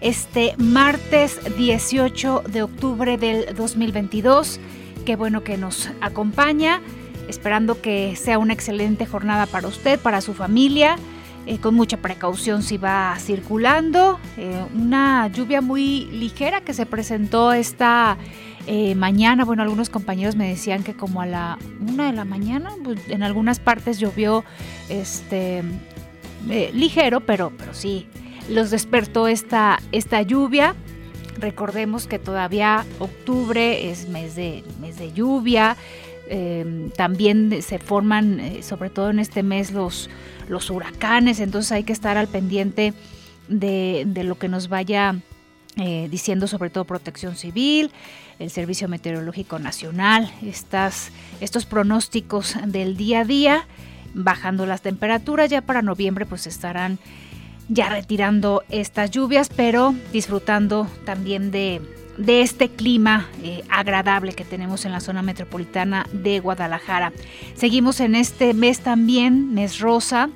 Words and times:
Este 0.00 0.54
martes 0.58 1.40
18 1.56 2.44
de 2.48 2.62
octubre 2.62 3.16
del 3.16 3.54
2022. 3.54 4.60
Qué 5.06 5.16
bueno 5.16 5.42
que 5.42 5.56
nos 5.56 5.90
acompaña. 6.00 6.82
Esperando 7.28 7.80
que 7.80 8.14
sea 8.14 8.38
una 8.38 8.52
excelente 8.52 9.06
jornada 9.06 9.46
para 9.46 9.68
usted, 9.68 9.98
para 9.98 10.20
su 10.20 10.34
familia. 10.34 10.96
Eh, 11.46 11.58
con 11.58 11.76
mucha 11.76 11.96
precaución 11.98 12.62
si 12.62 12.76
va 12.76 13.16
circulando. 13.20 14.18
Eh, 14.36 14.64
una 14.74 15.28
lluvia 15.28 15.60
muy 15.60 16.06
ligera 16.06 16.60
que 16.60 16.74
se 16.74 16.86
presentó 16.86 17.52
esta 17.52 18.18
eh, 18.66 18.96
mañana, 18.96 19.44
bueno, 19.44 19.62
algunos 19.62 19.88
compañeros 19.88 20.34
me 20.34 20.48
decían 20.48 20.82
que 20.82 20.94
como 20.94 21.22
a 21.22 21.26
la 21.26 21.56
una 21.80 22.06
de 22.06 22.12
la 22.12 22.24
mañana, 22.24 22.70
pues, 22.82 22.98
en 23.08 23.22
algunas 23.22 23.60
partes 23.60 24.00
llovió 24.00 24.44
este 24.88 25.62
ligero, 26.74 27.20
pero, 27.20 27.52
pero 27.56 27.74
sí, 27.74 28.08
los 28.48 28.70
despertó 28.70 29.28
esta, 29.28 29.80
esta 29.92 30.22
lluvia. 30.22 30.74
Recordemos 31.38 32.06
que 32.06 32.18
todavía 32.18 32.84
octubre 32.98 33.90
es 33.90 34.08
mes 34.08 34.34
de, 34.34 34.64
mes 34.80 34.98
de 34.98 35.12
lluvia. 35.12 35.76
Eh, 36.28 36.90
también 36.96 37.62
se 37.62 37.78
forman, 37.78 38.40
sobre 38.62 38.90
todo 38.90 39.10
en 39.10 39.18
este 39.20 39.42
mes, 39.42 39.70
los, 39.70 40.10
los 40.48 40.70
huracanes, 40.70 41.38
entonces 41.40 41.70
hay 41.72 41.84
que 41.84 41.92
estar 41.92 42.16
al 42.16 42.26
pendiente 42.26 42.94
de, 43.48 44.04
de 44.06 44.24
lo 44.24 44.36
que 44.36 44.48
nos 44.48 44.68
vaya 44.68 45.16
eh, 45.78 46.08
diciendo 46.10 46.46
sobre 46.46 46.70
todo 46.70 46.86
protección 46.86 47.36
civil, 47.36 47.90
el 48.38 48.48
Servicio 48.48 48.88
Meteorológico 48.88 49.58
Nacional, 49.58 50.32
estas, 50.42 51.10
estos 51.42 51.66
pronósticos 51.66 52.56
del 52.64 52.96
día 52.96 53.20
a 53.20 53.24
día, 53.26 53.66
bajando 54.14 54.64
las 54.64 54.80
temperaturas, 54.80 55.50
ya 55.50 55.60
para 55.60 55.82
noviembre 55.82 56.24
pues 56.24 56.46
estarán 56.46 56.98
ya 57.68 57.88
retirando 57.88 58.62
estas 58.68 59.10
lluvias, 59.10 59.48
pero 59.54 59.94
disfrutando 60.12 60.86
también 61.04 61.50
de, 61.50 61.80
de 62.16 62.42
este 62.42 62.68
clima 62.68 63.28
eh, 63.42 63.62
agradable 63.68 64.34
que 64.34 64.44
tenemos 64.44 64.84
en 64.84 64.92
la 64.92 65.00
zona 65.00 65.22
metropolitana 65.22 66.06
de 66.12 66.40
Guadalajara. 66.40 67.12
Seguimos 67.54 68.00
en 68.00 68.14
este 68.14 68.54
mes 68.54 68.80
también, 68.80 69.54
mes 69.54 69.80
rosa, 69.80 70.30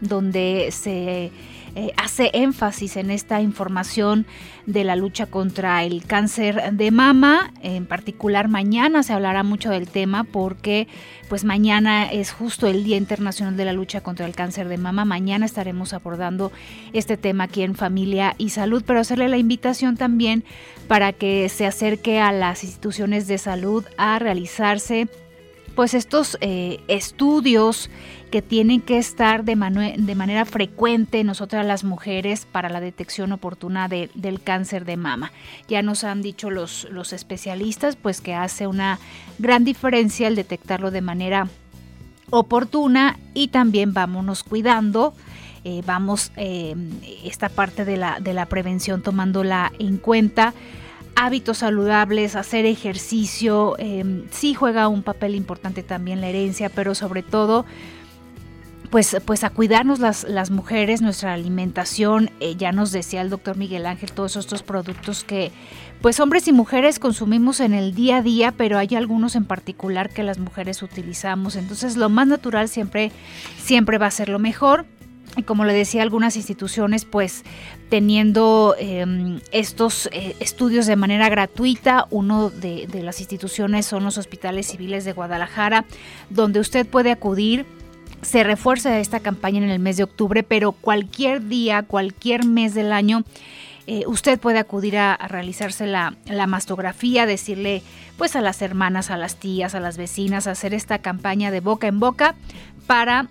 donde 0.00 0.68
se 0.70 1.30
eh, 1.76 1.92
hace 1.96 2.30
énfasis 2.34 2.96
en 2.96 3.10
esta 3.10 3.40
información 3.40 4.26
de 4.66 4.84
la 4.84 4.96
lucha 4.96 5.26
contra 5.26 5.82
el 5.84 6.04
cáncer 6.04 6.72
de 6.72 6.90
mama. 6.90 7.52
En 7.62 7.86
particular 7.86 8.48
mañana 8.48 9.02
se 9.02 9.12
hablará 9.12 9.42
mucho 9.42 9.70
del 9.70 9.88
tema 9.88 10.24
porque 10.24 10.88
pues 11.28 11.44
mañana 11.44 12.10
es 12.10 12.32
justo 12.32 12.66
el 12.66 12.84
Día 12.84 12.96
Internacional 12.96 13.56
de 13.56 13.64
la 13.64 13.72
Lucha 13.72 14.02
contra 14.02 14.26
el 14.26 14.34
Cáncer 14.34 14.68
de 14.68 14.78
Mama. 14.78 15.04
Mañana 15.04 15.46
estaremos 15.46 15.92
abordando 15.92 16.52
este 16.92 17.16
tema 17.16 17.44
aquí 17.44 17.62
en 17.62 17.74
Familia 17.74 18.34
y 18.38 18.50
Salud, 18.50 18.84
pero 18.86 19.00
hacerle 19.00 19.28
la 19.28 19.38
invitación 19.38 19.96
también 19.96 20.44
para 20.86 21.12
que 21.12 21.48
se 21.48 21.66
acerque 21.66 22.20
a 22.20 22.30
las 22.30 22.62
instituciones 22.62 23.26
de 23.26 23.38
salud 23.38 23.84
a 23.96 24.18
realizarse 24.18 25.08
pues 25.74 25.94
estos 25.94 26.38
eh, 26.40 26.80
estudios 26.88 27.90
que 28.30 28.42
tienen 28.42 28.80
que 28.80 28.98
estar 28.98 29.44
de, 29.44 29.54
manera 29.54 30.44
frecuente 30.44 31.22
nosotras 31.22 31.64
las 31.64 31.84
mujeres 31.84 32.46
para 32.50 32.68
la 32.68 32.80
detección 32.80 33.32
oportuna 33.32 33.88
de, 33.88 34.10
del 34.14 34.40
cáncer 34.40 34.84
de 34.84 34.96
mama. 34.96 35.32
Ya 35.68 35.82
nos 35.82 36.02
han 36.02 36.22
dicho 36.22 36.50
los, 36.50 36.88
los 36.90 37.12
especialistas 37.12 37.96
pues 37.96 38.20
que 38.20 38.34
hace 38.34 38.66
una 38.66 38.98
gran 39.38 39.64
diferencia 39.64 40.26
el 40.26 40.34
detectarlo 40.34 40.90
de 40.90 41.00
manera 41.00 41.48
oportuna 42.30 43.18
y 43.34 43.48
también 43.48 43.94
vámonos 43.94 44.42
cuidando. 44.42 45.14
Eh, 45.62 45.82
vamos 45.86 46.30
eh, 46.36 46.74
esta 47.24 47.48
parte 47.48 47.84
de 47.84 47.96
la, 47.96 48.20
de 48.20 48.34
la 48.34 48.46
prevención 48.46 49.02
tomándola 49.02 49.72
en 49.78 49.96
cuenta 49.96 50.52
hábitos 51.16 51.58
saludables, 51.58 52.36
hacer 52.36 52.66
ejercicio, 52.66 53.76
eh, 53.78 54.24
sí 54.30 54.54
juega 54.54 54.88
un 54.88 55.02
papel 55.02 55.34
importante 55.34 55.82
también 55.82 56.20
la 56.20 56.28
herencia, 56.28 56.68
pero 56.68 56.94
sobre 56.94 57.22
todo 57.22 57.64
pues, 58.94 59.16
pues 59.24 59.42
a 59.42 59.50
cuidarnos 59.50 59.98
las, 59.98 60.22
las 60.22 60.52
mujeres, 60.52 61.02
nuestra 61.02 61.32
alimentación. 61.32 62.30
Eh, 62.38 62.54
ya 62.56 62.70
nos 62.70 62.92
decía 62.92 63.22
el 63.22 63.28
doctor 63.28 63.56
Miguel 63.56 63.86
Ángel 63.86 64.12
todos 64.12 64.36
estos 64.36 64.62
productos 64.62 65.24
que 65.24 65.50
pues 66.00 66.20
hombres 66.20 66.46
y 66.46 66.52
mujeres 66.52 67.00
consumimos 67.00 67.58
en 67.58 67.74
el 67.74 67.94
día 67.94 68.18
a 68.18 68.22
día, 68.22 68.52
pero 68.52 68.78
hay 68.78 68.94
algunos 68.94 69.34
en 69.34 69.46
particular 69.46 70.10
que 70.10 70.22
las 70.22 70.38
mujeres 70.38 70.80
utilizamos. 70.80 71.56
Entonces 71.56 71.96
lo 71.96 72.08
más 72.08 72.28
natural 72.28 72.68
siempre, 72.68 73.10
siempre 73.60 73.98
va 73.98 74.06
a 74.06 74.12
ser 74.12 74.28
lo 74.28 74.38
mejor. 74.38 74.86
Y 75.36 75.42
como 75.42 75.64
le 75.64 75.72
decía, 75.72 76.02
algunas 76.02 76.36
instituciones 76.36 77.04
pues 77.04 77.42
teniendo 77.88 78.76
eh, 78.78 79.40
estos 79.50 80.08
eh, 80.12 80.36
estudios 80.40 80.86
de 80.86 80.96
manera 80.96 81.28
gratuita. 81.28 82.06
Uno 82.10 82.50
de, 82.50 82.86
de 82.86 83.02
las 83.02 83.20
instituciones 83.20 83.86
son 83.86 84.04
los 84.04 84.18
hospitales 84.18 84.66
civiles 84.66 85.04
de 85.04 85.12
Guadalajara, 85.12 85.84
donde 86.30 86.60
usted 86.60 86.86
puede 86.86 87.10
acudir 87.10 87.66
se 88.24 88.42
refuerza 88.42 88.98
esta 88.98 89.20
campaña 89.20 89.58
en 89.58 89.70
el 89.70 89.78
mes 89.78 89.98
de 89.98 90.04
octubre, 90.04 90.42
pero 90.42 90.72
cualquier 90.72 91.46
día, 91.46 91.82
cualquier 91.82 92.44
mes 92.44 92.74
del 92.74 92.92
año, 92.92 93.22
eh, 93.86 94.04
usted 94.06 94.40
puede 94.40 94.58
acudir 94.58 94.96
a, 94.96 95.12
a 95.12 95.28
realizarse 95.28 95.86
la, 95.86 96.16
la, 96.24 96.46
mastografía, 96.46 97.26
decirle 97.26 97.82
pues 98.16 98.34
a 98.34 98.40
las 98.40 98.62
hermanas, 98.62 99.10
a 99.10 99.18
las 99.18 99.36
tías, 99.36 99.74
a 99.74 99.80
las 99.80 99.98
vecinas, 99.98 100.46
hacer 100.46 100.72
esta 100.72 101.00
campaña 101.00 101.50
de 101.50 101.60
boca 101.60 101.86
en 101.86 102.00
boca 102.00 102.34
para 102.86 103.28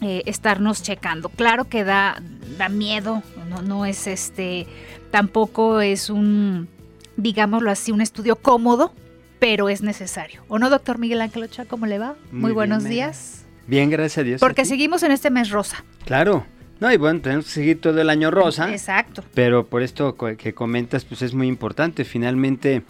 eh, 0.00 0.22
estarnos 0.26 0.82
checando. 0.82 1.28
Claro 1.28 1.64
que 1.64 1.84
da, 1.84 2.22
da 2.56 2.68
miedo, 2.68 3.22
no, 3.48 3.62
no 3.62 3.86
es 3.86 4.06
este, 4.06 4.66
tampoco 5.10 5.80
es 5.80 6.10
un, 6.10 6.68
digámoslo 7.16 7.70
así, 7.70 7.92
un 7.92 8.00
estudio 8.00 8.36
cómodo, 8.36 8.94
pero 9.38 9.68
es 9.68 9.82
necesario. 9.82 10.42
¿O 10.48 10.58
no, 10.58 10.70
doctor 10.70 10.98
Miguel 10.98 11.20
Ángel 11.20 11.42
Ochoa? 11.44 11.64
¿Cómo 11.64 11.86
le 11.86 11.98
va? 11.98 12.16
Muy, 12.30 12.40
Muy 12.42 12.52
buenos 12.52 12.84
bien, 12.84 12.92
días. 12.92 13.44
Bien, 13.66 13.90
gracias 13.90 14.18
a 14.18 14.22
Dios. 14.22 14.40
Porque 14.40 14.64
seguimos 14.64 15.02
en 15.02 15.12
este 15.12 15.30
mes 15.30 15.50
rosa. 15.50 15.84
Claro. 16.04 16.46
No, 16.80 16.90
y 16.90 16.96
bueno, 16.96 17.20
tenemos 17.20 17.44
que 17.44 17.50
seguir 17.50 17.80
todo 17.80 18.00
el 18.00 18.08
año 18.08 18.30
rosa. 18.30 18.70
Exacto. 18.70 19.22
Pero 19.34 19.66
por 19.66 19.82
esto 19.82 20.16
que 20.16 20.54
comentas, 20.54 21.04
pues 21.04 21.20
es 21.20 21.34
muy 21.34 21.46
importante. 21.46 22.04
Finalmente, 22.06 22.82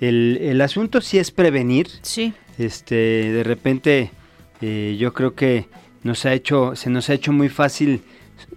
el, 0.00 0.38
el 0.42 0.60
asunto 0.60 1.00
sí 1.00 1.18
es 1.18 1.30
prevenir. 1.30 1.88
Sí. 2.02 2.34
Este, 2.58 2.94
de 2.94 3.42
repente, 3.42 4.10
eh, 4.60 4.96
yo 4.98 5.14
creo 5.14 5.34
que 5.34 5.68
nos 6.02 6.24
ha 6.26 6.32
hecho, 6.32 6.74
se 6.76 6.90
nos 6.90 7.10
ha 7.10 7.14
hecho 7.14 7.32
muy 7.32 7.48
fácil 7.48 8.02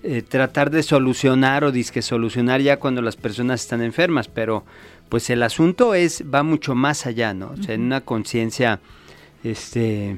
eh, 0.03 0.21
tratar 0.21 0.69
de 0.69 0.83
solucionar 0.83 1.63
o 1.63 1.71
disque 1.71 2.01
solucionar 2.01 2.61
ya 2.61 2.77
cuando 2.77 3.01
las 3.01 3.15
personas 3.15 3.61
están 3.61 3.81
enfermas, 3.81 4.27
pero 4.27 4.63
pues 5.09 5.29
el 5.29 5.43
asunto 5.43 5.93
es, 5.93 6.23
va 6.33 6.43
mucho 6.43 6.75
más 6.75 7.05
allá, 7.05 7.33
¿no? 7.33 7.51
O 7.51 7.63
sea, 7.63 7.75
en 7.75 7.81
una 7.81 8.01
conciencia, 8.01 8.79
este 9.43 10.17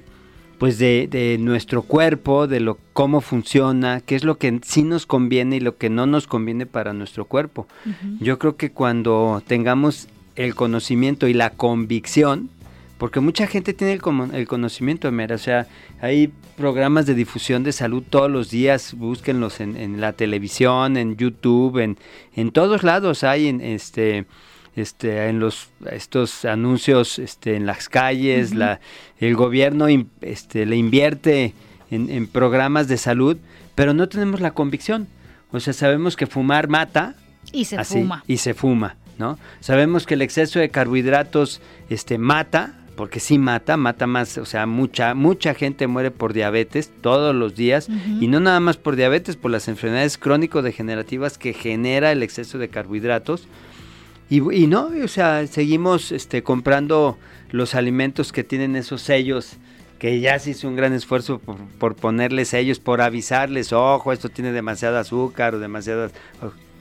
pues 0.58 0.78
de, 0.78 1.08
de, 1.12 1.38
nuestro 1.38 1.82
cuerpo, 1.82 2.48
de 2.48 2.62
lo 2.62 2.78
cómo 2.94 3.20
funciona, 3.20 4.00
qué 4.00 4.16
es 4.16 4.24
lo 4.24 4.38
que 4.38 4.62
sí 4.64 4.84
nos 4.84 5.06
conviene 5.06 5.58
y 5.58 5.60
lo 5.60 5.78
que 5.78 5.90
no 5.90 6.06
nos 6.06 6.28
conviene 6.28 6.66
para 6.66 6.94
nuestro 6.94 7.26
cuerpo. 7.26 7.68
Uh 7.86 7.90
-huh. 7.90 8.18
Yo 8.22 8.40
creo 8.40 8.56
que 8.56 8.72
cuando 8.72 9.44
tengamos 9.46 10.08
el 10.38 10.56
conocimiento 10.56 11.28
y 11.28 11.34
la 11.34 11.50
convicción, 11.50 12.50
porque 12.98 13.20
mucha 13.20 13.48
gente 13.48 13.74
tiene 13.74 13.94
el, 13.94 14.02
el 14.34 14.48
conocimiento, 14.48 15.12
mira, 15.12 15.36
o 15.36 15.40
sea, 15.40 15.68
hay 16.02 16.32
programas 16.58 17.06
de 17.06 17.14
difusión 17.14 17.64
de 17.64 17.72
salud 17.72 18.04
todos 18.10 18.32
los 18.32 18.50
días, 18.50 18.94
búsquenlos 18.94 19.60
en, 19.60 19.76
en 19.76 20.00
la 20.00 20.14
televisión, 20.14 20.96
en 20.96 21.18
YouTube, 21.18 21.80
en, 21.80 21.98
en 22.36 22.52
todos 22.52 22.84
lados 22.84 23.24
hay 23.24 23.48
en 23.48 23.62
este 23.62 24.26
este, 24.76 25.30
en 25.30 25.40
los 25.40 25.70
estos 25.90 26.44
anuncios 26.46 27.18
este, 27.20 27.56
en 27.56 27.66
las 27.66 27.88
calles, 27.88 28.52
uh 28.52 28.56
-huh. 28.56 28.58
la, 28.58 28.80
el 29.20 29.36
gobierno 29.36 29.88
este, 30.22 30.66
le 30.66 30.76
invierte 30.76 31.54
en, 31.92 32.10
en, 32.10 32.28
programas 32.28 32.88
de 32.88 32.98
salud, 32.98 33.38
pero 33.74 33.94
no 33.94 34.10
tenemos 34.10 34.42
la 34.42 34.52
convicción. 34.52 35.08
O 35.52 35.60
sea, 35.60 35.72
sabemos 35.74 36.18
que 36.18 36.28
fumar 36.28 36.68
mata. 36.68 37.16
Y 37.54 37.66
se 37.66 37.78
así, 37.78 38.00
fuma. 38.00 38.24
Y 38.28 38.38
se 38.38 38.54
fuma, 38.54 38.98
¿no? 39.18 39.40
Sabemos 39.62 40.06
que 40.06 40.16
el 40.16 40.22
exceso 40.22 40.60
de 40.60 40.70
carbohidratos 40.70 41.62
este, 41.90 42.18
mata, 42.18 42.74
porque 42.96 43.20
sí 43.20 43.38
mata, 43.38 43.78
mata 43.78 44.08
más, 44.08 44.38
o 44.38 44.46
sea, 44.46 44.66
mucha, 44.66 45.14
mucha 45.14 45.54
gente 45.54 45.88
muere 45.88 46.12
por 46.12 46.34
diabetes 46.34 46.92
todos 47.02 47.36
los 47.36 47.56
días, 47.56 47.90
uh 47.90 47.92
-huh. 47.92 48.24
y 48.24 48.28
no 48.28 48.40
nada 48.40 48.60
más 48.60 48.78
por 48.78 48.96
diabetes, 48.96 49.36
por 49.36 49.52
las 49.52 49.68
enfermedades 49.68 50.18
crónico-degenerativas 50.18 51.38
que 51.38 51.54
genera 51.54 52.12
el 52.12 52.24
exceso 52.24 52.58
de 52.58 52.70
carbohidratos 52.70 53.48
Y, 54.28 54.38
y 54.56 54.66
no, 54.66 54.90
o 55.04 55.08
sea, 55.08 55.46
seguimos 55.46 56.12
este, 56.12 56.42
comprando 56.42 57.18
los 57.52 57.76
alimentos 57.76 58.32
que 58.32 58.44
tienen 58.44 58.76
esos 58.76 59.02
sellos 59.04 59.58
que 60.00 60.20
ya 60.20 60.40
se 60.40 60.52
hizo 60.52 60.68
un 60.68 60.76
gran 60.76 60.94
esfuerzo 60.94 61.40
por, 61.80 61.96
ponerles 61.96 62.50
sellos, 62.50 62.80
por 62.80 63.02
avisarles, 63.02 63.72
ojo, 63.72 64.12
esto 64.12 64.30
tiene 64.30 64.52
demasiado 64.52 64.98
azúcar 64.98 65.56
o 65.56 65.60
demasiadas... 65.60 66.12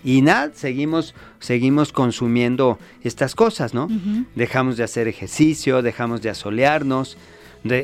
Y 0.05 0.21
nada, 0.21 0.53
seguimos, 0.55 1.15
seguimos 1.41 1.91
consumiendo 1.91 2.79
estas 3.03 3.35
cosas, 3.35 3.73
¿no? 3.73 3.89
Dejamos 4.35 4.77
de 4.77 4.85
hacer 4.85 5.09
ejercicio, 5.09 5.81
dejamos 5.81 6.21
de 6.21 6.29
asolearnos, 6.29 7.17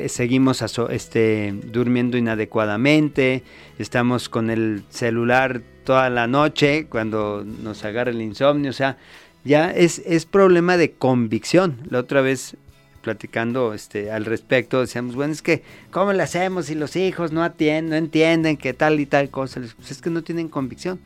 seguimos 0.07 0.63
este, 0.91 1.53
durmiendo 1.71 2.17
inadecuadamente, 2.17 3.43
estamos 3.79 4.29
con 4.29 4.51
el 4.51 4.83
celular 4.89 5.63
toda 5.83 6.11
la 6.11 6.27
noche 6.27 6.85
cuando 6.87 7.43
nos 7.43 7.83
agarra 7.83 8.11
el 8.11 8.21
insomnio, 8.21 8.69
o 8.69 8.73
sea, 8.73 8.97
ya 9.43 9.71
es, 9.71 10.03
es 10.05 10.25
problema 10.25 10.77
de 10.77 10.91
convicción. 10.91 11.77
La 11.89 11.99
otra 11.99 12.21
vez 12.21 12.55
platicando 13.01 13.73
este, 13.73 14.11
al 14.11 14.25
respecto, 14.25 14.81
decíamos, 14.81 15.15
bueno, 15.15 15.33
es 15.33 15.41
que, 15.41 15.63
¿cómo 15.89 16.13
le 16.13 16.21
hacemos 16.21 16.67
si 16.67 16.75
los 16.75 16.95
hijos 16.95 17.31
no 17.31 17.43
atienden, 17.43 17.89
no 17.89 17.95
entienden 17.95 18.57
que 18.57 18.73
tal 18.73 18.99
y 18.99 19.07
tal 19.07 19.31
cosa? 19.31 19.61
Pues 19.75 19.89
es 19.89 20.01
que 20.01 20.11
no 20.11 20.21
tienen 20.21 20.47
convicción. 20.49 20.99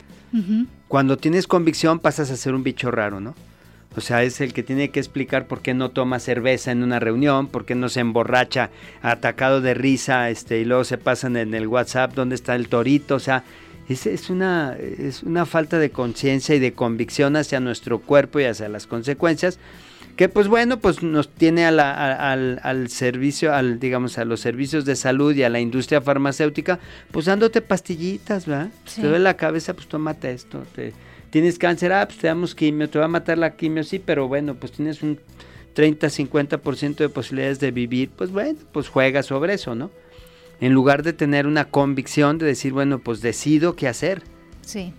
Cuando 0.88 1.16
tienes 1.16 1.46
convicción 1.46 1.98
pasas 1.98 2.30
a 2.30 2.36
ser 2.36 2.54
un 2.54 2.62
bicho 2.62 2.90
raro, 2.90 3.20
¿no? 3.20 3.34
O 3.96 4.00
sea, 4.02 4.22
es 4.22 4.42
el 4.42 4.52
que 4.52 4.62
tiene 4.62 4.90
que 4.90 5.00
explicar 5.00 5.46
por 5.46 5.62
qué 5.62 5.72
no 5.72 5.90
toma 5.90 6.20
cerveza 6.20 6.70
en 6.70 6.82
una 6.82 7.00
reunión, 7.00 7.46
por 7.46 7.64
qué 7.64 7.74
no 7.74 7.88
se 7.88 8.00
emborracha 8.00 8.70
atacado 9.00 9.62
de 9.62 9.72
risa, 9.72 10.28
este, 10.28 10.60
y 10.60 10.66
luego 10.66 10.84
se 10.84 10.98
pasan 10.98 11.36
en 11.36 11.54
el 11.54 11.66
WhatsApp 11.66 12.12
dónde 12.14 12.34
está 12.34 12.54
el 12.54 12.68
torito, 12.68 13.14
o 13.14 13.20
sea, 13.20 13.42
es, 13.88 14.30
una, 14.30 14.76
es 14.76 15.22
una 15.22 15.46
falta 15.46 15.78
de 15.78 15.90
conciencia 15.90 16.54
y 16.54 16.58
de 16.58 16.72
convicción 16.72 17.36
hacia 17.36 17.60
nuestro 17.60 18.00
cuerpo 18.00 18.40
y 18.40 18.44
hacia 18.44 18.68
las 18.68 18.86
consecuencias 18.86 19.58
que 20.16 20.30
pues 20.30 20.48
bueno, 20.48 20.78
pues 20.80 21.02
nos 21.02 21.28
tiene 21.28 21.66
al, 21.66 21.78
al, 21.78 22.88
servicio, 22.88 23.54
al, 23.54 23.78
digamos, 23.78 24.16
a 24.16 24.24
los 24.24 24.40
servicios 24.40 24.86
de 24.86 24.96
salud 24.96 25.34
y 25.34 25.42
a 25.42 25.50
la 25.50 25.60
industria 25.60 26.00
farmacéutica, 26.00 26.80
pues 27.10 27.26
dándote 27.26 27.60
pastillitas, 27.60 28.46
¿verdad? 28.46 28.70
Te 28.94 29.02
duele 29.02 29.18
la 29.18 29.36
cabeza, 29.36 29.74
pues 29.74 29.86
tómate 29.88 30.32
esto. 30.32 30.62
Te, 30.74 30.94
tienes 31.28 31.58
cáncer, 31.58 31.92
ah, 31.92 32.06
pues 32.06 32.18
te 32.18 32.28
damos 32.28 32.54
quimio, 32.54 32.88
te 32.88 32.98
va 32.98 33.04
a 33.04 33.08
matar 33.08 33.36
la 33.36 33.56
quimio, 33.56 33.84
sí, 33.84 33.98
pero 33.98 34.26
bueno, 34.26 34.54
pues 34.54 34.72
tienes 34.72 35.02
un 35.02 35.20
30, 35.74 36.06
50% 36.06 36.96
de 36.96 37.08
posibilidades 37.10 37.60
de 37.60 37.70
vivir, 37.70 38.08
pues 38.08 38.30
bueno, 38.30 38.58
pues 38.72 38.88
juega 38.88 39.22
sobre 39.22 39.52
eso, 39.52 39.74
¿no? 39.74 39.90
En 40.60 40.72
lugar 40.72 41.02
de 41.02 41.12
tener 41.12 41.46
una 41.46 41.66
convicción 41.66 42.38
de 42.38 42.46
decir, 42.46 42.72
bueno, 42.72 43.00
pues 43.00 43.20
decido 43.20 43.76
qué 43.76 43.86
hacer. 43.86 44.22
Sí. 44.62 44.94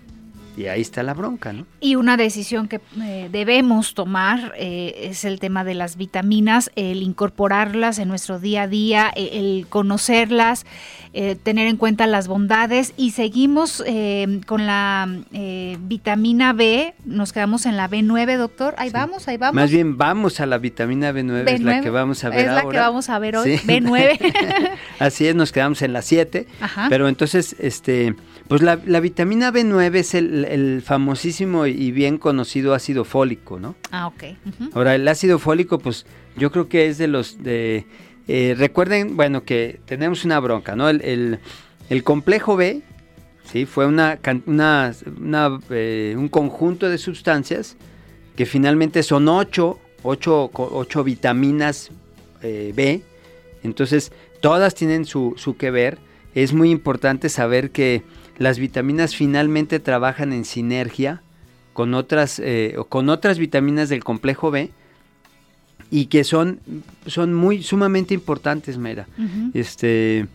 Y 0.58 0.66
ahí 0.66 0.80
está 0.80 1.04
la 1.04 1.14
bronca, 1.14 1.52
¿no? 1.52 1.66
Y 1.80 1.94
una 1.94 2.16
decisión 2.16 2.66
que 2.66 2.80
eh, 3.00 3.28
debemos 3.30 3.94
tomar 3.94 4.54
eh, 4.56 5.08
es 5.08 5.24
el 5.24 5.38
tema 5.38 5.62
de 5.62 5.74
las 5.74 5.96
vitaminas, 5.96 6.72
el 6.74 7.00
incorporarlas 7.04 8.00
en 8.00 8.08
nuestro 8.08 8.40
día 8.40 8.62
a 8.62 8.66
día, 8.66 9.12
e, 9.14 9.38
el 9.38 9.68
conocerlas, 9.68 10.66
eh, 11.12 11.36
tener 11.40 11.68
en 11.68 11.76
cuenta 11.76 12.08
las 12.08 12.26
bondades 12.26 12.92
y 12.96 13.12
seguimos 13.12 13.84
con 14.46 14.66
la 14.66 15.08
vitamina 15.78 16.52
B, 16.52 16.92
nos 17.04 17.32
quedamos 17.32 17.64
en 17.64 17.76
la 17.76 17.88
B9, 17.88 18.36
doctor, 18.36 18.74
ahí 18.78 18.90
vamos, 18.90 19.28
ahí 19.28 19.36
vamos. 19.36 19.54
Más 19.54 19.70
bien 19.70 19.96
vamos 19.96 20.40
a 20.40 20.46
la 20.46 20.58
vitamina 20.58 21.12
B9, 21.12 21.48
es 21.48 21.60
la 21.60 21.80
que 21.82 21.90
vamos 21.90 22.24
a 22.24 22.30
ver 22.30 22.48
ahora. 22.48 22.58
Es 22.58 22.64
la 22.64 22.70
que 22.72 22.78
vamos 22.78 23.08
a 23.08 23.18
ver 23.20 23.36
hoy, 23.36 23.58
B9. 23.58 24.72
Así 24.98 25.28
es, 25.28 25.36
nos 25.36 25.52
quedamos 25.52 25.82
en 25.82 25.92
la 25.92 26.02
7, 26.02 26.48
pero 26.88 27.06
entonces, 27.06 27.54
este 27.60 28.16
pues 28.48 28.62
la, 28.62 28.76
vitamina 28.76 29.52
B9 29.52 29.94
es 29.96 30.14
el, 30.14 30.82
famosísimo 30.82 31.66
y 31.66 31.92
bien 31.92 32.16
conocido 32.16 32.72
ácido 32.72 33.04
fólico, 33.04 33.60
¿no? 33.60 33.76
Ah, 33.90 34.06
ok. 34.06 34.24
Ahora, 34.72 34.94
el 34.94 35.06
ácido 35.06 35.38
fólico, 35.38 35.78
pues 35.78 36.06
yo 36.36 36.50
creo 36.50 36.68
que 36.68 36.88
es 36.88 36.96
de 36.96 37.08
los 37.08 37.42
de... 37.42 37.84
Eh, 38.26 38.54
recuerden, 38.56 39.16
bueno, 39.16 39.44
que 39.44 39.80
tenemos 39.84 40.24
una 40.24 40.40
bronca, 40.40 40.76
¿no? 40.76 40.88
El, 40.88 41.38
complejo 42.04 42.56
B, 42.56 42.82
¿sí? 43.44 43.66
Fue 43.66 43.86
una, 43.86 44.18
una, 44.46 44.92
eh, 45.70 46.14
un 46.16 46.28
conjunto 46.28 46.88
de 46.88 46.96
sustancias 46.96 47.76
que 48.34 48.46
finalmente 48.46 49.02
son 49.02 49.28
ocho, 49.28 49.78
ocho, 50.02 50.50
ocho 50.54 51.04
vitaminas 51.04 51.90
eh, 52.40 52.72
B. 52.74 53.02
Entonces, 53.62 54.10
todas 54.40 54.74
tienen 54.74 55.04
su, 55.04 55.34
su 55.36 55.58
que 55.58 55.70
ver. 55.70 55.98
Es 56.34 56.54
muy 56.54 56.70
importante 56.70 57.28
saber 57.28 57.72
que 57.72 58.04
las 58.38 58.58
vitaminas 58.58 59.14
finalmente 59.16 59.80
trabajan 59.80 60.32
en 60.32 60.44
sinergia 60.44 61.22
con 61.72 61.94
otras, 61.94 62.40
eh, 62.42 62.76
con 62.88 63.08
otras 63.08 63.38
vitaminas 63.38 63.88
del 63.88 64.02
complejo 64.04 64.50
B 64.50 64.70
y 65.90 66.06
que 66.06 66.24
son, 66.24 66.60
son 67.06 67.34
muy 67.34 67.62
sumamente 67.62 68.14
importantes, 68.14 68.78
Mera. 68.78 69.06
este, 69.54 70.26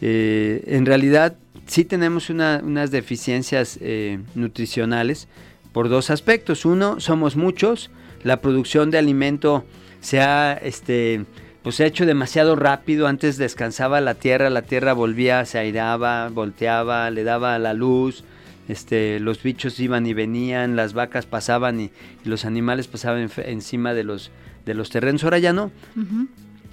eh, 0.00 0.64
en 0.66 0.86
realidad 0.86 1.36
sí 1.66 1.84
tenemos 1.84 2.30
unas 2.30 2.90
deficiencias 2.90 3.78
eh, 3.80 4.18
nutricionales 4.34 5.28
por 5.72 5.88
dos 5.88 6.10
aspectos. 6.10 6.64
Uno, 6.64 7.00
somos 7.00 7.36
muchos, 7.36 7.90
la 8.24 8.40
producción 8.40 8.90
de 8.90 8.98
alimento 8.98 9.64
se 10.00 10.20
ha 10.20 10.54
este, 10.54 11.24
pues 11.62 11.76
se 11.76 11.84
ha 11.84 11.86
hecho 11.86 12.06
demasiado 12.06 12.56
rápido. 12.56 13.06
Antes 13.06 13.36
descansaba 13.36 14.00
la 14.00 14.14
tierra, 14.14 14.50
la 14.50 14.62
tierra 14.62 14.92
volvía, 14.92 15.44
se 15.44 15.58
airaba, 15.58 16.28
volteaba, 16.28 17.10
le 17.10 17.24
daba 17.24 17.58
la 17.58 17.74
luz. 17.74 18.24
Este, 18.68 19.18
los 19.18 19.42
bichos 19.42 19.80
iban 19.80 20.06
y 20.06 20.12
venían, 20.12 20.76
las 20.76 20.92
vacas 20.92 21.24
pasaban 21.24 21.80
y, 21.80 21.90
los 22.24 22.44
animales 22.44 22.86
pasaban 22.86 23.30
encima 23.38 23.94
de 23.94 24.04
los, 24.04 24.30
de 24.66 24.74
los 24.74 24.90
terrenos. 24.90 25.24
Ahora 25.24 25.38
ya 25.38 25.52
no. 25.52 25.70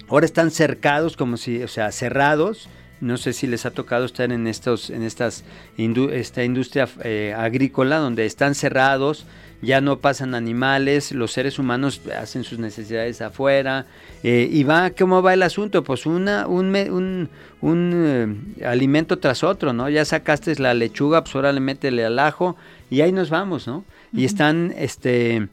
Ahora 0.08 0.26
están 0.26 0.50
cercados, 0.50 1.16
como 1.16 1.36
si, 1.36 1.62
o 1.62 1.68
sea, 1.68 1.90
cerrados. 1.92 2.68
No 3.00 3.16
sé 3.18 3.32
si 3.32 3.46
les 3.46 3.66
ha 3.66 3.72
tocado 3.72 4.04
estar 4.04 4.32
en 4.32 4.46
estos, 4.46 4.88
en 4.90 5.02
estas 5.02 5.44
esta 5.76 6.44
industria 6.44 6.88
eh, 7.02 7.34
agrícola 7.36 7.98
donde 7.98 8.24
están 8.24 8.54
cerrados, 8.54 9.26
ya 9.62 9.80
no 9.80 9.98
pasan 9.98 10.34
animales, 10.34 11.12
los 11.12 11.32
seres 11.32 11.58
humanos 11.58 12.00
hacen 12.18 12.44
sus 12.44 12.58
necesidades 12.58 13.20
afuera. 13.20 13.86
Eh, 14.22 14.48
y 14.50 14.64
va, 14.64 14.90
¿cómo 14.90 15.22
va 15.22 15.34
el 15.34 15.42
asunto? 15.42 15.82
Pues 15.82 16.06
una, 16.06 16.46
un, 16.46 17.28
un, 17.60 17.92
eh, 17.94 18.64
alimento 18.66 19.18
tras 19.18 19.44
otro, 19.44 19.72
¿no? 19.72 19.88
Ya 19.88 20.04
sacaste 20.04 20.54
la 20.56 20.74
lechuga, 20.74 21.22
pues 21.22 21.34
ahora 21.34 21.52
le 21.52 21.60
métele 21.60 22.04
al 22.04 22.18
ajo 22.18 22.56
y 22.90 23.00
ahí 23.00 23.12
nos 23.12 23.30
vamos, 23.30 23.66
¿no? 23.66 23.84
Y 24.12 24.24
están, 24.24 24.74
este, 24.76 25.48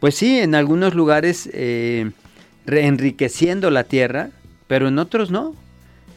pues 0.00 0.14
sí, 0.14 0.38
en 0.38 0.54
algunos 0.54 0.94
lugares 0.94 1.48
eh, 1.52 2.10
enriqueciendo 2.66 3.70
la 3.70 3.84
tierra, 3.84 4.30
pero 4.66 4.88
en 4.88 4.98
otros 4.98 5.30
no. 5.30 5.54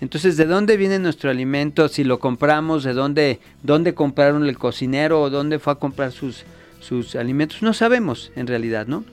Entonces, 0.02 0.38
¿de 0.38 0.46
dónde 0.46 0.78
viene 0.78 0.98
nuestro 0.98 1.30
alimento? 1.30 1.90
Si 1.90 2.06
lo 2.06 2.20
compramos, 2.20 2.84
¿de 2.84 2.94
dónde, 2.94 3.40
dónde 3.64 3.94
compraron 3.94 4.46
el 4.46 4.58
cocinero 4.58 5.22
o 5.22 5.30
dónde 5.30 5.60
fue 5.60 5.74
a 5.74 5.76
comprar 5.76 6.14
sus, 6.14 6.46
sus 6.80 7.16
alimentos, 7.16 7.62
no 7.62 7.74
sabemos 7.74 8.32
en 8.36 8.48
realidad, 8.48 8.88
¿no? 8.88 9.04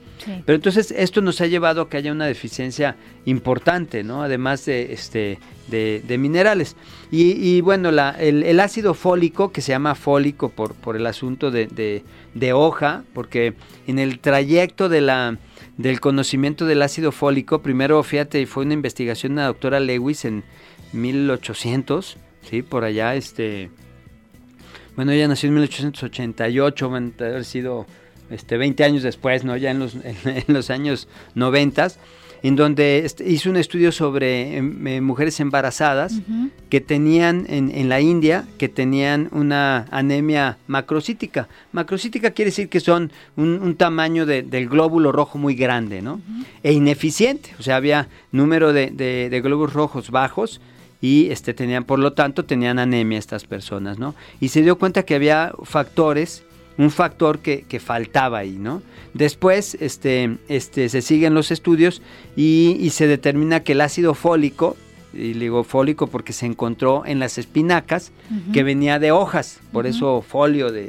Pero 0.45 0.55
entonces 0.55 0.91
esto 0.91 1.21
nos 1.21 1.41
ha 1.41 1.47
llevado 1.47 1.81
a 1.81 1.89
que 1.89 1.97
haya 1.97 2.11
una 2.11 2.25
deficiencia 2.25 2.95
importante, 3.25 4.03
¿no? 4.03 4.23
Además 4.23 4.65
de, 4.65 4.93
este, 4.93 5.39
de, 5.67 6.17
minerales. 6.17 6.75
Y, 7.11 7.61
bueno, 7.61 7.91
la, 7.91 8.11
el, 8.11 8.59
ácido 8.59 8.93
fólico, 8.93 9.51
que 9.51 9.61
se 9.61 9.71
llama 9.71 9.95
fólico 9.95 10.49
por, 10.49 10.73
por 10.73 10.95
el 10.95 11.05
asunto 11.05 11.51
de, 11.51 12.03
de, 12.33 12.53
hoja, 12.53 13.03
porque 13.13 13.53
en 13.85 13.99
el 13.99 14.19
trayecto 14.19 14.89
de 14.89 15.01
la, 15.01 15.37
del 15.77 15.99
conocimiento 15.99 16.65
del 16.65 16.81
ácido 16.81 17.11
fólico, 17.11 17.61
primero, 17.61 18.01
fíjate, 18.03 18.45
fue 18.47 18.65
una 18.65 18.73
investigación 18.73 19.35
de 19.35 19.41
la 19.41 19.47
doctora 19.47 19.79
Lewis 19.79 20.25
en 20.25 20.43
1800, 20.93 22.17
¿sí? 22.49 22.61
Por 22.63 22.83
allá, 22.83 23.15
este 23.15 23.69
bueno, 24.97 25.11
ella 25.11 25.27
nació 25.27 25.47
en 25.49 25.53
1888, 25.53 26.89
van 26.89 27.13
a 27.19 27.23
haber 27.23 27.45
sido 27.45 27.85
este, 28.31 28.57
20 28.57 28.83
años 28.83 29.03
después, 29.03 29.43
¿no? 29.45 29.55
Ya 29.55 29.69
en 29.69 29.77
los, 29.77 29.95
en, 30.03 30.43
los 30.47 30.71
años 30.71 31.07
90, 31.35 31.89
en 32.41 32.55
donde 32.55 33.05
este, 33.05 33.29
hizo 33.29 33.51
un 33.51 33.57
estudio 33.57 33.91
sobre 33.91 34.57
em, 34.57 34.87
eh, 34.87 34.99
mujeres 34.99 35.39
embarazadas 35.39 36.19
que 36.71 36.81
tenían 36.81 37.45
en, 37.47 37.69
en, 37.69 37.89
la 37.89 38.01
India, 38.01 38.45
que 38.57 38.69
tenían 38.69 39.29
una 39.33 39.85
anemia 39.91 40.57
macrocítica. 40.65 41.47
Macrocítica 41.73 42.31
quiere 42.31 42.49
decir 42.49 42.67
que 42.67 42.79
son 42.79 43.11
un, 43.35 43.75
tamaño 43.75 44.25
del 44.25 44.67
glóbulo 44.67 45.11
rojo 45.11 45.37
muy 45.37 45.53
grande, 45.53 46.01
¿no? 46.01 46.21
E 46.63 46.73
ineficiente, 46.73 47.51
o 47.59 47.61
sea, 47.61 47.75
había 47.75 48.07
número 48.31 48.73
de, 48.73 48.89
de 48.89 49.41
glóbulos 49.41 49.73
rojos 49.73 50.09
bajos 50.09 50.59
y 51.01 51.29
este, 51.29 51.53
tenían, 51.53 51.83
por 51.83 51.99
lo 51.99 52.13
tanto, 52.13 52.45
tenían 52.45 52.79
anemia 52.79 53.19
estas 53.19 53.45
personas, 53.45 53.99
¿no? 53.99 54.15
Y 54.39 54.49
se 54.49 54.61
dio 54.61 54.77
cuenta 54.77 55.03
que 55.03 55.15
había 55.15 55.53
factores, 55.63 56.43
un 56.77 56.91
factor 56.91 57.39
que, 57.39 57.79
faltaba 57.79 58.39
ahí, 58.39 58.57
¿no? 58.57 58.81
Después 59.13 59.77
este, 59.79 60.37
este, 60.47 60.89
se 60.89 61.01
siguen 61.01 61.33
los 61.33 61.51
estudios 61.51 62.01
y, 62.35 62.89
se 62.91 63.07
determina 63.07 63.61
que 63.61 63.73
el 63.73 63.81
ácido 63.81 64.13
fólico 64.13 64.75
Y 65.13 65.33
le 65.33 65.45
digo 65.45 65.63
fólico 65.63 66.07
porque 66.07 66.33
se 66.33 66.45
encontró 66.45 67.03
en 67.05 67.19
las 67.19 67.37
espinacas 67.37 68.11
que 68.53 68.63
venía 68.63 68.99
de 68.99 69.11
hojas, 69.11 69.59
por 69.71 69.87
eso 69.87 70.21
folio, 70.21 70.71
de, 70.71 70.87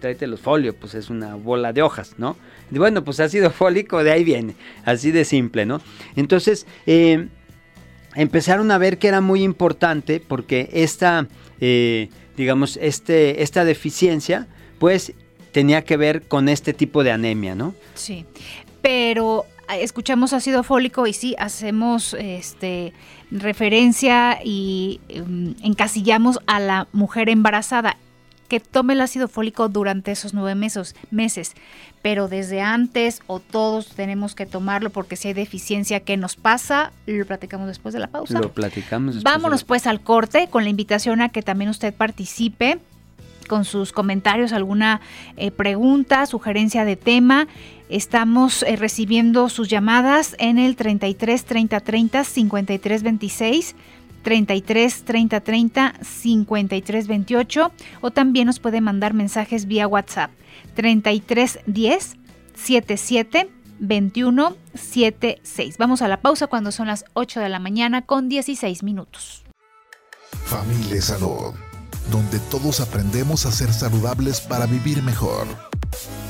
tráete 0.00 0.26
los 0.26 0.40
folios, 0.40 0.74
pues 0.74 0.94
es 0.94 1.10
una 1.10 1.34
bola 1.34 1.72
de 1.72 1.82
hojas, 1.82 2.14
¿no? 2.18 2.36
Y 2.70 2.78
bueno, 2.78 3.02
pues 3.02 3.20
ácido 3.20 3.50
fólico 3.50 4.02
de 4.04 4.12
ahí 4.12 4.24
viene, 4.24 4.54
así 4.84 5.10
de 5.10 5.24
simple, 5.24 5.66
¿no? 5.66 5.80
Entonces, 6.16 6.66
eh, 6.86 7.28
empezaron 8.14 8.70
a 8.70 8.78
ver 8.78 8.98
que 8.98 9.08
era 9.08 9.20
muy 9.20 9.42
importante 9.42 10.20
porque 10.20 10.70
esta, 10.72 11.28
eh, 11.60 12.08
digamos, 12.36 12.78
este, 12.80 13.42
esta 13.42 13.64
deficiencia, 13.64 14.46
pues 14.78 15.12
tenía 15.52 15.82
que 15.84 15.96
ver 15.96 16.22
con 16.28 16.48
este 16.48 16.72
tipo 16.72 17.04
de 17.04 17.12
anemia, 17.12 17.54
¿no? 17.54 17.74
Sí, 17.94 18.24
pero 18.82 19.46
escuchamos 19.76 20.32
ácido 20.32 20.62
fólico 20.62 21.06
y 21.06 21.12
sí, 21.12 21.34
hacemos 21.38 22.14
este, 22.14 22.92
referencia 23.30 24.38
y 24.42 25.00
em, 25.08 25.54
encasillamos 25.62 26.38
a 26.46 26.60
la 26.60 26.88
mujer 26.92 27.28
embarazada 27.28 27.96
que 28.48 28.60
tome 28.60 28.94
el 28.94 29.00
ácido 29.00 29.28
fólico 29.28 29.68
durante 29.68 30.10
esos 30.10 30.34
nueve 30.34 30.54
meses, 30.54 30.96
meses, 31.10 31.54
pero 32.02 32.28
desde 32.28 32.60
antes 32.60 33.20
o 33.26 33.40
todos 33.40 33.88
tenemos 33.88 34.34
que 34.34 34.46
tomarlo 34.46 34.90
porque 34.90 35.16
si 35.16 35.28
hay 35.28 35.34
deficiencia, 35.34 36.00
¿qué 36.00 36.16
nos 36.16 36.36
pasa? 36.36 36.92
Lo 37.06 37.26
platicamos 37.26 37.68
después 37.68 37.92
de 37.92 38.00
la 38.00 38.08
pausa. 38.08 38.40
Lo 38.40 38.52
platicamos 38.52 39.16
después 39.16 39.34
Vámonos 39.34 39.64
pues 39.64 39.86
al 39.86 40.00
corte 40.00 40.48
con 40.48 40.64
la 40.64 40.70
invitación 40.70 41.20
a 41.20 41.28
que 41.28 41.42
también 41.42 41.70
usted 41.70 41.94
participe 41.94 42.78
con 43.48 43.64
sus 43.64 43.92
comentarios, 43.92 44.52
alguna 44.52 45.00
eh, 45.36 45.50
pregunta, 45.50 46.24
sugerencia 46.26 46.84
de 46.84 46.94
tema. 46.94 47.48
Estamos 47.88 48.62
eh, 48.62 48.76
recibiendo 48.76 49.48
sus 49.48 49.68
llamadas 49.68 50.36
en 50.38 50.58
el 50.58 50.76
33 50.76 51.44
30 51.44 51.80
30 51.80 52.24
53 52.24 53.02
26. 53.02 53.74
33 54.28 55.04
30 55.04 55.40
30 55.40 55.94
53 56.02 57.06
28 57.06 57.72
o 58.02 58.10
también 58.10 58.46
nos 58.46 58.58
puede 58.60 58.82
mandar 58.82 59.14
mensajes 59.14 59.64
vía 59.64 59.88
WhatsApp 59.88 60.30
33 60.74 61.60
10 61.64 62.16
77 62.54 63.50
21 63.78 64.54
76. 64.74 65.78
Vamos 65.78 66.02
a 66.02 66.08
la 66.08 66.20
pausa 66.20 66.46
cuando 66.46 66.72
son 66.72 66.88
las 66.88 67.06
8 67.14 67.40
de 67.40 67.48
la 67.48 67.58
mañana 67.58 68.02
con 68.02 68.28
16 68.28 68.82
minutos. 68.82 69.44
Familia 70.44 71.00
Salud 71.00 71.54
donde 72.10 72.38
todos 72.50 72.80
aprendemos 72.80 73.46
a 73.46 73.52
ser 73.52 73.72
saludables 73.72 74.40
para 74.40 74.66
vivir 74.66 75.02
mejor. 75.02 75.46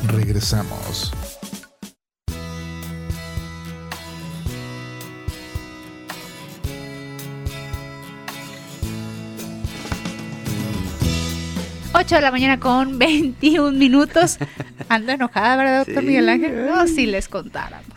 Regresamos. 0.07 1.13
Ocho 11.99 12.15
de 12.15 12.21
la 12.21 12.31
mañana 12.31 12.61
con 12.61 12.97
21 13.01 13.73
minutos. 13.73 14.39
Anda 14.89 15.15
enojada, 15.15 15.57
¿verdad, 15.57 15.85
doctor 15.85 16.05
Miguel 16.05 16.29
Ángel? 16.29 16.67
No, 16.67 16.87
si 16.87 17.07
les 17.07 17.29
contáramos 17.29 17.89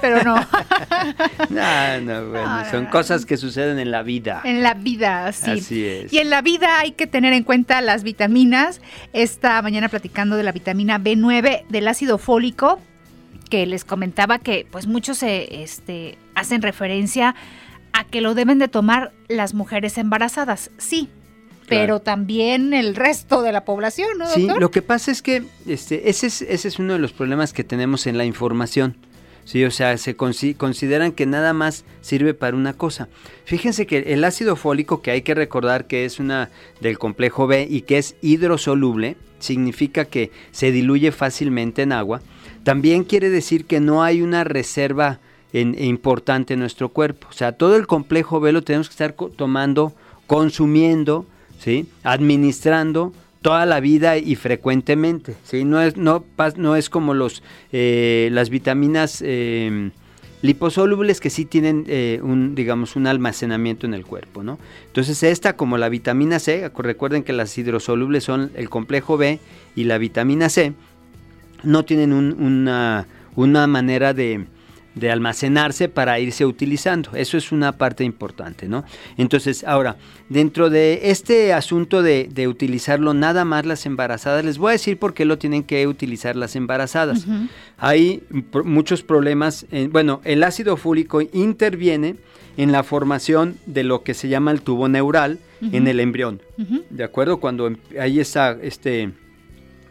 pero 0.00 0.22
no. 0.22 0.36
no, 1.50 2.00
no, 2.00 2.26
bueno, 2.30 2.70
son 2.70 2.84
cosas 2.86 3.24
que 3.24 3.38
suceden 3.38 3.78
en 3.78 3.90
la 3.90 4.02
vida. 4.02 4.42
En 4.44 4.62
la 4.62 4.74
vida, 4.74 5.32
sí. 5.32 5.50
Así 5.52 5.84
es. 5.84 6.12
Y 6.12 6.18
en 6.18 6.28
la 6.28 6.42
vida 6.42 6.80
hay 6.80 6.92
que 6.92 7.06
tener 7.06 7.32
en 7.32 7.44
cuenta 7.44 7.80
las 7.80 8.02
vitaminas. 8.02 8.80
Esta 9.14 9.60
mañana 9.62 9.88
platicando 9.88 10.36
de 10.36 10.42
la 10.42 10.52
vitamina 10.52 10.98
B9, 10.98 11.66
del 11.68 11.88
ácido 11.88 12.18
fólico, 12.18 12.78
que 13.48 13.66
les 13.66 13.84
comentaba 13.84 14.38
que 14.38 14.66
pues 14.70 14.86
muchos 14.86 15.18
se 15.18 15.62
este, 15.62 16.18
hacen 16.34 16.62
referencia 16.62 17.34
a 17.92 18.04
que 18.04 18.20
lo 18.20 18.34
deben 18.34 18.58
de 18.58 18.68
tomar 18.68 19.12
las 19.28 19.54
mujeres 19.54 19.96
embarazadas. 19.96 20.70
Sí, 20.76 21.08
pero 21.68 22.00
también 22.00 22.74
el 22.74 22.94
resto 22.94 23.42
de 23.42 23.52
la 23.52 23.64
población, 23.64 24.18
¿no? 24.18 24.26
Sí, 24.26 24.48
lo 24.58 24.70
que 24.70 24.82
pasa 24.82 25.10
es 25.10 25.22
que 25.22 25.44
este, 25.66 26.08
ese, 26.08 26.26
es, 26.26 26.42
ese 26.42 26.68
es 26.68 26.78
uno 26.78 26.92
de 26.92 26.98
los 26.98 27.12
problemas 27.12 27.52
que 27.52 27.64
tenemos 27.64 28.06
en 28.06 28.18
la 28.18 28.24
información. 28.24 28.96
Sí, 29.44 29.64
o 29.64 29.70
sea, 29.70 29.96
se 29.96 30.16
consideran 30.16 31.12
que 31.12 31.24
nada 31.24 31.52
más 31.52 31.84
sirve 32.00 32.34
para 32.34 32.56
una 32.56 32.72
cosa. 32.72 33.08
Fíjense 33.44 33.86
que 33.86 33.98
el 33.98 34.24
ácido 34.24 34.56
fólico, 34.56 35.02
que 35.02 35.12
hay 35.12 35.22
que 35.22 35.36
recordar 35.36 35.86
que 35.86 36.04
es 36.04 36.18
una 36.18 36.50
del 36.80 36.98
complejo 36.98 37.46
B 37.46 37.64
y 37.70 37.82
que 37.82 37.98
es 37.98 38.16
hidrosoluble, 38.22 39.16
significa 39.38 40.04
que 40.04 40.32
se 40.50 40.72
diluye 40.72 41.12
fácilmente 41.12 41.82
en 41.82 41.92
agua. 41.92 42.22
También 42.64 43.04
quiere 43.04 43.30
decir 43.30 43.66
que 43.66 43.78
no 43.78 44.02
hay 44.02 44.20
una 44.20 44.42
reserva 44.42 45.20
importante 45.52 46.54
en 46.54 46.60
nuestro 46.60 46.88
cuerpo. 46.88 47.28
O 47.30 47.32
sea, 47.32 47.52
todo 47.52 47.76
el 47.76 47.86
complejo 47.86 48.40
B 48.40 48.50
lo 48.50 48.62
tenemos 48.62 48.88
que 48.88 48.94
estar 48.94 49.12
tomando, 49.12 49.92
consumiendo, 50.26 51.24
administrando 52.02 53.12
toda 53.42 53.64
la 53.64 53.80
vida 53.80 54.16
y 54.16 54.34
frecuentemente. 54.34 55.36
No, 55.64 55.80
es, 55.80 55.96
no, 55.96 56.24
no 56.56 56.76
es 56.76 56.90
como 56.90 57.14
los, 57.14 57.42
eh, 57.72 58.28
las 58.32 58.50
vitaminas 58.50 59.22
eh, 59.24 59.90
liposolubles 60.42 61.20
que 61.20 61.30
sí 61.30 61.44
tienen 61.44 61.84
eh, 61.86 62.20
un, 62.22 62.54
digamos, 62.54 62.96
un 62.96 63.06
almacenamiento 63.06 63.86
en 63.86 63.94
el 63.94 64.04
cuerpo. 64.04 64.42
¿no? 64.42 64.58
Entonces 64.86 65.22
esta 65.22 65.56
como 65.56 65.78
la 65.78 65.88
vitamina 65.88 66.38
C, 66.38 66.70
recuerden 66.76 67.22
que 67.22 67.32
las 67.32 67.56
hidrosolubles 67.56 68.24
son 68.24 68.50
el 68.54 68.68
complejo 68.68 69.16
B 69.16 69.38
y 69.74 69.84
la 69.84 69.98
vitamina 69.98 70.48
C, 70.48 70.72
no 71.62 71.84
tienen 71.84 72.12
una, 72.12 73.06
una 73.34 73.66
manera 73.66 74.12
de, 74.12 74.46
de 74.96 75.10
almacenarse 75.10 75.88
para 75.88 76.18
irse 76.18 76.44
utilizando. 76.44 77.10
Eso 77.14 77.36
es 77.36 77.52
una 77.52 77.72
parte 77.72 78.02
importante, 78.02 78.66
¿no? 78.66 78.84
Entonces, 79.16 79.62
ahora, 79.62 79.96
dentro 80.28 80.70
de 80.70 81.10
este 81.10 81.52
asunto 81.52 82.02
de, 82.02 82.48
utilizarlo 82.48 83.12
nada 83.12 83.44
más 83.44 83.66
las 83.66 83.86
embarazadas, 83.86 84.44
les 84.44 84.58
voy 84.58 84.70
a 84.70 84.72
decir 84.72 84.98
por 84.98 85.14
qué 85.14 85.24
lo 85.24 85.38
tienen 85.38 85.62
que 85.62 85.86
utilizar 85.86 86.34
las 86.34 86.56
embarazadas. 86.56 87.26
Hay 87.76 88.22
muchos 88.64 89.02
problemas, 89.02 89.66
bueno, 89.90 90.20
el 90.24 90.42
ácido 90.42 90.76
fólico 90.76 91.20
interviene 91.20 92.16
en 92.56 92.72
la 92.72 92.82
formación 92.82 93.56
de 93.66 93.84
lo 93.84 94.02
que 94.02 94.14
se 94.14 94.28
llama 94.28 94.50
el 94.50 94.62
tubo 94.62 94.88
neural 94.88 95.38
en 95.60 95.86
el 95.86 96.00
embrión, 96.00 96.40
¿de 96.90 97.04
acuerdo? 97.04 97.38
Cuando 97.38 97.66
em, 97.66 97.76
hay 98.00 98.20
esa, 98.20 98.52
este 98.62 99.12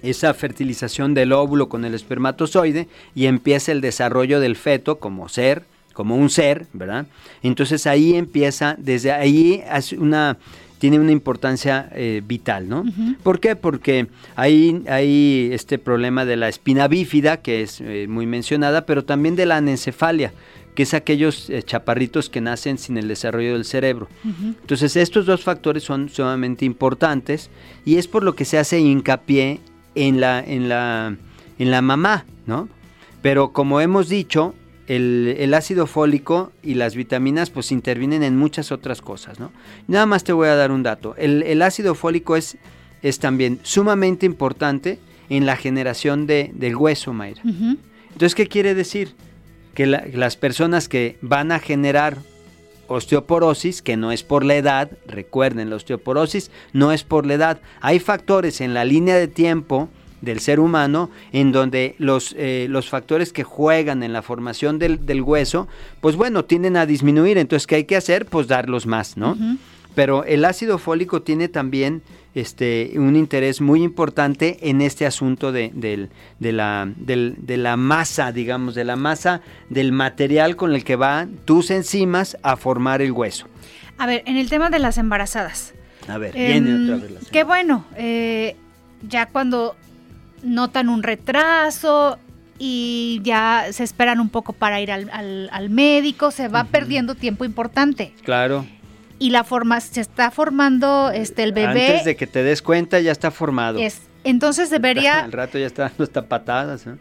esa 0.10 0.34
fertilización 0.34 1.14
del 1.14 1.34
óvulo 1.34 1.70
con 1.70 1.86
el 1.86 1.94
espermatozoide 1.94 2.88
y 3.14 3.26
empieza 3.26 3.72
el 3.72 3.82
desarrollo 3.82 4.40
del 4.40 4.56
feto 4.56 5.00
como 5.00 5.30
ser, 5.30 5.64
como 5.94 6.16
un 6.16 6.30
ser, 6.30 6.68
¿verdad? 6.74 7.08
Entonces 7.42 7.88
ahí 7.88 8.16
empieza, 8.16 8.76
desde 8.78 9.12
ahí 9.12 9.64
una, 9.98 10.38
tiene 10.78 11.00
una 11.00 11.12
importancia 11.12 11.90
eh, 11.94 12.22
vital, 12.26 12.68
¿no? 12.68 12.84
¿Por 13.24 13.40
qué? 13.40 13.56
Porque 13.56 14.08
hay, 14.36 14.84
hay 14.88 15.50
este 15.52 15.80
problema 15.80 16.26
de 16.26 16.36
la 16.36 16.50
espina 16.50 16.88
bífida, 16.88 17.38
que 17.38 17.62
es 17.62 17.82
eh, 17.82 18.08
muy 18.10 18.26
mencionada, 18.26 18.86
pero 18.86 19.06
también 19.06 19.36
de 19.36 19.46
la 19.46 19.58
anencefalia, 19.58 20.34
que 20.76 20.84
es 20.84 20.94
aquellos 20.94 21.50
eh, 21.50 21.64
chaparritos 21.64 22.30
que 22.30 22.42
nacen 22.42 22.78
sin 22.78 22.98
el 22.98 23.08
desarrollo 23.08 23.54
del 23.54 23.66
cerebro. 23.66 24.10
Entonces 24.26 24.96
estos 24.98 25.26
dos 25.26 25.42
factores 25.44 25.84
son 25.84 26.10
sumamente 26.10 26.66
importantes 26.66 27.50
y 27.86 27.96
es 27.96 28.08
por 28.08 28.24
lo 28.24 28.36
que 28.36 28.46
se 28.46 28.58
hace 28.58 28.80
hincapié 28.80 29.62
en 29.96 30.20
la, 30.22 30.44
en 30.46 30.70
la, 30.70 31.16
en 31.58 31.72
la 31.72 31.82
mamá, 31.82 32.26
¿no? 32.46 32.70
Pero 33.22 33.52
como 33.54 33.82
hemos 33.82 34.08
dicho, 34.08 34.54
el, 34.88 35.54
ácido 35.54 35.88
fólico 35.88 36.52
y 36.62 36.76
las 36.76 36.96
vitaminas 36.96 37.50
pues 37.50 37.72
intervienen 37.72 38.24
en 38.24 38.38
muchas 38.38 38.72
otras 38.72 39.02
cosas, 39.02 39.40
¿no? 39.40 39.52
Nada 39.88 40.06
más 40.06 40.24
te 40.24 40.34
voy 40.34 40.48
a 40.48 40.56
dar 40.56 40.72
un 40.72 40.84
dato. 40.84 41.16
El, 41.18 41.62
ácido 41.62 41.96
fólico 41.96 42.36
es, 42.36 42.58
es 43.02 43.20
también 43.20 43.60
sumamente 43.64 44.26
importante 44.26 45.00
en 45.30 45.46
la 45.46 45.56
generación 45.56 46.28
de, 46.28 46.52
del 46.54 46.76
hueso, 46.76 47.14
Mayra. 47.14 47.42
Entonces, 47.44 48.36
¿qué 48.36 48.48
quiere 48.48 48.76
decir? 48.76 49.16
Que 49.74 49.88
las 49.88 50.38
personas 50.38 50.88
que 50.88 51.18
van 51.22 51.52
a 51.52 51.60
generar 51.60 52.18
osteoporosis, 52.88 53.82
que 53.82 53.98
no 53.98 54.12
es 54.12 54.24
por 54.24 54.44
la 54.44 54.56
edad, 54.56 54.92
recuerden, 55.08 55.70
la 55.70 55.78
osteoporosis 55.78 56.52
no 56.74 56.92
es 56.92 57.04
por 57.04 57.26
la 57.26 57.36
edad. 57.36 57.60
Hay 57.82 58.00
factores 58.00 58.62
en 58.62 58.74
la 58.74 58.86
línea 58.86 59.16
de 59.16 59.28
tiempo 59.28 59.90
del 60.22 60.40
ser 60.40 60.60
humano 60.60 61.10
en 61.32 61.52
donde 61.52 61.96
los, 62.00 62.36
eh, 62.38 62.68
los 62.70 62.90
factores 62.90 63.32
que 63.32 63.44
juegan 63.44 64.04
en 64.04 64.12
la 64.12 64.22
formación 64.22 64.80
del, 64.80 65.22
hueso, 65.22 65.68
pues 66.02 66.16
bueno, 66.16 66.46
tienden 66.46 66.78
a 66.78 66.86
disminuir. 66.86 67.38
Entonces, 67.38 67.68
¿qué 67.68 67.76
hay 67.76 67.84
que 67.86 67.96
hacer? 67.96 68.26
Pues 68.26 68.48
darlos 68.48 68.86
más, 68.86 69.18
¿no? 69.18 69.38
Pero 69.96 70.24
el 70.26 70.46
ácido 70.46 70.78
fólico 70.78 71.22
tiene 71.22 71.48
también 71.48 72.02
este, 72.36 72.92
un 72.96 73.16
interés 73.16 73.62
muy 73.62 73.82
importante 73.82 74.70
en 74.70 74.82
este 74.82 75.06
asunto 75.06 75.52
de, 75.52 75.72
la, 76.40 76.92
de, 76.98 77.58
la, 77.58 77.78
masa, 77.78 78.32
digamos, 78.32 78.76
de 78.76 78.84
la 78.84 78.98
masa 78.98 79.42
del 79.70 79.94
material 79.94 80.58
con 80.58 80.74
el 80.74 80.84
que 80.84 80.98
van 80.98 81.38
tus 81.46 81.72
enzimas 81.72 82.38
a 82.44 82.58
formar 82.58 83.02
el 83.02 83.14
hueso. 83.14 83.48
A 83.98 84.06
ver, 84.06 84.24
en 84.26 84.36
el 84.36 84.50
tema 84.50 84.70
de 84.70 84.80
las 84.80 84.98
embarazadas. 84.98 85.74
A 86.08 86.18
ver, 86.18 86.34
viene 86.34 86.70
em, 86.70 86.84
otra 86.84 87.08
vez 87.08 87.30
Qué 87.32 87.44
bueno, 87.44 87.86
eh, 87.96 88.56
ya 89.08 89.28
cuando 89.28 89.76
notan 90.44 90.90
un 90.90 91.04
retraso 91.04 92.20
y 92.60 93.22
ya 93.24 93.68
se 93.72 93.84
esperan 93.84 94.20
un 94.20 94.30
poco 94.30 94.54
para 94.54 94.80
ir 94.82 94.92
al, 94.92 95.70
médico, 95.70 96.32
se 96.32 96.48
va 96.48 96.66
perdiendo 96.66 97.16
tiempo 97.16 97.46
importante. 97.46 98.14
Claro. 98.24 98.66
Y 99.20 99.30
la 99.30 99.44
forma 99.44 99.80
se 99.82 100.02
está 100.02 100.32
formando 100.32 101.12
este 101.12 101.44
el 101.44 101.54
bebé. 101.54 101.88
Antes 101.88 102.06
de 102.06 102.16
que 102.16 102.28
te 102.28 102.44
des 102.44 102.62
cuenta 102.62 103.00
ya 103.00 103.12
está 103.12 103.32
formado. 103.32 103.80
Es, 103.80 104.02
entonces 104.24 104.70
debería. 104.70 105.20
Al 105.24 105.32
rato 105.32 105.58
ya 105.58 105.68
está 105.68 105.84
dando 105.84 106.04
hasta 106.04 106.28
patadas. 106.28 106.86
¿no? 106.86 106.98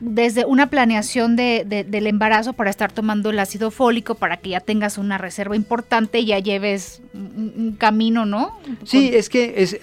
desde 0.00 0.44
una 0.44 0.68
planeación 0.68 1.36
de, 1.36 1.64
del 1.64 2.06
embarazo 2.06 2.52
para 2.52 2.70
estar 2.70 2.92
tomando 2.92 3.30
el 3.30 3.38
ácido 3.38 3.70
fólico 3.70 4.14
para 4.14 4.36
que 4.38 4.50
ya 4.50 4.60
tengas 4.60 4.98
una 4.98 5.16
reserva 5.16 5.56
importante 5.56 6.18
y 6.20 6.26
ya 6.26 6.38
lleves 6.38 7.00
un, 7.14 7.76
camino, 7.78 8.26
¿no? 8.26 8.58
Sí, 8.84 9.10
es 9.12 9.28
que 9.28 9.54
es, 9.56 9.78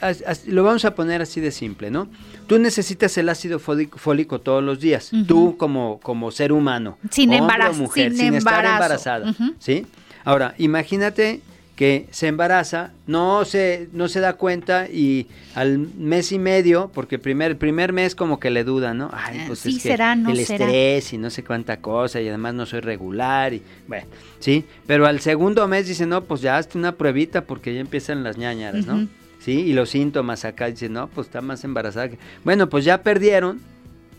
lo 0.47 0.63
vamos 0.63 0.85
a 0.85 0.93
poner 0.95 1.21
así 1.21 1.41
de 1.41 1.51
simple, 1.51 1.89
¿no? 1.89 2.07
Tú 2.47 2.59
necesitas 2.59 3.17
el 3.17 3.29
ácido 3.29 3.59
fólico, 3.59 4.39
todos 4.41 4.63
los 4.63 4.79
días, 4.79 5.11
tú 5.27 5.57
como, 5.57 5.99
como 6.01 6.31
ser 6.31 6.51
humano, 6.51 6.97
sin 7.09 7.33
embarazo, 7.33 7.81
mujer, 7.81 8.13
sin, 8.13 8.35
estar 8.35 8.65
embarazada, 8.65 9.33
¿sí? 9.59 9.87
Ahora, 10.25 10.53
imagínate 10.57 11.41
que 11.75 12.07
se 12.11 12.27
embaraza, 12.27 12.91
no 13.07 13.45
se, 13.45 13.87
no 13.93 14.07
se 14.07 14.19
da 14.19 14.33
cuenta 14.33 14.87
y 14.87 15.27
al 15.55 15.79
mes 15.79 16.31
y 16.31 16.37
medio, 16.37 16.91
porque 16.93 17.17
primer, 17.17 17.51
el 17.51 17.57
primer 17.57 17.93
mes 17.93 18.13
como 18.13 18.39
que 18.39 18.51
le 18.51 18.63
duda, 18.63 18.93
¿no? 18.93 19.09
Ay, 19.11 19.45
pues 19.47 19.59
sí, 19.59 19.79
será, 19.79 20.15
no 20.15 20.29
el 20.29 20.39
estrés 20.39 21.13
y 21.13 21.17
no 21.17 21.31
sé 21.31 21.43
cuánta 21.43 21.77
cosa 21.77 22.21
y 22.21 22.27
además 22.27 22.53
no 22.53 22.65
soy 22.67 22.81
regular 22.81 23.53
y 23.53 23.63
bueno, 23.87 24.05
sí, 24.39 24.65
pero 24.85 25.07
al 25.07 25.19
segundo 25.19 25.67
mes 25.67 25.87
dice, 25.87 26.05
no, 26.05 26.23
pues 26.23 26.41
ya 26.41 26.57
hazte 26.57 26.77
una 26.77 26.91
pruebita 26.95 27.45
porque 27.45 27.73
ya 27.73 27.79
empiezan 27.79 28.23
las 28.23 28.37
ñañaras, 28.37 28.85
¿no? 28.85 29.07
Sí, 29.39 29.59
y 29.59 29.73
los 29.73 29.89
síntomas 29.89 30.45
acá 30.45 30.67
dice, 30.67 30.87
no, 30.87 31.07
pues 31.09 31.27
está 31.27 31.41
más 31.41 31.63
embarazada. 31.65 32.09
Bueno, 32.45 32.69
pues 32.69 32.85
ya 32.85 33.01
perdieron 33.01 33.59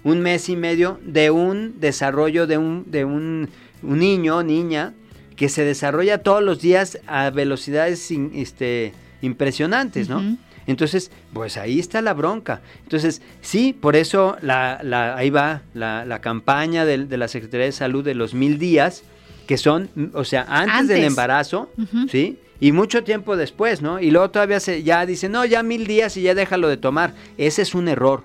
un 0.02 0.20
mes 0.20 0.50
y 0.50 0.56
medio 0.56 1.00
de 1.02 1.30
un 1.30 1.80
desarrollo 1.80 2.46
de 2.46 2.58
un, 2.58 2.84
de 2.90 3.06
un, 3.06 3.48
un 3.82 3.98
niño, 3.98 4.42
niña, 4.42 4.92
que 5.36 5.48
se 5.48 5.64
desarrolla 5.64 6.18
todos 6.18 6.42
los 6.42 6.60
días 6.60 6.98
a 7.06 7.30
velocidades 7.30 8.10
este, 8.34 8.92
impresionantes, 9.22 10.08
¿no? 10.08 10.36
Entonces, 10.66 11.10
pues 11.32 11.56
ahí 11.56 11.78
está 11.78 12.00
la 12.00 12.14
bronca. 12.14 12.60
Entonces, 12.84 13.20
sí, 13.42 13.72
por 13.72 13.96
eso 13.96 14.36
la, 14.40 14.80
la, 14.82 15.16
ahí 15.16 15.30
va 15.30 15.62
la, 15.74 16.18
campaña 16.20 16.84
de, 16.84 16.98
la 16.98 17.28
Secretaría 17.28 17.66
de 17.66 17.72
Salud 17.72 18.04
de 18.04 18.14
los 18.14 18.34
mil 18.34 18.58
días, 18.58 19.02
que 19.46 19.58
son, 19.58 19.90
o 20.14 20.24
sea, 20.24 20.46
antes, 20.48 20.88
del 20.88 21.04
embarazo, 21.04 21.70
¿sí? 22.10 22.38
Y 22.60 22.72
mucho 22.72 23.04
tiempo 23.04 23.36
después, 23.36 23.82
¿no? 23.82 24.00
Y 24.00 24.10
luego 24.10 24.30
todavía 24.30 24.60
se, 24.60 24.82
ya 24.82 25.04
dicen, 25.04 25.32
no, 25.32 25.44
ya 25.44 25.62
mil 25.62 25.86
días 25.86 26.16
y 26.16 26.22
ya 26.22 26.34
déjalo 26.34 26.68
de 26.68 26.76
tomar. 26.76 27.12
Ese 27.36 27.62
es 27.62 27.74
un 27.74 27.88
error. 27.88 28.24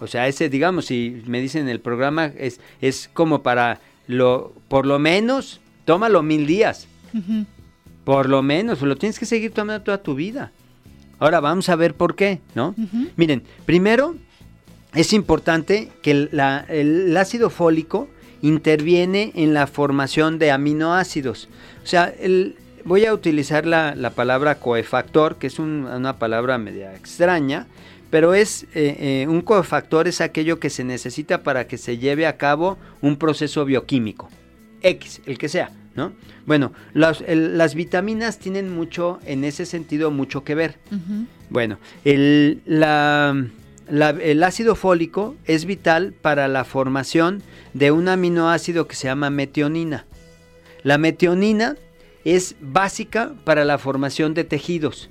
O 0.00 0.06
sea, 0.06 0.28
ese, 0.28 0.48
digamos, 0.48 0.86
si 0.86 1.22
me 1.26 1.40
dicen 1.40 1.62
en 1.62 1.68
el 1.68 1.80
programa, 1.80 2.26
es, 2.36 2.60
es 2.80 3.08
como 3.14 3.42
para 3.42 3.80
lo, 4.06 4.52
por 4.68 4.86
lo 4.86 4.98
menos 4.98 5.60
tómalo 5.88 6.22
mil 6.22 6.46
días. 6.46 6.86
Por 8.04 8.28
lo 8.28 8.42
menos, 8.42 8.82
lo 8.82 8.96
tienes 8.96 9.18
que 9.18 9.24
seguir 9.24 9.52
tomando 9.52 9.82
toda 9.82 10.02
tu 10.02 10.14
vida. 10.14 10.52
Ahora 11.18 11.40
vamos 11.40 11.70
a 11.70 11.76
ver 11.76 11.94
por 11.94 12.14
qué, 12.14 12.40
¿no? 12.54 12.74
Miren, 13.16 13.42
primero 13.64 14.14
es 14.94 15.14
importante 15.14 15.88
que 16.02 16.10
el, 16.10 17.16
ácido 17.16 17.48
fólico 17.48 18.06
interviene 18.42 19.32
en 19.34 19.54
la 19.54 19.66
formación 19.66 20.38
de 20.38 20.50
aminoácidos. 20.50 21.48
O 21.82 21.86
sea, 21.86 22.12
voy 22.84 23.06
a 23.06 23.14
utilizar 23.14 23.64
la, 23.64 24.12
palabra 24.14 24.56
coefactor, 24.56 25.36
que 25.36 25.46
es 25.46 25.58
una 25.58 26.18
palabra 26.18 26.58
media 26.58 26.94
extraña, 26.94 27.66
pero 28.10 28.34
es 28.34 28.64
eh, 28.74 29.22
eh, 29.24 29.26
un 29.26 29.40
cofactor 29.40 30.06
es 30.06 30.20
aquello 30.20 30.60
que 30.60 30.68
se 30.68 30.84
necesita 30.84 31.42
para 31.42 31.66
que 31.66 31.78
se 31.78 31.96
lleve 31.96 32.26
a 32.26 32.36
cabo 32.36 32.76
un 33.00 33.16
proceso 33.16 33.64
bioquímico. 33.64 34.28
X, 34.82 35.20
el 35.26 35.38
que 35.38 35.48
sea, 35.48 35.70
¿no? 35.94 36.12
Bueno, 36.46 36.72
las 36.94 37.74
vitaminas 37.74 38.38
tienen 38.38 38.74
mucho, 38.74 39.18
en 39.26 39.44
ese 39.44 39.66
sentido, 39.66 40.10
mucho 40.10 40.44
que 40.44 40.54
ver. 40.54 40.78
Bueno, 41.50 41.78
el, 42.04 42.62
el 42.66 44.42
ácido 44.42 44.74
fólico 44.74 45.36
es 45.44 45.64
vital 45.64 46.12
para 46.12 46.48
la 46.48 46.64
formación 46.64 47.42
de 47.74 47.90
un 47.90 48.08
aminoácido 48.08 48.88
que 48.88 48.96
se 48.96 49.08
llama 49.08 49.30
metionina. 49.30 50.06
La 50.82 50.96
metionina 50.96 51.76
es 52.24 52.56
básica 52.60 53.34
para 53.44 53.64
la 53.64 53.78
formación 53.78 54.32
de 54.34 54.44
tejidos, 54.44 55.10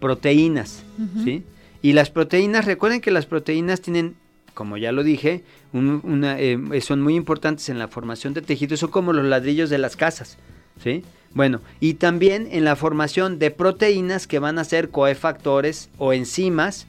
proteínas, 0.00 0.82
¿sí? 1.24 1.44
Y 1.82 1.92
las 1.92 2.10
proteínas, 2.10 2.64
recuerden 2.64 3.00
que 3.00 3.10
las 3.10 3.26
proteínas 3.26 3.80
tienen 3.80 4.16
como 4.60 4.76
ya 4.76 4.92
lo 4.92 5.02
dije, 5.02 5.42
eh, 5.72 6.80
son 6.82 7.00
muy 7.00 7.14
importantes 7.14 7.70
en 7.70 7.78
la 7.78 7.88
formación 7.88 8.34
de 8.34 8.42
tejidos, 8.42 8.80
son 8.80 8.90
como 8.90 9.14
los 9.14 9.24
ladrillos 9.24 9.70
de 9.70 9.78
las 9.78 9.96
casas, 9.96 10.36
¿sí? 10.84 11.02
Bueno, 11.32 11.62
y 11.80 11.94
también 11.94 12.46
en 12.50 12.66
la 12.66 12.76
formación 12.76 13.38
de 13.38 13.50
proteínas 13.52 14.26
que 14.26 14.38
van 14.38 14.58
a 14.58 14.64
ser 14.64 14.90
coefactores 14.90 15.88
o 15.96 16.12
enzimas 16.12 16.86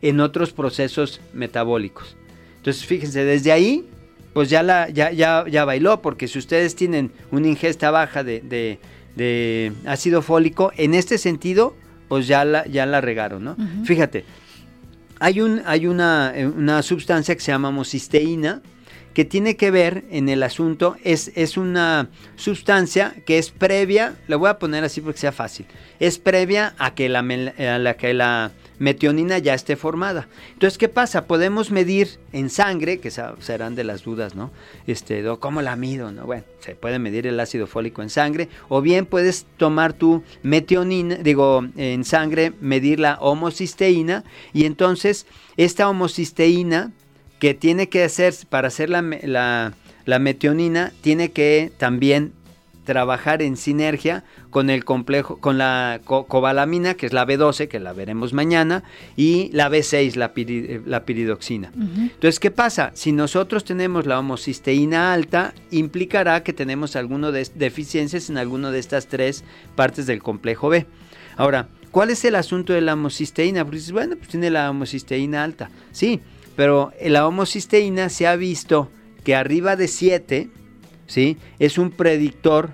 en 0.00 0.20
otros 0.20 0.54
procesos 0.54 1.20
metabólicos. 1.34 2.16
Entonces, 2.56 2.86
fíjense, 2.86 3.26
desde 3.26 3.52
ahí, 3.52 3.86
pues 4.32 4.48
ya, 4.48 4.62
la, 4.62 4.88
ya, 4.88 5.12
ya, 5.12 5.44
ya 5.46 5.66
bailó, 5.66 6.00
porque 6.00 6.28
si 6.28 6.38
ustedes 6.38 6.74
tienen 6.76 7.12
una 7.30 7.46
ingesta 7.46 7.90
baja 7.90 8.24
de, 8.24 8.78
ácido 9.84 10.22
fólico, 10.22 10.72
en 10.78 10.94
este 10.94 11.18
sentido, 11.18 11.76
pues 12.08 12.26
ya 12.26 12.46
la, 12.46 12.66
ya 12.68 12.86
la 12.86 13.02
regaron, 13.02 13.44
¿no? 13.44 13.56
Fíjate, 13.84 14.24
hay, 15.22 15.40
un, 15.40 15.62
hay 15.64 15.86
una, 15.86 16.32
eh, 16.34 16.46
una 16.46 16.82
sustancia 16.82 17.34
que 17.34 17.40
se 17.40 17.52
llama 17.52 17.68
homocisteína 17.68 18.60
que 19.14 19.24
tiene 19.24 19.56
que 19.56 19.70
ver 19.70 20.04
en 20.10 20.28
el 20.28 20.42
asunto, 20.42 20.96
es, 21.04 21.32
es 21.34 21.56
una 21.56 22.08
sustancia 22.36 23.14
que 23.26 23.38
es 23.38 23.50
previa, 23.50 24.16
la 24.28 24.36
voy 24.36 24.48
a 24.48 24.58
poner 24.58 24.84
así 24.84 25.00
porque 25.00 25.20
sea 25.20 25.32
fácil, 25.32 25.66
es 26.00 26.18
previa 26.18 26.74
a 26.78 26.94
que 26.94 27.08
la, 27.08 27.20
a 27.20 27.78
la, 27.78 27.96
que 27.96 28.14
la 28.14 28.52
metionina 28.78 29.38
ya 29.38 29.54
esté 29.54 29.76
formada. 29.76 30.28
Entonces, 30.54 30.76
¿qué 30.76 30.88
pasa? 30.88 31.26
Podemos 31.26 31.70
medir 31.70 32.18
en 32.32 32.50
sangre, 32.50 32.98
que 32.98 33.10
serán 33.10 33.74
de 33.74 33.84
las 33.84 34.02
dudas, 34.02 34.34
¿no? 34.34 34.50
Este, 34.86 35.22
¿cómo 35.38 35.62
la 35.62 35.76
mido? 35.76 36.10
No? 36.10 36.26
Bueno, 36.26 36.44
se 36.58 36.74
puede 36.74 36.98
medir 36.98 37.26
el 37.26 37.38
ácido 37.38 37.66
fólico 37.66 38.02
en 38.02 38.10
sangre, 38.10 38.48
o 38.68 38.80
bien 38.80 39.06
puedes 39.06 39.46
tomar 39.56 39.92
tu 39.92 40.24
metionina, 40.42 41.16
digo, 41.16 41.64
en 41.76 42.04
sangre, 42.04 42.52
medir 42.60 42.98
la 42.98 43.18
homocisteína, 43.20 44.24
y 44.52 44.64
entonces 44.64 45.26
esta 45.56 45.88
homocisteína 45.88 46.90
que 47.42 47.54
tiene 47.54 47.88
que 47.88 48.04
hacer, 48.04 48.32
para 48.48 48.68
hacer 48.68 48.88
la, 48.88 49.02
la, 49.02 49.72
la 50.04 50.18
metionina, 50.20 50.92
tiene 51.00 51.32
que 51.32 51.72
también 51.76 52.32
trabajar 52.84 53.42
en 53.42 53.56
sinergia 53.56 54.22
con 54.50 54.70
el 54.70 54.84
complejo, 54.84 55.38
con 55.38 55.58
la 55.58 56.00
cobalamina, 56.04 56.94
que 56.94 57.06
es 57.06 57.12
la 57.12 57.26
B12, 57.26 57.66
que 57.66 57.80
la 57.80 57.94
veremos 57.94 58.32
mañana, 58.32 58.84
y 59.16 59.50
la 59.54 59.68
B6, 59.68 60.14
la, 60.14 60.30
la 60.86 61.04
piridoxina. 61.04 61.72
Entonces, 61.74 62.38
¿qué 62.38 62.52
pasa? 62.52 62.92
Si 62.94 63.10
nosotros 63.10 63.64
tenemos 63.64 64.06
la 64.06 64.20
homocisteína 64.20 65.12
alta, 65.12 65.52
implicará 65.72 66.44
que 66.44 66.52
tenemos 66.52 66.94
alguno 66.94 67.32
de 67.32 67.50
deficiencias 67.56 68.30
en 68.30 68.38
alguna 68.38 68.70
de 68.70 68.78
estas 68.78 69.08
tres 69.08 69.42
partes 69.74 70.06
del 70.06 70.22
complejo 70.22 70.68
B. 70.68 70.86
Ahora, 71.36 71.66
¿cuál 71.90 72.10
es 72.10 72.24
el 72.24 72.36
asunto 72.36 72.72
de 72.72 72.82
la 72.82 72.92
homocisteína? 72.92 73.64
Bueno, 73.64 74.14
pues 74.14 74.28
tiene 74.28 74.48
la 74.48 74.70
homocisteína 74.70 75.42
alta. 75.42 75.70
Sí, 75.90 76.20
pero 76.56 76.92
la 77.00 77.26
homocisteína 77.26 78.08
se 78.08 78.26
ha 78.26 78.36
visto 78.36 78.90
que 79.24 79.34
arriba 79.34 79.76
de 79.76 79.88
7, 79.88 80.48
¿sí? 81.06 81.36
Es 81.58 81.78
un 81.78 81.90
predictor 81.90 82.70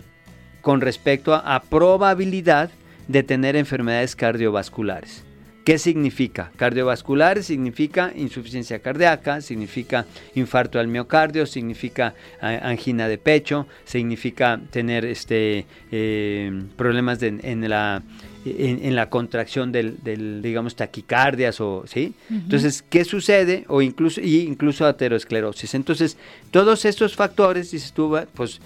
con 0.60 0.80
respecto 0.80 1.34
a, 1.34 1.62
probabilidad 1.62 2.70
de 3.06 3.22
tener 3.22 3.56
enfermedades 3.56 4.16
cardiovasculares. 4.16 5.24
¿Qué 5.64 5.78
significa? 5.78 6.50
Cardiovasculares 6.56 7.44
significa 7.44 8.10
insuficiencia 8.16 8.78
cardíaca, 8.78 9.42
significa 9.42 10.06
infarto 10.34 10.80
al 10.80 10.88
miocardio, 10.88 11.44
significa 11.44 12.14
angina 12.40 13.06
de 13.06 13.18
pecho, 13.18 13.66
significa 13.84 14.60
tener 14.70 15.04
este, 15.04 15.66
eh, 15.92 16.62
problemas 16.76 17.22
en, 17.22 17.68
la, 17.68 18.02
en, 18.44 18.94
la 18.94 19.10
contracción 19.10 19.72
del, 19.72 20.42
digamos, 20.42 20.76
taquicardias 20.76 21.60
o, 21.60 21.84
¿sí? 21.86 22.14
Entonces, 22.30 22.84
¿qué 22.88 23.04
sucede? 23.04 23.64
O 23.68 23.82
incluso, 23.82 24.20
incluso 24.20 24.86
aterosclerosis. 24.86 25.74
Entonces, 25.74 26.16
todos 26.50 26.84
estos 26.84 27.14
factores, 27.16 27.70
dices 27.70 27.92
tú, 27.92 28.16
pues, 28.34 28.60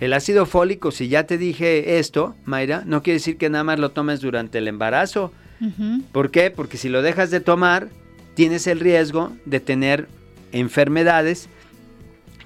el 0.00 0.12
ácido 0.12 0.46
fólico, 0.46 0.90
si 0.90 1.08
ya 1.08 1.24
te 1.24 1.38
dije 1.38 1.98
esto, 1.98 2.34
Mayra, 2.44 2.82
no 2.84 3.02
quiere 3.02 3.18
decir 3.18 3.36
que 3.36 3.48
nada 3.48 3.64
más 3.64 3.78
lo 3.78 3.90
tomes 3.90 4.20
durante 4.20 4.58
el 4.58 4.68
embarazo. 4.68 5.32
¿Por 6.10 6.32
qué? 6.32 6.50
Porque 6.50 6.76
si 6.76 6.88
lo 6.88 7.02
dejas 7.02 7.30
de 7.30 7.38
tomar, 7.38 7.88
tienes 8.34 8.66
el 8.66 8.80
riesgo 8.80 9.32
de 9.44 9.60
tener 9.60 10.08
enfermedades 10.50 11.48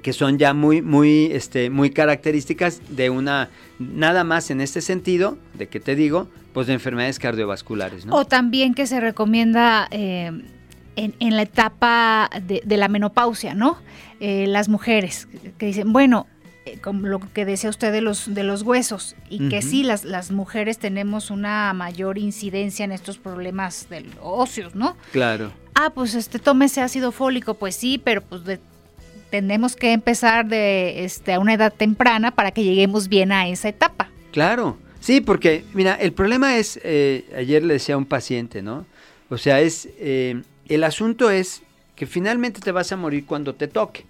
que 0.06 0.12
son 0.12 0.38
ya 0.38 0.54
muy, 0.54 0.82
muy, 0.82 1.30
este, 1.32 1.68
muy 1.68 1.90
características 1.90 2.80
de 2.90 3.10
una, 3.10 3.48
nada 3.80 4.22
más 4.22 4.52
en 4.52 4.60
este 4.60 4.80
sentido, 4.80 5.36
de 5.54 5.66
que 5.66 5.80
te 5.80 5.96
digo, 5.96 6.28
pues 6.52 6.68
de 6.68 6.74
enfermedades 6.74 7.18
cardiovasculares. 7.18 8.06
O 8.10 8.24
también 8.24 8.72
que 8.74 8.86
se 8.86 9.00
recomienda 9.00 9.88
eh, 9.90 10.30
en, 10.94 11.36
la 11.36 11.42
etapa 11.42 12.30
de, 12.40 12.76
la 12.76 12.86
menopausia, 12.86 13.54
¿no? 13.54 13.78
Eh, 14.20 14.46
las 14.46 14.68
mujeres 14.68 15.26
que 15.58 15.66
dicen, 15.66 15.92
bueno, 15.92 16.28
eh, 16.66 16.78
como 16.80 17.08
lo 17.08 17.18
que 17.18 17.44
decía 17.44 17.68
usted 17.68 17.90
de 17.90 18.00
los, 18.00 18.32
de 18.32 18.44
los 18.44 18.62
huesos, 18.62 19.16
y 19.28 19.48
que 19.48 19.60
sí, 19.60 19.82
las, 19.82 20.04
las 20.04 20.30
mujeres 20.30 20.78
tenemos 20.78 21.32
una 21.32 21.72
mayor 21.72 22.16
incidencia 22.16 22.84
en 22.84 22.92
estos 22.92 23.18
problemas 23.18 23.88
de 23.90 24.06
óseos, 24.22 24.76
¿no? 24.76 24.96
Claro. 25.10 25.50
Ah, 25.74 25.90
pues 25.92 26.14
este, 26.14 26.38
tómese 26.38 26.80
ácido 26.80 27.10
fólico, 27.10 27.54
pues 27.54 27.74
sí, 27.74 27.98
pero 27.98 28.22
pues 28.22 28.44
tenemos 29.30 29.76
que 29.76 29.92
empezar 29.92 30.46
de 30.46 31.04
este, 31.04 31.34
a 31.34 31.40
una 31.40 31.54
edad 31.54 31.72
temprana 31.72 32.30
para 32.30 32.50
que 32.50 32.64
lleguemos 32.64 33.08
bien 33.08 33.32
a 33.32 33.48
esa 33.48 33.68
etapa. 33.68 34.10
Claro, 34.32 34.76
sí, 35.00 35.20
porque 35.20 35.64
mira, 35.74 35.94
el 35.94 36.12
problema 36.12 36.56
es, 36.56 36.78
eh, 36.82 37.24
ayer 37.36 37.62
le 37.62 37.74
decía 37.74 37.94
a 37.94 37.98
un 37.98 38.06
paciente, 38.06 38.62
¿no? 38.62 38.86
O 39.28 39.38
sea, 39.38 39.60
es, 39.60 39.88
eh, 39.98 40.42
el 40.68 40.84
asunto 40.84 41.30
es 41.30 41.62
que 41.96 42.06
finalmente 42.06 42.60
te 42.60 42.72
vas 42.72 42.92
a 42.92 42.96
morir 42.96 43.24
cuando 43.24 43.54
te 43.54 43.68
toque. 43.68 44.04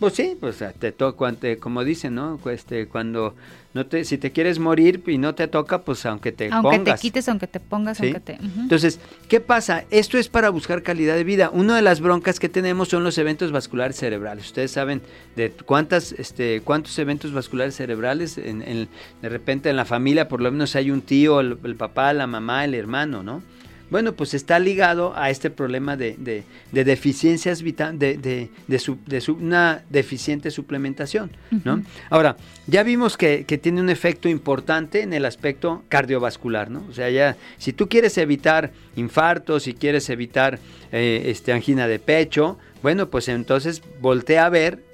Pues 0.00 0.14
sí, 0.14 0.36
pues 0.40 0.62
te 0.78 0.90
toca, 0.92 1.34
como 1.60 1.84
dicen, 1.84 2.14
¿no? 2.14 2.40
Este, 2.50 2.86
cuando 2.86 3.34
no 3.74 3.84
te, 3.84 4.04
si 4.04 4.16
te 4.16 4.32
quieres 4.32 4.58
morir 4.58 5.02
y 5.06 5.18
no 5.18 5.34
te 5.34 5.46
toca, 5.46 5.82
pues 5.82 6.06
aunque 6.06 6.32
te 6.32 6.48
pongas. 6.48 6.64
Aunque 6.64 6.92
te 6.92 6.98
quites, 6.98 7.28
aunque 7.28 7.46
te 7.46 7.60
pongas, 7.60 8.00
aunque 8.00 8.20
te... 8.20 8.38
Entonces, 8.40 9.00
¿qué 9.28 9.40
pasa? 9.40 9.84
Esto 9.90 10.16
es 10.16 10.28
para 10.28 10.48
buscar 10.48 10.82
calidad 10.82 11.14
de 11.14 11.24
vida. 11.24 11.50
Una 11.52 11.76
de 11.76 11.82
las 11.82 12.00
broncas 12.00 12.40
que 12.40 12.48
tenemos 12.48 12.88
son 12.88 13.04
los 13.04 13.18
eventos 13.18 13.52
vasculares 13.52 13.96
cerebrales. 13.96 14.46
Ustedes 14.46 14.70
saben 14.70 15.02
de 15.36 15.50
cuántas, 15.50 16.12
este, 16.12 16.62
cuántos 16.62 16.98
eventos 16.98 17.34
vasculares 17.34 17.76
cerebrales 17.76 18.38
en, 18.38 18.88
de 19.20 19.28
repente 19.28 19.68
en 19.68 19.76
la 19.76 19.84
familia, 19.84 20.26
por 20.26 20.40
lo 20.40 20.50
menos 20.50 20.74
hay 20.74 20.90
un 20.90 21.02
tío, 21.02 21.40
el 21.40 21.76
papá, 21.76 22.14
la 22.14 22.26
mamá, 22.26 22.64
el 22.64 22.74
hermano, 22.74 23.22
¿no? 23.22 23.42
Bueno, 23.90 24.14
pues 24.14 24.34
está 24.34 24.58
ligado 24.58 25.16
a 25.16 25.30
este 25.30 25.50
problema 25.50 25.96
de, 25.96 26.16
de, 26.18 26.84
deficiencias 26.84 27.62
de, 27.62 27.92
de, 27.92 28.50
de 28.66 29.22
una 29.30 29.84
deficiente 29.90 30.50
suplementación. 30.50 31.30
¿no? 31.64 31.82
Ahora, 32.10 32.36
ya 32.66 32.82
vimos 32.82 33.16
que, 33.16 33.44
tiene 33.62 33.80
un 33.80 33.90
efecto 33.90 34.28
importante 34.28 35.02
en 35.02 35.12
el 35.12 35.24
aspecto 35.24 35.84
cardiovascular. 35.88 36.70
¿no? 36.70 36.84
O 36.88 36.92
sea, 36.92 37.10
ya 37.10 37.36
si 37.58 37.72
tú 37.72 37.88
quieres 37.88 38.18
evitar 38.18 38.72
infartos, 38.96 39.64
si 39.64 39.74
quieres 39.74 40.10
evitar 40.10 40.58
eh, 40.90 41.24
este, 41.26 41.52
angina 41.52 41.86
de 41.86 41.98
pecho, 41.98 42.58
bueno, 42.82 43.08
pues 43.08 43.28
entonces 43.28 43.82
voltea 44.00 44.46
a 44.46 44.50
ver 44.50 44.85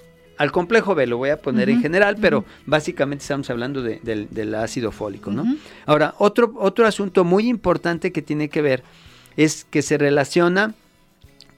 al 0.43 0.51
complejo 0.51 0.97
B, 0.97 1.07
lo 1.07 1.19
voy 1.19 1.31
a 1.31 1.41
poner 1.41 1.71
en 1.71 1.81
general, 1.81 2.17
pero 2.21 2.45
básicamente 2.67 3.23
estamos 3.23 3.49
hablando 3.49 3.81
del, 3.81 4.55
ácido 4.57 4.91
fólico, 4.91 5.31
¿no? 5.31 5.45
Ahora, 5.87 6.17
otro, 6.19 6.53
otro 6.57 6.85
asunto 6.85 7.23
muy 7.23 7.49
importante 7.49 8.11
que 8.11 8.23
tiene 8.23 8.49
que 8.49 8.61
ver 8.61 8.83
es 9.37 9.65
que 9.71 9.83
se 9.83 9.99
relaciona 9.99 10.75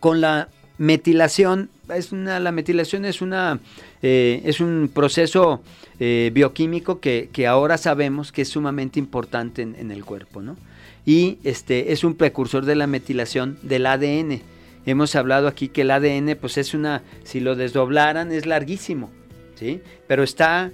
con 0.00 0.20
la 0.20 0.48
metilación. 0.76 1.70
Es 1.88 2.12
una, 2.12 2.38
la 2.40 2.52
metilación 2.52 3.06
es, 3.06 3.22
una, 3.22 3.58
eh, 4.02 4.42
es 4.44 4.60
un 4.60 4.90
proceso 4.92 5.62
eh, 5.98 6.30
bioquímico 6.34 7.00
que, 7.00 7.46
ahora 7.48 7.78
sabemos 7.78 8.32
que 8.32 8.42
es 8.42 8.50
sumamente 8.50 8.98
importante 8.98 9.62
en, 9.62 9.76
en 9.76 9.92
el 9.92 10.04
cuerpo, 10.04 10.42
¿no? 10.42 10.58
Y 11.06 11.38
este, 11.42 11.92
es 11.92 12.04
un 12.04 12.16
precursor 12.16 12.66
de 12.66 12.74
la 12.74 12.86
metilación 12.86 13.56
del 13.62 13.86
ADN. 13.86 14.42
Hemos 14.86 15.14
hablado 15.16 15.48
aquí 15.48 15.68
que 15.68 15.82
el 15.82 15.90
ADN, 15.90 16.36
pues 16.40 16.58
es 16.58 16.74
una, 16.74 17.02
si 17.22 17.40
lo 17.40 17.56
desdoblaran, 17.56 18.32
es 18.32 18.46
larguísimo, 18.46 19.10
¿sí? 19.54 19.80
Pero 20.06 20.22
está, 20.22 20.72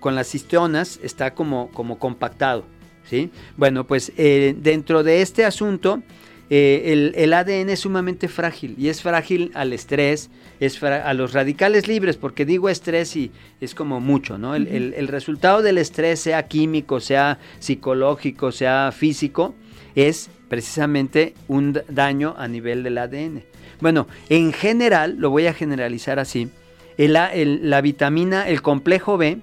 con 0.00 0.14
las 0.14 0.34
histonas, 0.34 0.98
está 1.02 1.34
como, 1.34 1.70
como 1.70 1.98
compactado, 1.98 2.64
¿sí? 3.08 3.30
Bueno, 3.56 3.86
pues 3.86 4.12
eh, 4.16 4.54
dentro 4.58 5.02
de 5.02 5.20
este 5.20 5.44
asunto, 5.44 6.02
eh, 6.50 7.12
el, 7.16 7.32
ADN 7.32 7.70
es 7.70 7.80
sumamente 7.80 8.28
frágil 8.28 8.74
y 8.78 8.88
es 8.88 9.00
frágil 9.00 9.50
al 9.54 9.72
estrés, 9.72 10.30
es 10.60 10.82
a 10.82 11.12
los 11.14 11.32
radicales 11.32 11.88
libres, 11.88 12.16
porque 12.16 12.44
digo 12.44 12.68
estrés 12.68 13.16
y 13.16 13.30
es 13.60 13.74
como 13.74 14.00
mucho, 14.00 14.36
¿no? 14.36 14.54
El, 14.54 14.68
el, 14.68 15.08
resultado 15.08 15.62
del 15.62 15.78
estrés, 15.78 16.20
sea 16.20 16.46
químico, 16.46 17.00
sea 17.00 17.38
psicológico, 17.60 18.52
sea 18.52 18.92
físico, 18.92 19.54
es 19.94 20.30
precisamente 20.48 21.34
un 21.48 21.80
daño 21.88 22.34
a 22.36 22.48
nivel 22.48 22.82
del 22.82 22.98
ADN. 22.98 23.42
Bueno, 23.80 24.06
en 24.28 24.52
general, 24.52 25.16
lo 25.18 25.30
voy 25.30 25.46
a 25.46 25.54
generalizar 25.54 26.18
así, 26.18 26.48
la 26.96 27.80
vitamina, 27.80 28.48
el 28.48 28.62
complejo 28.62 29.18
B, 29.18 29.38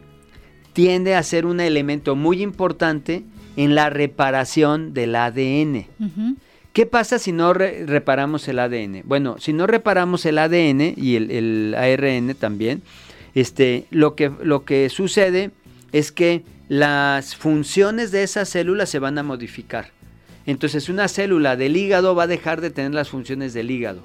tiende 0.74 1.16
a 1.16 1.24
ser 1.24 1.46
un 1.46 1.60
elemento 1.60 2.16
muy 2.16 2.42
importante 2.42 3.24
en 3.56 3.76
la 3.76 3.90
reparación 3.90 4.94
del 4.94 5.16
ADN. 5.16 5.86
¿Qué 6.74 6.86
pasa 6.86 7.20
si 7.20 7.34
no 7.34 7.54
reparamos 7.54 8.48
el 8.48 8.60
ADN? 8.60 9.02
Bueno, 9.04 9.36
si 9.40 9.52
no 9.52 9.68
reparamos 9.68 10.26
el 10.26 10.38
ADN 10.38 10.94
y 10.96 11.16
el, 11.16 11.76
ARN 11.78 12.34
también, 12.36 12.82
este, 13.36 13.86
lo, 13.92 14.16
que, 14.16 14.32
lo 14.42 14.64
que 14.64 14.90
sucede 14.90 15.52
es 15.92 16.12
que 16.12 16.44
las 16.70 17.36
funciones 17.36 18.12
de 18.12 18.24
esas 18.24 18.48
células 18.48 18.90
se 18.90 19.00
van 19.00 19.18
a 19.18 19.24
modificar. 19.24 19.90
Entonces 20.46 20.90
una 20.90 21.08
célula 21.08 21.56
del 21.56 21.78
hígado 21.78 22.16
va 22.16 22.24
a 22.24 22.28
dejar 22.28 22.62
de 22.62 22.72
tener 22.72 22.94
las 22.94 23.10
funciones 23.10 23.54
del 23.54 23.72
hígado. 23.72 24.02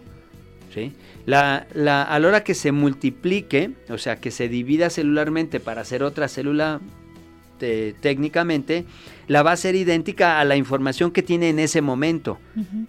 ¿sí? 0.75 0.93
La, 1.25 1.67
la, 1.75 2.03
a 2.03 2.19
la 2.19 2.29
hora 2.29 2.45
que 2.45 2.55
se 2.55 2.73
multiplique, 2.73 3.73
o 3.89 3.99
sea, 3.99 4.17
que 4.17 4.31
se 4.31 4.49
divida 4.49 4.91
celularmente 4.91 5.61
para 5.61 5.81
hacer 5.81 6.03
otra 6.03 6.29
célula 6.29 6.81
técnicamente, 7.59 8.85
la 9.29 9.43
va 9.43 9.53
a 9.53 9.57
ser 9.57 9.75
idéntica 9.75 10.41
a 10.41 10.45
la 10.45 10.57
información 10.57 11.11
que 11.11 11.23
tiene 11.23 11.49
en 11.49 11.59
ese 11.59 11.81
momento. 11.81 12.39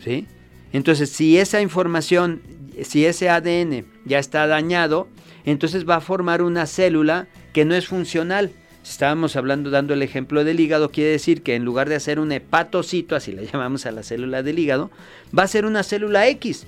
¿sí? 0.04 0.28
Entonces, 0.74 1.10
si 1.10 1.38
esa 1.38 1.62
información, 1.62 2.42
si 2.84 3.06
ese 3.06 3.30
ADN 3.30 3.86
ya 4.06 4.20
está 4.20 4.46
dañado, 4.48 5.08
entonces 5.46 5.88
va 5.88 5.96
a 5.96 6.02
formar 6.02 6.42
una 6.42 6.66
célula 6.66 7.28
que 7.54 7.66
no 7.66 7.76
es 7.76 7.88
funcional 7.88 8.52
estábamos 8.90 9.36
hablando, 9.36 9.70
dando 9.70 9.94
el 9.94 10.02
ejemplo 10.02 10.44
del 10.44 10.60
hígado, 10.60 10.92
quiere 10.92 11.12
decir 11.12 11.44
que 11.44 11.56
en 11.56 11.66
lugar 11.66 11.90
de 11.90 11.96
hacer 11.96 12.20
un 12.20 12.32
hepatocito, 12.32 13.16
así 13.16 13.32
le 13.32 13.46
llamamos 13.52 13.86
a 13.86 13.92
la 13.92 14.04
célula 14.04 14.44
del 14.44 14.60
hígado, 14.60 14.92
va 15.38 15.44
a 15.44 15.48
ser 15.48 15.66
una 15.66 15.84
célula 15.84 16.28
X. 16.28 16.66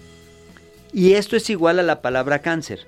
Y 0.92 1.14
esto 1.14 1.36
es 1.36 1.50
igual 1.50 1.80
a 1.80 1.84
la 1.84 2.02
palabra 2.02 2.40
cáncer. 2.40 2.88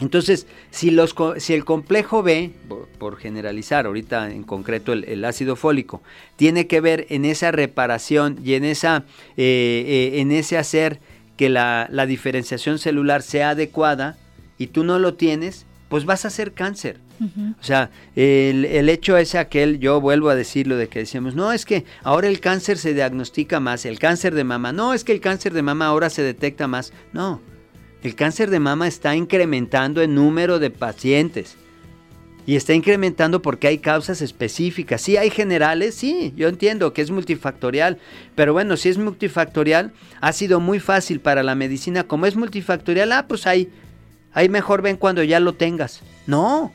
Entonces, 0.00 0.46
si, 0.70 0.90
los, 0.90 1.14
si 1.36 1.54
el 1.54 1.64
complejo 1.64 2.22
B, 2.22 2.50
por, 2.98 3.18
generalizar 3.18 3.86
ahorita 3.86 4.30
en 4.30 4.42
concreto 4.42 4.92
el, 4.92 5.24
ácido 5.24 5.54
fólico, 5.54 6.02
tiene 6.36 6.66
que 6.66 6.80
ver 6.80 7.06
en 7.10 7.24
esa 7.24 7.52
reparación 7.52 8.38
y 8.42 8.54
en, 8.54 8.64
esa, 8.64 9.04
eh, 9.36 9.84
eh, 10.14 10.20
en 10.20 10.32
ese 10.32 10.58
hacer 10.58 10.98
que 11.36 11.50
la, 11.50 11.88
la 11.90 12.06
diferenciación 12.06 12.78
celular 12.78 13.22
sea 13.22 13.50
adecuada 13.50 14.16
y 14.58 14.68
tú 14.68 14.82
no 14.82 14.98
lo 14.98 15.14
tienes, 15.14 15.66
pues 15.88 16.04
vas 16.04 16.24
a 16.24 16.28
hacer 16.28 16.52
cáncer. 16.52 16.98
O 17.60 17.62
sea, 17.62 17.90
el, 18.16 18.88
hecho 18.88 19.16
es 19.16 19.34
aquel, 19.34 19.78
yo 19.78 20.00
vuelvo 20.00 20.28
a 20.28 20.34
decirlo 20.34 20.76
de 20.76 20.88
que 20.88 21.00
decíamos, 21.00 21.34
no, 21.34 21.52
es 21.52 21.64
que 21.64 21.84
ahora 22.02 22.28
el 22.28 22.40
cáncer 22.40 22.78
se 22.78 22.94
diagnostica 22.94 23.60
más, 23.60 23.84
el 23.86 23.98
cáncer 23.98 24.34
de 24.34 24.44
mama, 24.44 24.72
no, 24.72 24.92
es 24.92 25.04
que 25.04 25.12
el 25.12 25.20
cáncer 25.20 25.52
de 25.52 25.62
mama 25.62 25.86
ahora 25.86 26.10
se 26.10 26.22
detecta 26.22 26.66
más, 26.66 26.92
no, 27.12 27.40
el 28.02 28.16
cáncer 28.16 28.50
de 28.50 28.58
mama 28.58 28.88
está 28.88 29.14
incrementando 29.14 30.02
el 30.02 30.14
número 30.14 30.58
de 30.58 30.70
pacientes. 30.70 31.56
Y 32.44 32.56
está 32.56 32.74
incrementando 32.74 33.40
porque 33.40 33.68
hay 33.68 33.78
causas 33.78 34.20
específicas. 34.20 35.00
Sí, 35.00 35.16
hay 35.16 35.30
generales, 35.30 35.94
sí, 35.94 36.32
yo 36.36 36.48
entiendo 36.48 36.92
que 36.92 37.02
es 37.02 37.12
multifactorial. 37.12 37.98
Pero 38.34 38.52
bueno, 38.52 38.76
si 38.76 38.88
es 38.88 38.98
multifactorial, 38.98 39.92
ha 40.20 40.32
sido 40.32 40.58
muy 40.58 40.80
fácil 40.80 41.20
para 41.20 41.44
la 41.44 41.54
medicina. 41.54 42.02
Como 42.02 42.26
es 42.26 42.34
multifactorial, 42.34 43.12
ah, 43.12 43.26
pues 43.28 43.46
ahí, 43.46 43.70
ahí 44.32 44.48
mejor 44.48 44.82
ven 44.82 44.96
cuando 44.96 45.22
ya 45.22 45.38
lo 45.38 45.52
tengas. 45.52 46.00
No, 46.26 46.72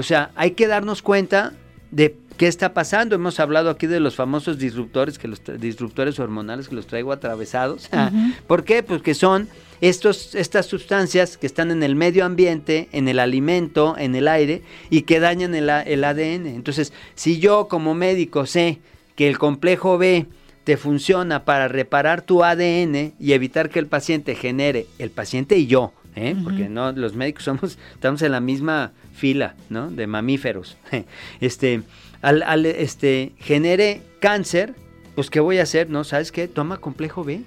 o 0.00 0.02
sea, 0.02 0.30
hay 0.34 0.52
que 0.52 0.66
darnos 0.66 1.02
cuenta 1.02 1.52
de 1.90 2.16
qué 2.36 2.46
está 2.46 2.72
pasando. 2.72 3.14
Hemos 3.14 3.38
hablado 3.38 3.68
aquí 3.68 3.86
de 3.86 4.00
los 4.00 4.16
famosos 4.16 4.58
disruptores, 4.58 5.18
que 5.18 5.28
los 5.28 5.42
disruptores 5.58 6.18
hormonales 6.18 6.68
que 6.68 6.74
los 6.74 6.86
traigo 6.86 7.12
atravesados. 7.12 7.88
¿Por 8.46 8.64
qué? 8.64 8.82
Pues 8.82 9.02
que 9.02 9.14
son 9.14 9.48
estos, 9.82 10.34
estas 10.34 10.64
sustancias 10.66 11.36
que 11.36 11.46
están 11.46 11.70
en 11.70 11.82
el 11.82 11.96
medio 11.96 12.24
ambiente, 12.24 12.88
en 12.92 13.08
el 13.08 13.18
alimento, 13.18 13.94
en 13.98 14.14
el 14.14 14.26
aire 14.26 14.62
y 14.88 15.02
que 15.02 15.20
dañan 15.20 15.54
el, 15.54 15.68
el 15.68 16.02
ADN. 16.02 16.46
Entonces, 16.46 16.94
si 17.14 17.38
yo 17.38 17.68
como 17.68 17.94
médico 17.94 18.46
sé 18.46 18.78
que 19.16 19.28
el 19.28 19.38
complejo 19.38 19.98
B 19.98 20.26
te 20.64 20.78
funciona 20.78 21.44
para 21.44 21.68
reparar 21.68 22.22
tu 22.22 22.42
ADN 22.42 23.12
y 23.18 23.32
evitar 23.32 23.68
que 23.68 23.78
el 23.78 23.86
paciente 23.86 24.34
genere, 24.34 24.86
el 24.98 25.10
paciente 25.10 25.58
y 25.58 25.66
yo, 25.66 25.92
¿eh? 26.16 26.36
porque 26.42 26.68
no 26.68 26.92
los 26.92 27.14
médicos 27.14 27.44
somos 27.44 27.78
estamos 27.94 28.22
en 28.22 28.32
la 28.32 28.40
misma 28.40 28.92
fila 29.12 29.54
¿no? 29.68 29.90
de 29.90 30.06
mamíferos. 30.06 30.76
Este 31.40 31.82
al, 32.22 32.66
este 32.66 33.32
genere 33.38 34.02
cáncer 34.20 34.74
pues 35.14 35.30
qué 35.30 35.40
voy 35.40 35.58
a 35.58 35.62
hacer 35.62 35.88
no 35.88 36.04
sabes 36.04 36.32
qué 36.32 36.48
toma 36.48 36.78
complejo 36.78 37.24
B. 37.24 37.42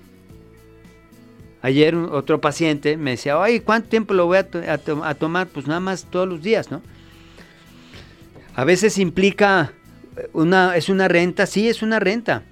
Ayer 1.62 1.96
otro 1.96 2.42
paciente 2.42 2.98
me 2.98 3.12
decía 3.12 3.42
ay 3.42 3.60
cuánto 3.60 3.90
tiempo 3.90 4.14
lo 4.14 4.26
voy 4.26 4.38
a, 4.38 4.48
a, 5.04 5.14
tomar 5.16 5.48
pues 5.48 5.68
nada 5.68 5.80
más 5.80 6.06
todos 6.06 6.28
los 6.28 6.42
días 6.42 6.72
no 6.72 6.82
a 8.56 8.66
veces 8.66 8.98
implica 8.98 9.72
una 10.34 10.76
es 10.76 10.90
una 10.90 11.08
renta 11.08 11.46
sí 11.46 11.70
es 11.70 11.82
una 11.82 12.00
renta 12.00 12.44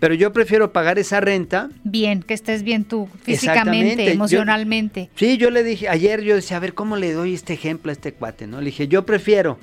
pero 0.00 0.14
yo 0.14 0.32
prefiero 0.32 0.72
pagar 0.72 0.98
esa 0.98 1.20
renta. 1.20 1.70
Bien, 1.84 2.22
que 2.22 2.34
estés 2.34 2.62
bien 2.62 2.84
tú 2.84 3.08
físicamente, 3.22 4.12
emocionalmente. 4.12 5.10
sí, 5.16 5.36
yo 5.36 5.50
le 5.50 5.62
dije, 5.62 5.88
ayer 5.88 6.22
yo 6.22 6.34
decía, 6.34 6.58
a 6.58 6.60
ver, 6.60 6.74
¿cómo 6.74 6.96
le 6.96 7.12
doy 7.12 7.34
este 7.34 7.54
ejemplo 7.54 7.90
a 7.90 7.92
este 7.92 8.12
cuate? 8.12 8.46
¿no? 8.46 8.60
Le 8.60 8.66
dije, 8.66 8.88
yo 8.88 9.04
prefiero 9.04 9.58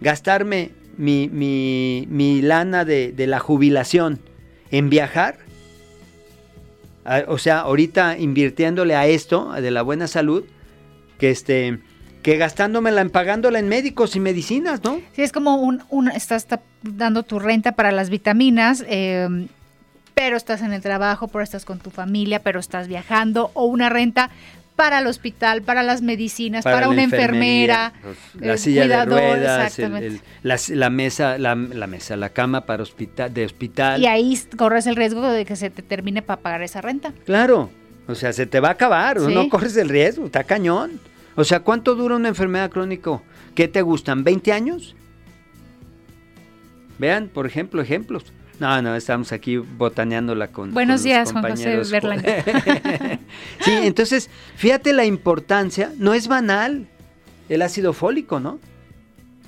gastarme 0.00 0.70
mi, 0.96 1.28
mi, 1.28 2.06
mi 2.08 2.42
lana 2.42 2.84
de, 2.84 3.12
de, 3.12 3.26
la 3.26 3.40
jubilación 3.40 4.20
en 4.70 4.90
viajar. 4.90 5.38
o 7.26 7.38
sea, 7.38 7.60
ahorita 7.60 8.18
invirtiéndole 8.18 8.94
a 8.94 9.06
esto, 9.06 9.52
de 9.52 9.70
la 9.70 9.82
buena 9.82 10.06
salud, 10.06 10.44
que 11.18 11.30
este 11.30 11.78
que 12.22 12.38
gastándomela 12.38 13.02
en 13.02 13.10
pagándola 13.10 13.58
en 13.58 13.68
médicos 13.68 14.16
y 14.16 14.20
medicinas, 14.20 14.82
¿no? 14.82 14.98
Sí, 15.12 15.20
es 15.20 15.30
como 15.30 15.56
un, 15.56 15.82
un 15.90 16.08
estás 16.08 16.48
dando 16.82 17.22
tu 17.22 17.38
renta 17.38 17.72
para 17.72 17.92
las 17.92 18.08
vitaminas, 18.08 18.82
eh, 18.88 19.46
pero 20.14 20.36
estás 20.36 20.62
en 20.62 20.72
el 20.72 20.80
trabajo, 20.80 21.28
pero 21.28 21.42
estás 21.42 21.64
con 21.64 21.78
tu 21.78 21.90
familia, 21.90 22.40
pero 22.40 22.60
estás 22.60 22.88
viajando, 22.88 23.50
o 23.54 23.64
una 23.64 23.88
renta 23.88 24.30
para 24.76 24.98
el 24.98 25.06
hospital, 25.06 25.62
para 25.62 25.82
las 25.82 26.02
medicinas, 26.02 26.64
para, 26.64 26.88
una 26.88 27.04
enfermera, 27.04 27.92
la 28.40 28.56
silla 28.56 28.88
de 28.88 29.04
ruedas, 29.04 29.78
la, 30.70 30.90
mesa, 30.90 31.38
la, 31.38 31.54
mesa, 31.54 32.16
la 32.16 32.30
cama 32.30 32.66
para 32.66 32.82
hospital, 32.82 33.32
de 33.32 33.44
hospital. 33.44 34.00
Y 34.02 34.06
ahí 34.06 34.36
corres 34.56 34.86
el 34.86 34.96
riesgo 34.96 35.22
de 35.22 35.44
que 35.44 35.54
se 35.54 35.70
te 35.70 35.82
termine 35.82 36.22
para 36.22 36.40
pagar 36.40 36.62
esa 36.62 36.80
renta. 36.80 37.12
Claro, 37.24 37.70
o 38.08 38.14
sea, 38.14 38.32
se 38.32 38.46
te 38.46 38.58
va 38.60 38.68
a 38.68 38.72
acabar, 38.72 39.20
no 39.20 39.48
corres 39.48 39.76
el 39.76 39.88
riesgo, 39.88 40.26
está 40.26 40.42
cañón. 40.44 40.98
O 41.36 41.44
sea, 41.44 41.60
¿cuánto 41.60 41.94
dura 41.94 42.16
una 42.16 42.28
enfermedad 42.28 42.70
crónica? 42.70 43.20
¿Qué 43.54 43.68
te 43.68 43.82
gustan? 43.82 44.24
¿20 44.24 44.52
años? 44.52 44.96
Vean, 46.98 47.28
por 47.28 47.46
ejemplo, 47.46 47.82
ejemplos. 47.82 48.24
No, 48.60 48.80
no, 48.82 48.94
estamos 48.94 49.32
aquí 49.32 49.56
botaneándola 49.56 50.48
con. 50.48 50.72
Buenos 50.72 51.02
días, 51.02 51.32
Juan 51.32 51.50
José 51.50 51.82
Berlanga. 51.90 52.44
sí, 53.60 53.72
entonces, 53.82 54.30
fíjate 54.56 54.92
la 54.92 55.04
importancia, 55.04 55.92
no 55.98 56.14
es 56.14 56.28
banal 56.28 56.86
el 57.48 57.62
ácido 57.62 57.92
fólico, 57.92 58.40
¿no? 58.40 58.58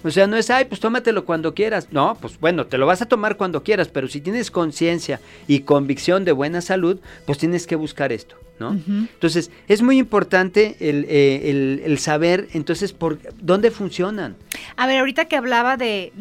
O 0.02 0.10
sea, 0.10 0.26
no 0.26 0.36
es, 0.36 0.50
ay, 0.50 0.66
pues 0.66 0.80
tómatelo 0.80 1.24
cuando 1.24 1.54
quieras. 1.54 1.88
No, 1.90 2.16
pues 2.20 2.38
bueno, 2.38 2.66
te 2.66 2.78
lo 2.78 2.86
vas 2.86 3.02
a 3.02 3.06
tomar 3.06 3.36
cuando 3.36 3.62
quieras, 3.62 3.88
pero 3.88 4.08
si 4.08 4.20
tienes 4.20 4.50
conciencia 4.50 5.20
y 5.48 5.60
convicción 5.60 6.24
de 6.24 6.32
buena 6.32 6.60
salud, 6.60 7.00
pues 7.24 7.38
tienes 7.38 7.66
que 7.66 7.76
buscar 7.76 8.12
esto. 8.12 8.36
¿no? 8.58 8.72
Entonces, 8.72 9.50
es 9.68 9.82
muy 9.82 9.98
importante 9.98 10.76
eh, 10.80 11.82
el, 11.84 11.98
saber, 11.98 12.48
entonces, 12.54 12.92
por 12.92 13.18
dónde 13.40 13.70
funcionan. 13.70 14.36
A 14.76 14.86
ver, 14.86 14.98
ahorita 14.98 15.26
que 15.26 15.36
hablaba 15.36 15.76
de, 15.76 16.12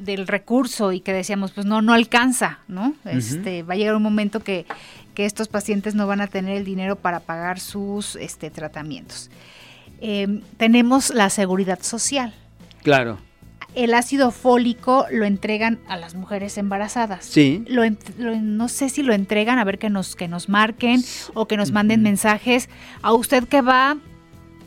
del 0.00 0.26
recurso 0.26 0.92
y 0.92 1.00
que 1.00 1.12
decíamos, 1.12 1.52
pues 1.52 1.66
no, 1.66 1.82
no 1.82 1.92
alcanza, 1.92 2.60
¿no? 2.68 2.94
Este, 3.04 3.62
va 3.62 3.74
a 3.74 3.76
llegar 3.76 3.96
un 3.96 4.02
momento 4.02 4.40
que, 4.40 4.66
estos 5.16 5.46
pacientes 5.46 5.94
no 5.94 6.08
van 6.08 6.20
a 6.20 6.26
tener 6.26 6.56
el 6.56 6.64
dinero 6.64 6.96
para 6.96 7.20
pagar 7.20 7.60
sus 7.60 8.16
este, 8.16 8.50
tratamientos. 8.50 9.30
Em, 10.00 10.42
tenemos 10.56 11.14
la 11.14 11.30
seguridad 11.30 11.80
social. 11.82 12.34
Claro 12.84 13.18
el 13.74 13.94
ácido 13.94 14.30
fólico 14.30 15.06
lo 15.10 15.24
entregan 15.24 15.78
a 15.88 15.96
las 15.96 16.14
mujeres 16.14 16.58
embarazadas. 16.58 17.24
Sí. 17.24 17.64
Lo, 17.68 17.82
no 18.18 18.68
sé 18.68 18.88
si 18.88 19.02
lo 19.02 19.12
entregan, 19.12 19.58
a 19.58 19.64
ver 19.64 19.78
que 19.78 19.90
nos, 19.90 20.16
que 20.16 20.28
nos 20.28 20.48
marquen 20.48 21.02
o 21.34 21.46
que 21.46 21.56
nos 21.56 21.72
manden 21.72 22.02
mensajes. 22.02 22.68
A 23.02 23.12
usted 23.12 23.44
que 23.44 23.62
va 23.62 23.96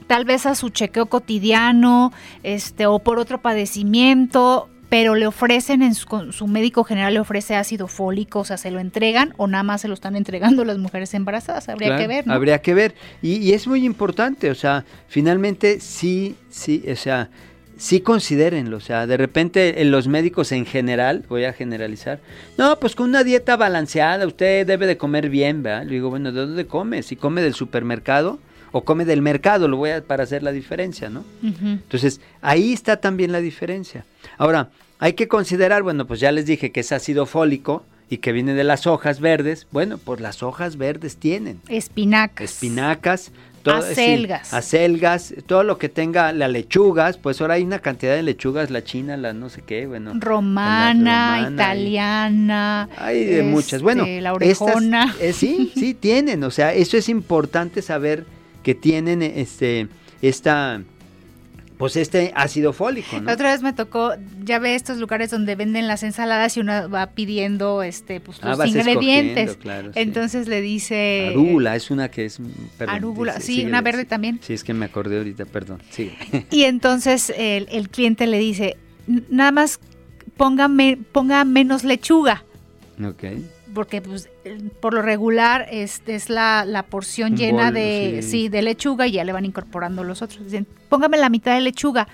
tal 0.08 0.26
vez 0.26 0.46
a 0.46 0.56
su 0.56 0.70
chequeo 0.70 1.08
cotidiano 1.08 2.14
este, 2.44 2.86
o 2.86 3.00
por 3.00 3.20
otro 3.20 3.42
padecimiento, 3.42 4.70
pero 4.90 5.16
le 5.16 5.28
ofrecen, 5.28 5.82
en 5.82 5.96
su, 5.96 6.48
médico 6.48 6.86
general 6.86 7.14
le 7.14 7.20
ofrece 7.20 7.56
ácido 7.56 7.88
fólico, 7.88 8.40
o 8.40 8.46
sea, 8.46 8.56
se 8.56 8.72
lo 8.72 8.80
entregan 8.80 9.34
o 9.36 9.48
nada 9.48 9.64
más 9.64 9.82
se 9.82 9.90
lo 9.90 9.94
están 9.94 10.16
entregando 10.16 10.64
las 10.64 10.78
mujeres 10.78 11.14
embarazadas, 11.14 11.68
habría 11.68 11.98
que 11.98 12.08
ver. 12.08 12.26
¿no? 12.26 12.34
Habría 12.34 12.62
que 12.62 12.74
ver. 12.74 12.96
Y, 13.22 13.36
y, 13.36 13.52
es 13.52 13.68
muy 13.68 13.86
importante, 13.86 14.50
o 14.50 14.56
sea, 14.56 14.86
finalmente 15.10 15.82
sí, 15.82 16.38
sí, 16.50 16.86
o 16.90 16.96
sea, 16.96 17.30
sí 17.78 18.02
considérenlo, 18.02 18.78
o 18.78 18.82
sea, 18.82 19.08
de 19.08 19.18
repente 19.18 19.82
en 19.82 19.92
los 19.92 20.08
médicos 20.08 20.52
en 20.52 20.66
general, 20.66 21.24
voy 21.30 21.46
a 21.46 21.54
generalizar, 21.54 22.20
no, 22.58 22.80
pues 22.80 22.96
con 22.96 23.10
una 23.10 23.24
dieta 23.24 23.56
balanceada, 23.56 24.26
usted 24.26 24.66
debe 24.66 24.88
de 24.88 24.98
comer 24.98 25.30
bien, 25.30 25.64
¿verdad? 25.64 25.86
Le 25.86 25.94
digo, 25.94 26.10
bueno, 26.10 26.32
¿de 26.32 26.42
dónde 26.42 26.66
come? 26.66 27.04
Si 27.04 27.16
come 27.16 27.42
del 27.42 27.54
supermercado 27.54 28.40
o 28.72 28.84
come 28.84 29.06
del 29.06 29.22
mercado, 29.22 29.68
lo 29.68 29.78
voy 29.78 29.92
a 29.92 30.02
para 30.02 30.24
hacer 30.24 30.44
la 30.44 30.52
diferencia, 30.52 31.10
¿no? 31.10 31.24
Entonces, 31.42 32.20
ahí 32.42 32.74
está 32.74 32.98
también 32.98 33.32
la 33.32 33.40
diferencia. 33.40 34.06
Ahora, 34.38 34.70
hay 35.00 35.14
que 35.14 35.28
considerar, 35.28 35.84
bueno, 35.84 36.06
pues 36.08 36.20
ya 36.20 36.32
les 36.32 36.46
dije 36.46 36.72
que 36.72 36.82
es 36.82 36.92
ácido 36.92 37.26
fólico, 37.26 37.86
y 38.10 38.18
que 38.18 38.32
viene 38.32 38.54
de 38.54 38.64
las 38.64 38.88
hojas 38.88 39.20
verdes, 39.20 39.68
bueno, 39.72 39.98
pues 39.98 40.22
las 40.22 40.42
hojas 40.44 40.78
verdes 40.78 41.18
tienen. 41.18 41.60
Espinacas. 41.68 42.54
Espinacas, 42.54 43.32
acelgas. 43.74 44.54
acelgas, 44.54 45.34
todo 45.46 45.64
lo 45.64 45.78
que 45.78 45.90
tenga 45.90 46.32
las 46.34 46.50
lechugas, 46.52 47.18
pues 47.18 47.42
ahora 47.42 47.56
hay 47.56 47.64
una 47.64 47.80
cantidad 47.80 48.16
de 48.16 48.24
lechugas, 48.24 48.70
la 48.72 48.84
china, 48.84 49.18
la 49.18 49.34
no 49.34 49.50
sé 49.50 49.62
qué, 49.62 49.88
bueno. 49.88 50.14
Romana, 50.16 51.50
italiana. 51.52 52.90
Hay 52.98 53.26
de 53.26 53.44
muchas. 53.44 53.82
Bueno, 53.82 54.04
este, 54.04 54.22
la 54.22 54.34
orejona. 54.34 55.16
Eh, 55.20 55.34
sí, 55.34 55.72
sí, 55.76 55.94
tienen, 56.00 56.44
o 56.44 56.52
sea, 56.52 56.74
eso 56.74 56.98
es 56.98 57.10
importante 57.10 57.82
saber 57.82 58.26
que 58.64 58.76
tienen 58.76 59.22
este, 59.22 59.88
esta 60.22 60.82
pues 61.78 61.96
este 61.96 62.32
ácido 62.36 62.74
fólico, 62.74 63.20
¿no? 63.22 63.32
otra 63.32 63.52
vez 63.52 63.62
me 63.62 63.74
tocó, 63.74 64.14
ya 64.44 64.60
ve 64.60 64.76
estos 64.76 64.98
lugares 64.98 65.30
donde 65.30 65.56
venden 65.56 65.88
las 65.88 66.04
ensaladas 66.04 66.58
y 66.58 66.62
uno 66.62 66.90
va 66.90 67.08
pidiendo 67.12 67.84
este 67.84 68.20
pues 68.20 68.40
ah, 68.42 68.56
los 68.56 68.68
ingredientes. 68.68 69.58
Entonces 69.96 70.48
le 70.48 70.62
dice 70.62 71.30
arúgula, 71.32 71.76
es 71.76 71.92
una 71.92 72.10
que 72.10 72.26
es 72.26 72.40
perdón, 72.78 72.96
arúgula, 72.96 73.40
sí, 73.40 73.64
una 73.66 73.82
verde 73.82 74.06
también. 74.06 74.40
Sí, 74.42 74.54
es 74.54 74.64
que 74.64 74.74
me 74.74 74.86
acordé 74.86 75.18
ahorita, 75.18 75.46
perdón. 75.46 75.82
Sí. 75.90 76.12
Y 76.52 76.64
entonces 76.64 77.32
el, 77.36 77.68
el 77.72 77.90
cliente 77.90 78.26
le 78.26 78.40
dice, 78.40 78.78
"Nada 79.30 79.52
más 79.52 79.80
póngame 80.36 80.98
ponga 81.12 81.44
menos 81.46 81.84
lechuga." 81.84 82.44
Ok 83.04 83.24
porque 83.78 84.02
pues 84.02 84.28
por 84.80 84.96
lo 84.96 85.04
regular 85.04 85.68
es, 85.70 86.02
es 86.08 86.32
la, 86.32 86.84
porción 86.90 87.38
llena 87.38 87.72
de, 87.72 88.22
sí. 88.24 88.50
de 88.50 88.64
lechuga 88.64 89.06
y 89.06 89.12
ya 89.12 89.24
le 89.24 89.34
van 89.34 89.46
incorporando 89.46 90.04
los 90.04 90.24
otros. 90.24 90.46
Dicen, 90.46 90.66
póngame 90.90 91.20
la 91.20 91.30
mitad 91.30 91.54
de 91.54 91.62
lechuga. 91.62 92.08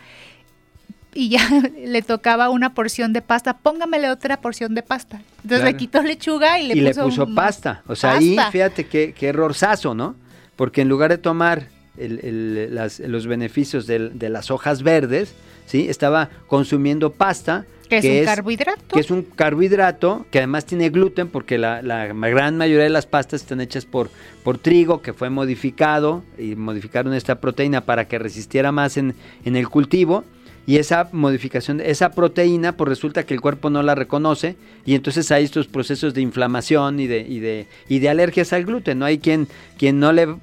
Y 1.13 1.29
ya 1.29 1.39
le 1.85 2.01
tocaba 2.01 2.49
una 2.49 2.73
porción 2.73 3.13
de 3.13 3.21
pasta, 3.21 3.59
póngamele 3.59 4.09
otra 4.09 4.41
porción 4.41 4.75
de 4.75 4.83
pasta. 4.83 5.21
Entonces 5.41 5.63
le 5.63 5.77
quitó 5.77 6.03
lechuga 6.03 6.59
y 6.59 6.67
le 6.67 6.73
y 6.73 6.85
puso, 6.85 6.99
le 6.99 7.05
puso 7.05 7.33
pasta. 7.33 7.81
O 7.87 7.95
sea, 7.95 8.17
ahí 8.17 8.35
fíjate 8.51 8.85
qué, 8.87 9.13
qué 9.17 9.27
errorzazo, 9.29 9.95
¿no? 9.95 10.17
Porque 10.57 10.81
en 10.81 10.89
lugar 10.89 11.11
de 11.11 11.17
tomar 11.17 11.69
los 11.97 13.25
beneficios 13.25 13.87
de, 13.87 14.09
de, 14.09 14.27
las 14.27 14.51
hojas 14.51 14.83
verdes, 14.83 15.33
¿sí? 15.65 15.87
Estaba 15.89 16.29
consumiendo 16.47 17.11
pasta 17.11 17.65
que 17.89 17.97
es 17.97 18.05
un 18.05 18.25
carbohidrato. 18.25 18.95
Que 18.95 18.99
es 18.99 19.11
un 19.11 19.21
carbohidrato 19.23 20.25
que 20.31 20.39
además 20.39 20.65
tiene 20.65 20.89
gluten 20.89 21.27
porque 21.27 21.57
la, 21.57 21.81
gran 21.81 22.57
mayoría 22.57 22.83
de 22.83 22.89
las 22.89 23.05
pastas 23.05 23.41
están 23.41 23.61
hechas 23.61 23.85
por, 23.85 24.09
por 24.43 24.57
trigo 24.57 25.01
que 25.01 25.13
fue 25.13 25.29
modificado 25.29 26.23
y 26.37 26.55
modificaron 26.55 27.13
esta 27.13 27.39
proteína 27.39 27.81
para 27.81 28.07
que 28.07 28.17
resistiera 28.19 28.71
más 28.71 28.97
en, 28.97 29.15
en 29.45 29.55
el 29.55 29.69
cultivo 29.69 30.23
y 30.65 30.77
esa 30.77 31.09
modificación, 31.11 31.81
esa 31.81 32.11
proteína, 32.11 32.77
pues 32.77 32.87
resulta 32.87 33.25
que 33.25 33.33
el 33.33 33.41
cuerpo 33.41 33.69
no 33.69 33.83
la 33.83 33.95
reconoce 33.95 34.55
y 34.85 34.95
entonces 34.95 35.29
hay 35.31 35.43
estos 35.43 35.67
procesos 35.67 36.13
de 36.13 36.21
inflamación 36.21 36.99
y 37.01 37.07
de, 37.07 37.19
y 37.19 37.39
de, 37.39 37.67
y 37.89 37.99
de 37.99 38.09
alergias 38.09 38.53
al 38.53 38.63
gluten. 38.63 38.99
No 38.99 39.05
hay 39.05 39.17
quien, 39.19 39.47
quien 39.77 39.99
no 39.99 40.13
le 40.13 40.35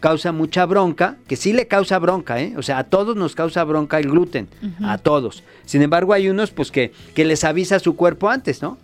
causa 0.00 0.32
mucha 0.32 0.64
bronca, 0.66 1.16
que 1.26 1.36
sí 1.36 1.52
le 1.52 1.66
causa 1.66 1.98
bronca, 1.98 2.40
¿eh? 2.40 2.54
O 2.56 2.62
sea, 2.62 2.78
a 2.78 2.84
todos 2.84 3.16
nos 3.16 3.34
causa 3.34 3.64
bronca 3.64 3.98
el 3.98 4.08
gluten, 4.10 4.48
a 4.82 4.98
todos. 4.98 5.42
Sin 5.66 5.82
embargo, 5.82 6.12
hay 6.12 6.28
unos 6.28 6.50
pues 6.50 6.70
que, 6.70 6.92
que 7.14 7.24
les 7.24 7.44
avisa 7.44 7.78
su 7.78 7.96
cuerpo 7.96 8.28
antes, 8.28 8.62
¿no? 8.62 8.78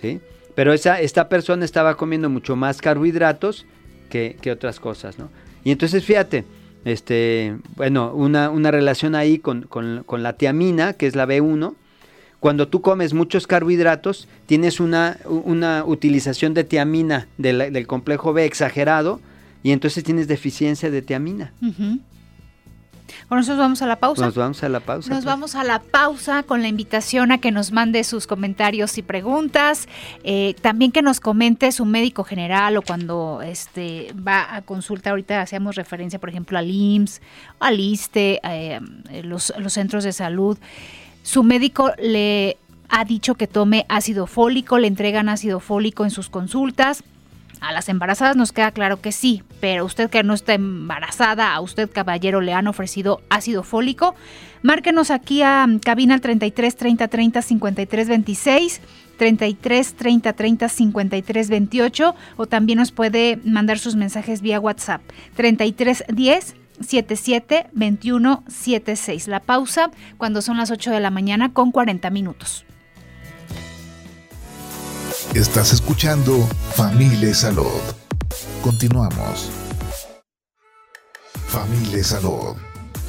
¿Sí? 0.00 0.20
Pero 0.54 0.72
esa, 0.72 1.00
esta 1.00 1.28
persona 1.28 1.64
estaba 1.64 1.96
comiendo 1.96 2.28
mucho 2.28 2.56
más 2.56 2.80
carbohidratos 2.80 3.66
que, 4.08 4.36
otras 4.52 4.80
cosas, 4.80 5.18
¿no? 5.18 5.30
Y 5.64 5.70
entonces, 5.70 6.04
fíjate, 6.04 6.44
este, 6.84 7.56
bueno, 7.76 8.12
una, 8.14 8.50
una 8.50 8.70
relación 8.70 9.14
ahí 9.14 9.38
con, 9.38 9.62
con, 9.62 10.22
la 10.22 10.32
tiamina, 10.34 10.94
que 10.94 11.06
es 11.06 11.14
la 11.14 11.26
B1, 11.26 11.74
cuando 12.40 12.68
tú 12.68 12.80
comes 12.80 13.12
muchos 13.12 13.46
carbohidratos, 13.46 14.26
tienes 14.46 14.80
una, 14.80 15.18
una 15.26 15.84
utilización 15.84 16.54
de 16.54 16.64
tiamina 16.64 17.28
del, 17.36 17.72
del 17.72 17.86
complejo 17.86 18.32
B 18.32 18.46
exagerado, 18.46 19.20
y 19.62 19.72
entonces 19.72 20.04
tienes 20.04 20.28
deficiencia 20.28 20.90
de 20.90 21.02
tiamina. 21.02 21.52
Bueno, 23.28 23.40
nosotros 23.40 23.58
vamos 23.58 23.82
a 23.82 23.86
la 23.86 23.96
pausa. 23.96 24.24
Nos 24.24 24.34
vamos 24.34 24.62
a 24.62 24.68
la 24.68 24.80
pausa. 24.80 25.08
Nos 25.10 25.18
pues. 25.18 25.24
vamos 25.24 25.54
a 25.54 25.64
la 25.64 25.80
pausa 25.80 26.42
con 26.42 26.62
la 26.62 26.68
invitación 26.68 27.32
a 27.32 27.38
que 27.38 27.50
nos 27.50 27.72
mande 27.72 28.02
sus 28.04 28.26
comentarios 28.26 28.96
y 28.98 29.02
preguntas. 29.02 29.88
Eh, 30.24 30.54
también 30.60 30.92
que 30.92 31.02
nos 31.02 31.20
comente 31.20 31.72
su 31.72 31.84
médico 31.84 32.24
general 32.24 32.76
o 32.76 32.82
cuando 32.82 33.40
este 33.42 34.14
va 34.14 34.54
a 34.54 34.62
consulta. 34.62 35.10
Ahorita 35.10 35.40
hacíamos 35.42 35.76
referencia, 35.76 36.18
por 36.18 36.28
ejemplo, 36.28 36.58
al 36.58 36.70
IMSS, 36.70 37.20
al 37.58 37.80
ISTE, 37.80 38.40
eh, 38.42 38.80
los, 39.22 39.52
los 39.58 39.72
centros 39.72 40.04
de 40.04 40.12
salud. 40.12 40.58
Su 41.22 41.42
médico 41.42 41.92
le 41.98 42.56
ha 42.88 43.04
dicho 43.04 43.34
que 43.34 43.46
tome 43.46 43.86
ácido 43.88 44.26
fólico, 44.26 44.78
le 44.78 44.88
entregan 44.88 45.28
ácido 45.28 45.60
fólico 45.60 46.04
en 46.04 46.10
sus 46.10 46.28
consultas. 46.28 47.04
A 47.60 47.72
las 47.72 47.88
embarazadas 47.88 48.36
nos 48.36 48.52
queda 48.52 48.70
claro 48.70 49.00
que 49.00 49.12
sí, 49.12 49.42
pero 49.60 49.84
usted 49.84 50.08
que 50.08 50.22
no 50.22 50.34
está 50.34 50.54
embarazada, 50.54 51.54
a 51.54 51.60
usted 51.60 51.90
caballero 51.90 52.40
le 52.40 52.54
han 52.54 52.66
ofrecido 52.66 53.20
ácido 53.28 53.62
fólico. 53.62 54.14
Márquenos 54.62 55.10
aquí 55.10 55.42
a 55.42 55.66
cabina 55.84 56.18
33 56.18 56.76
30 56.76 57.08
30 57.08 57.42
53 57.42 58.08
26. 58.08 58.80
33 59.18 59.94
30 59.96 60.32
30 60.32 60.68
53 60.70 61.50
28 61.50 62.14
o 62.38 62.46
también 62.46 62.78
nos 62.78 62.90
puede 62.90 63.38
mandar 63.44 63.78
sus 63.78 63.94
mensajes 63.94 64.40
vía 64.40 64.58
WhatsApp 64.58 65.02
33 65.36 66.04
10 66.08 66.56
77 66.80 67.66
21 67.72 68.44
76. 68.48 69.28
La 69.28 69.40
pausa 69.40 69.90
cuando 70.16 70.40
son 70.40 70.56
las 70.56 70.70
8 70.70 70.90
de 70.90 71.00
la 71.00 71.10
mañana 71.10 71.52
con 71.52 71.70
40 71.70 72.08
minutos. 72.08 72.64
Estás 75.34 75.72
escuchando 75.72 76.36
Familia 76.74 77.32
Salud. 77.32 77.80
Continuamos. 78.62 79.48
Familia 81.46 82.02
Salud, 82.02 82.56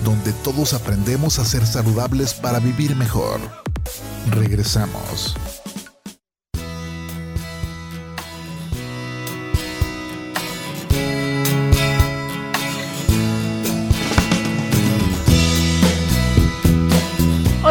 donde 0.03 0.31
todos 0.43 0.73
aprendemos 0.73 1.39
a 1.39 1.45
ser 1.45 1.65
saludables 1.65 2.35
para 2.35 2.59
vivir 2.59 2.95
mejor. 2.95 3.39
Regresamos. 4.29 5.35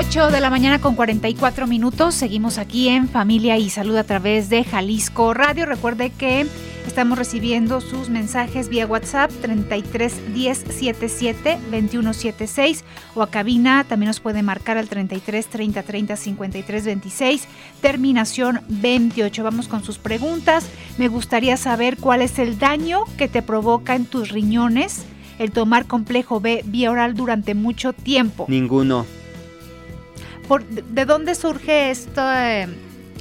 8 0.01 0.31
de 0.31 0.41
la 0.41 0.49
mañana 0.49 0.81
con 0.81 0.95
44 0.95 1.67
minutos. 1.67 2.15
Seguimos 2.15 2.57
aquí 2.57 2.89
en 2.89 3.07
Familia 3.07 3.59
y 3.59 3.69
Salud 3.69 3.97
a 3.97 4.05
través 4.05 4.49
de 4.49 4.65
Jalisco 4.65 5.35
Radio. 5.35 5.67
Recuerde 5.67 6.09
que 6.09 6.47
estamos 6.87 7.19
recibiendo 7.19 7.83
sus 7.83 8.09
mensajes 8.09 8.71
vía 8.71 8.87
WhatsApp 8.87 9.31
33 9.43 10.33
10 10.33 10.59
77 10.71 11.59
21 11.71 12.15
76 12.15 12.83
o 13.15 13.21
a 13.21 13.27
cabina 13.27 13.85
también 13.85 14.07
nos 14.07 14.21
puede 14.21 14.43
marcar 14.43 14.79
al 14.79 14.89
33 14.89 15.47
30 15.47 15.83
30 15.83 16.17
53 16.17 16.85
26 16.87 17.49
terminación 17.83 18.63
28. 18.69 19.45
Vamos 19.45 19.69
con 19.69 19.85
sus 19.85 19.99
preguntas. 19.99 20.67
Me 20.97 21.09
gustaría 21.09 21.59
saber 21.59 21.99
cuál 21.99 22.23
es 22.23 22.39
el 22.39 22.59
daño 22.59 23.05
que 23.19 23.29
te 23.29 23.43
provoca 23.43 23.97
en 23.97 24.07
tus 24.07 24.31
riñones 24.31 25.05
el 25.39 25.53
tomar 25.53 25.85
complejo 25.85 26.41
B 26.41 26.63
vía 26.65 26.91
oral 26.91 27.15
durante 27.15 27.55
mucho 27.55 27.93
tiempo. 27.93 28.47
Ninguno. 28.49 29.20
¿De 30.59 31.05
dónde 31.05 31.35
surge 31.35 31.91
esto? 31.91 32.21
Eh, 32.21 32.67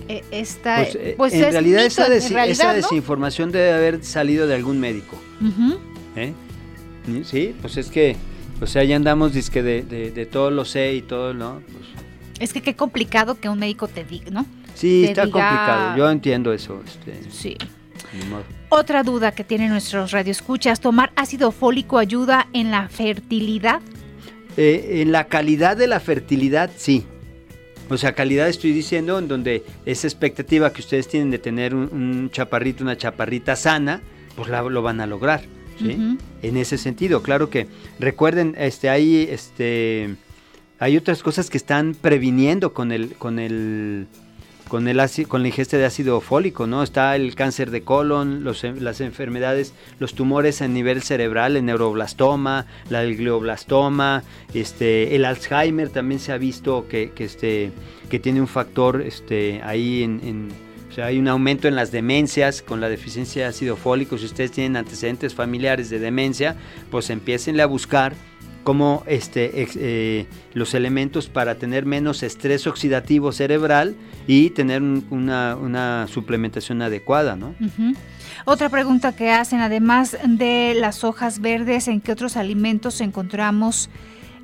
eh, 0.08 0.24
esta, 0.32 0.78
pues, 0.78 0.96
eh, 0.96 1.14
pues 1.16 1.34
en, 1.34 1.52
realidad, 1.52 1.86
esa, 1.86 2.10
desinformación 2.10 3.52
debe 3.52 3.72
haber 3.72 4.04
salido 4.04 4.48
de 4.48 4.56
algún 4.56 4.80
médico. 4.80 5.18
Sí, 7.24 7.56
pues 7.62 7.78
es 7.78 7.90
que, 7.90 8.16
o 8.62 8.68
sea, 8.68 8.84
ya 8.84 8.96
andamos 8.96 9.34
disque 9.34 9.62
de, 9.62 9.84
de, 9.84 10.26
todo 10.26 10.50
lo 10.50 10.66
sé 10.66 10.96
y 10.96 11.02
todo, 11.02 11.34
¿no? 11.34 11.62
Pues 11.66 11.86
es 12.40 12.54
que 12.54 12.62
qué 12.62 12.76
complicado 12.76 13.40
que 13.40 13.50
un 13.50 13.60
médico 13.60 13.88
te 13.88 14.04
diga, 14.04 14.32
¿no? 14.32 14.46
Sí, 14.74 15.06
está 15.06 15.24
complicado, 15.24 15.98
yo 15.98 16.10
entiendo 16.10 16.54
eso. 16.54 16.82
Este, 16.86 17.30
sí. 17.30 17.58
Otra 18.70 19.04
duda 19.04 19.34
que 19.34 19.44
tienen 19.44 19.70
nuestros 19.70 20.12
radioescuchas, 20.12 20.80
¿tomar 20.80 21.12
ácido 21.16 21.52
fólico 21.52 21.98
ayuda 22.00 22.48
en 22.54 22.72
la 22.72 22.90
fertilidad? 22.90 23.82
en 24.62 25.14
la 25.14 25.26
calidad 25.26 25.78
de 25.78 25.88
la 25.88 26.02
fertilidad, 26.02 26.70
sí. 26.76 27.06
O 27.90 27.98
sea, 27.98 28.14
calidad 28.14 28.48
estoy 28.48 28.72
diciendo 28.72 29.18
en 29.18 29.28
donde 29.28 29.64
esa 29.86 30.08
expectativa 30.08 30.72
que 30.72 30.82
ustedes 30.82 31.08
tienen 31.08 31.32
de 31.32 31.40
tener 31.40 31.74
un, 31.74 32.30
chaparrito, 32.32 32.84
una 32.84 32.98
chaparrita 32.98 33.56
sana, 33.56 34.02
pues 34.36 34.50
lo 34.50 34.82
van 34.82 35.02
a 35.02 35.08
lograr. 35.08 35.42
¿sí? 35.80 36.18
En 36.42 36.58
ese 36.58 36.78
sentido, 36.78 37.24
claro 37.24 37.50
que 37.50 37.68
recuerden, 38.00 38.56
este, 38.58 38.90
hay, 38.90 39.28
este, 39.30 40.16
hay 40.78 40.98
otras 40.98 41.24
cosas 41.24 41.50
que 41.50 41.58
están 41.58 41.96
previniendo 42.00 42.74
con 42.74 42.92
el, 42.92 43.14
con 43.16 43.40
el 43.40 44.08
con, 44.70 44.88
el 44.88 45.02
con 45.28 45.42
la 45.42 45.48
ingesta 45.50 45.78
de 45.78 45.86
ácido 45.86 46.22
fólico, 46.22 46.68
¿no? 46.68 46.84
Está 46.84 47.16
el 47.16 47.36
cáncer 47.36 47.72
de 47.72 47.82
colon, 47.82 48.44
los, 48.46 48.64
las 48.64 49.02
enfermedades, 49.02 49.74
los 50.00 50.14
tumores 50.14 50.62
a 50.62 50.68
nivel 50.68 51.02
cerebral, 51.04 51.58
el 51.58 51.66
neuroblastoma, 51.66 52.66
la, 52.90 53.04
el 53.04 53.18
glioblastoma, 53.18 54.24
este, 54.54 55.16
el 55.16 55.26
Alzheimer 55.26 55.90
también 55.90 56.22
se 56.22 56.32
ha 56.32 56.38
visto 56.38 56.88
que, 56.88 57.12
que, 57.12 57.26
este, 57.26 57.72
que 58.10 58.20
tiene 58.20 58.40
un 58.40 58.48
factor 58.48 59.02
este, 59.02 59.62
ahí 59.64 60.04
en, 60.04 60.50
o 60.90 60.94
sea, 60.94 61.08
hay 61.08 61.20
un 61.20 61.28
aumento 61.28 61.68
en 61.68 61.76
las 61.76 61.92
demencias 61.92 62.62
con 62.62 62.82
la 62.82 62.90
deficiencia 62.90 63.44
de 63.44 63.50
ácido 63.50 63.76
fólico. 63.76 64.18
Si 64.18 64.26
ustedes 64.26 64.52
tienen 64.52 64.76
antecedentes 64.76 65.36
familiares 65.36 65.90
de 65.90 66.00
demencia, 66.00 66.56
pues 66.90 67.10
empiecenle 67.12 67.62
a 67.62 67.68
buscar 67.68 68.14
como 68.70 69.02
este, 69.08 69.66
eh, 69.80 70.28
los 70.54 70.76
elementos 70.76 71.28
para 71.28 71.56
tener 71.56 71.88
menos 71.88 72.22
estrés 72.22 72.68
oxidativo 72.68 73.32
cerebral 73.32 73.96
y 74.28 74.52
tener 74.52 74.84
una, 74.84 76.06
suplementación 76.08 76.84
adecuada, 76.84 77.36
¿no? 77.36 77.56
Otra 78.46 78.70
pregunta 78.70 79.16
que 79.16 79.32
hacen, 79.32 79.62
además 79.62 80.16
de 80.24 80.76
las 80.76 81.04
hojas 81.04 81.42
verdes, 81.42 81.88
¿en 81.88 82.00
qué 82.00 82.12
otros 82.12 82.38
alimentos 82.38 83.02
encontramos 83.02 83.90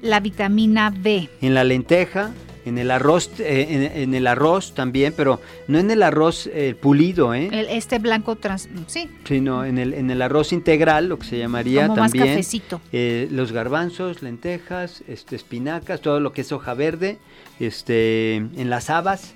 la 0.02 0.20
vitamina 0.22 0.90
B? 0.90 1.30
En 1.42 1.54
la 1.54 1.64
lenteja, 1.64 2.32
en 2.66 2.80
el 2.80 2.92
arroz, 2.92 3.30
eh, 3.40 3.94
en, 3.96 4.14
el 4.14 4.28
arroz 4.28 4.74
también, 4.74 5.14
pero 5.16 5.40
no 5.68 5.78
en 5.78 5.92
el 5.92 6.02
arroz 6.02 6.50
eh, 6.52 6.76
pulido, 6.80 7.34
¿eh? 7.34 7.50
este 7.70 8.00
blanco 8.00 8.36
trans, 8.36 8.68
sí. 8.88 9.10
Sino 9.24 9.64
en 9.64 9.78
el, 9.78 9.94
en 9.94 10.10
el 10.10 10.22
arroz 10.22 10.52
integral, 10.52 11.08
lo 11.08 11.20
que 11.20 11.28
se 11.28 11.38
llamaría 11.38 11.88
Como 11.88 12.02
también. 12.02 12.26
Más 12.26 12.34
cafecito. 12.34 12.82
Eh, 12.92 13.28
los 13.32 13.52
garbanzos, 13.52 14.24
lentejas, 14.24 15.04
este, 15.08 15.36
espinacas, 15.36 16.02
todo 16.02 16.20
lo 16.20 16.34
que 16.34 16.42
es 16.42 16.52
hoja 16.52 16.74
verde, 16.74 17.20
este, 17.60 18.36
en 18.38 18.70
las 18.70 18.90
habas. 18.90 19.34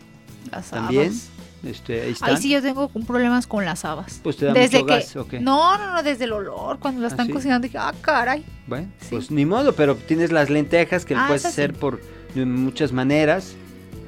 Las 0.52 0.72
también. 0.72 1.14
Este, 1.64 2.02
ahí, 2.02 2.16
ahí, 2.22 2.38
sí 2.38 2.50
yo 2.50 2.62
tengo 2.62 2.88
problemas 2.88 3.46
con 3.46 3.66
las 3.66 3.84
habas. 3.84 4.22
Pues 4.24 4.38
te 4.38 4.46
da 4.46 4.54
desde 4.54 4.80
mucho 4.80 4.86
gas, 4.96 5.30
que, 5.30 5.40
No, 5.40 5.78
no, 5.78 5.92
no, 5.92 6.04
desde 6.04 6.24
el 6.24 6.32
olor, 6.32 6.80
cuando 6.80 7.02
las 7.02 7.12
¿Ah, 7.12 7.16
están 7.16 7.30
cocinando, 7.30 7.68
dije, 7.68 7.78
ah, 7.78 7.94
caray. 8.02 8.46
Bueno, 8.66 8.88
pues 9.10 9.30
ni 9.30 9.46
modo, 9.46 9.74
pero 9.74 9.96
tienes 9.96 10.32
las 10.32 10.50
lentejas 10.50 11.06
que 11.06 11.16
ah, 11.16 11.26
puedes 11.28 11.46
hacer 11.46 11.74
por 11.74 12.00
de 12.36 12.46
muchas 12.46 12.92
maneras. 12.92 13.56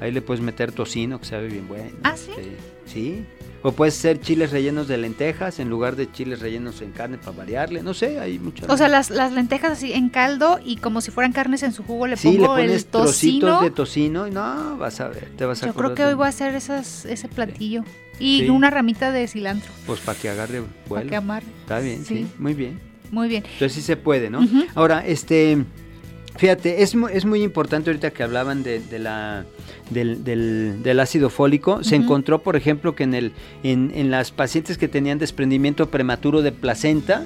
Ahí 0.00 0.10
le 0.10 0.20
puedes 0.20 0.42
meter 0.42 0.72
tocino, 0.72 1.20
que 1.20 1.26
sabe 1.26 1.48
bien 1.48 1.68
bueno. 1.68 1.90
¿Ah, 2.02 2.16
sí? 2.16 2.30
Este, 2.30 2.56
sí. 2.86 3.24
O 3.64 3.70
puedes 3.70 3.96
hacer 3.96 4.20
chiles 4.20 4.50
rellenos 4.50 4.88
de 4.88 4.96
lentejas 4.96 5.60
en 5.60 5.70
lugar 5.70 5.94
de 5.94 6.10
chiles 6.10 6.40
rellenos 6.40 6.82
en 6.82 6.90
carne 6.90 7.16
para 7.18 7.30
variarle. 7.30 7.84
No 7.84 7.94
sé, 7.94 8.18
hay 8.18 8.40
muchas. 8.40 8.68
O 8.68 8.76
sea, 8.76 8.88
las, 8.88 9.10
las 9.10 9.32
lentejas 9.32 9.72
así 9.72 9.92
en 9.92 10.08
caldo 10.08 10.58
y 10.64 10.76
como 10.76 11.00
si 11.00 11.12
fueran 11.12 11.32
carnes 11.32 11.62
en 11.62 11.72
su 11.72 11.84
jugo 11.84 12.08
le 12.08 12.16
sí, 12.16 12.28
pongo 12.28 12.56
le 12.56 12.62
pones 12.62 12.82
el 12.82 12.84
tocino. 12.86 13.46
trocitos 13.46 13.62
de 13.62 13.70
tocino 13.70 14.26
y 14.26 14.32
no, 14.32 14.76
vas 14.78 15.00
a 15.00 15.06
ver, 15.08 15.30
te 15.36 15.44
vas 15.44 15.62
a 15.62 15.66
Yo 15.66 15.74
creo 15.74 15.94
que 15.94 16.04
hoy 16.04 16.14
voy 16.14 16.26
a 16.26 16.30
hacer 16.30 16.56
esas, 16.56 17.04
ese 17.04 17.28
platillo. 17.28 17.84
Y 18.18 18.48
una 18.50 18.70
ramita 18.70 19.10
de 19.12 19.26
cilantro. 19.28 19.72
Pues 19.86 20.00
para 20.00 20.18
que 20.18 20.28
agarre 20.28 20.60
vuelo. 20.60 20.70
Para 20.88 21.06
que 21.06 21.16
amarre. 21.16 21.46
Está 21.62 21.78
bien, 21.78 22.04
sí. 22.04 22.26
muy 22.38 22.54
bien. 22.54 22.80
Muy 23.10 23.28
bien. 23.28 23.44
Entonces 23.44 23.72
sí 23.72 23.82
se 23.82 23.96
puede, 23.96 24.30
¿no? 24.30 24.46
Ahora, 24.74 25.06
este... 25.06 25.64
Fíjate, 26.36 26.82
es, 26.82 26.94
es 27.12 27.24
muy 27.24 27.42
importante 27.42 27.90
ahorita 27.90 28.10
que 28.10 28.22
hablaban 28.22 28.62
de, 28.62 28.80
la, 28.98 29.44
del, 29.90 31.00
ácido 31.00 31.30
fólico. 31.30 31.84
Se 31.84 31.96
encontró, 31.96 32.42
por 32.42 32.56
ejemplo, 32.56 32.94
que 32.94 33.04
en, 33.04 33.14
el, 33.14 33.32
en, 33.62 33.92
en, 33.94 34.10
las 34.10 34.30
pacientes 34.30 34.78
que 34.78 34.88
tenían 34.88 35.18
desprendimiento 35.18 35.90
prematuro 35.90 36.42
de 36.42 36.52
placenta 36.52 37.24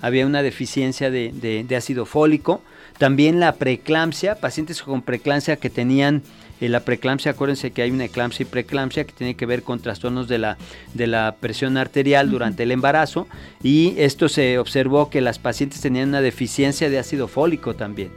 había 0.00 0.26
una 0.26 0.42
deficiencia 0.42 1.10
de, 1.10 1.32
de 1.66 1.76
ácido 1.76 2.04
fólico. 2.04 2.62
También 2.98 3.40
la 3.40 3.54
preeclampsia, 3.54 4.36
pacientes 4.36 4.82
con 4.82 5.02
preeclampsia 5.02 5.56
que 5.56 5.70
tenían 5.70 6.22
eh, 6.62 6.68
la 6.68 6.80
preeclampsia, 6.80 7.32
acuérdense 7.32 7.72
que 7.72 7.82
hay 7.82 7.90
una 7.90 8.04
eclampsia 8.04 8.44
y 8.44 8.46
preeclampsia 8.46 9.04
que 9.04 9.12
tiene 9.12 9.34
que 9.34 9.46
ver 9.46 9.64
con 9.64 9.80
trastornos 9.80 10.28
de 10.28 10.38
la, 10.38 10.58
de 10.94 11.08
la 11.08 11.34
presión 11.40 11.76
arterial 11.76 12.30
durante 12.30 12.62
el 12.62 12.70
embarazo 12.70 13.26
y 13.64 13.94
esto 13.98 14.28
se 14.28 14.58
observó 14.58 15.10
que 15.10 15.20
las 15.20 15.40
pacientes 15.40 15.80
tenían 15.80 16.10
una 16.10 16.20
deficiencia 16.20 16.88
de 16.88 16.98
ácido 16.98 17.26
fólico 17.26 17.74
también. 17.74 18.12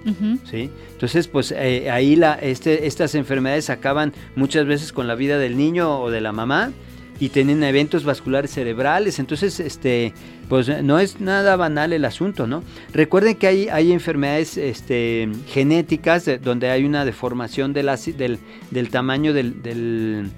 ¿sí? 0.49 0.69
Entonces, 0.91 1.27
pues 1.27 1.51
eh, 1.51 1.89
ahí 1.89 2.15
la, 2.15 2.35
este, 2.35 2.85
estas 2.85 3.15
enfermedades 3.15 3.71
acaban 3.71 4.13
muchas 4.35 4.67
veces 4.67 4.93
con 4.93 5.07
la 5.07 5.15
vida 5.15 5.39
del 5.39 5.57
niño 5.57 5.99
o 5.99 6.11
de 6.11 6.21
la 6.21 6.31
mamá 6.31 6.71
y 7.19 7.29
tienen 7.29 7.63
eventos 7.63 8.03
vasculares 8.03 8.51
cerebrales, 8.51 9.19
entonces 9.19 9.59
este 9.59 10.13
pues 10.49 10.83
no 10.83 10.99
es 10.99 11.19
nada 11.19 11.55
banal 11.55 11.93
el 11.93 12.05
asunto, 12.05 12.45
¿no? 12.45 12.63
Recuerden 12.93 13.35
que 13.35 13.47
hay, 13.47 13.67
hay 13.69 13.91
enfermedades 13.91 14.57
este, 14.57 15.29
genéticas 15.47 16.29
donde 16.41 16.69
hay 16.69 16.83
una 16.83 17.03
deformación 17.05 17.73
del, 17.73 17.89
del, 18.17 18.39
del 18.69 18.89
tamaño 18.89 19.33
del, 19.33 20.31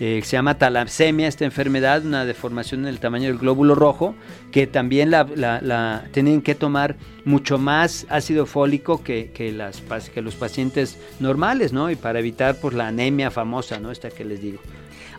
eh, 0.00 0.20
se 0.22 0.36
llama 0.36 0.54
talasemia, 0.54 1.26
esta 1.26 1.44
enfermedad, 1.44 2.06
una 2.06 2.24
deformación 2.24 2.82
en 2.82 2.86
el 2.86 3.00
tamaño 3.00 3.26
del 3.28 3.38
glóbulo 3.38 3.74
rojo, 3.74 4.14
que 4.52 4.68
también 4.68 5.10
la, 5.10 6.04
tienen 6.12 6.40
que 6.40 6.54
tomar 6.54 6.96
mucho 7.24 7.58
más 7.58 8.06
ácido 8.08 8.46
fólico 8.46 9.02
que, 9.02 9.32
que, 9.32 9.50
las, 9.50 9.82
que 10.14 10.22
los 10.22 10.36
pacientes 10.36 10.98
normales, 11.18 11.72
¿no? 11.72 11.90
Y 11.90 11.96
para 11.96 12.20
evitar 12.20 12.60
pues, 12.60 12.74
la 12.74 12.86
anemia 12.86 13.32
famosa, 13.32 13.80
¿no? 13.80 13.90
Esta 13.90 14.10
que 14.10 14.24
les 14.24 14.40
digo. 14.40 14.60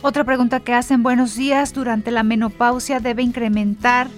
Otra 0.02 0.24
pregunta 0.24 0.60
que 0.60 0.72
hacen, 0.72 1.02
buenos 1.02 1.36
días, 1.36 1.74
durante 1.74 2.10
la 2.10 2.22
menopausia 2.22 3.00
debe 3.00 3.22
incrementar 3.22 4.08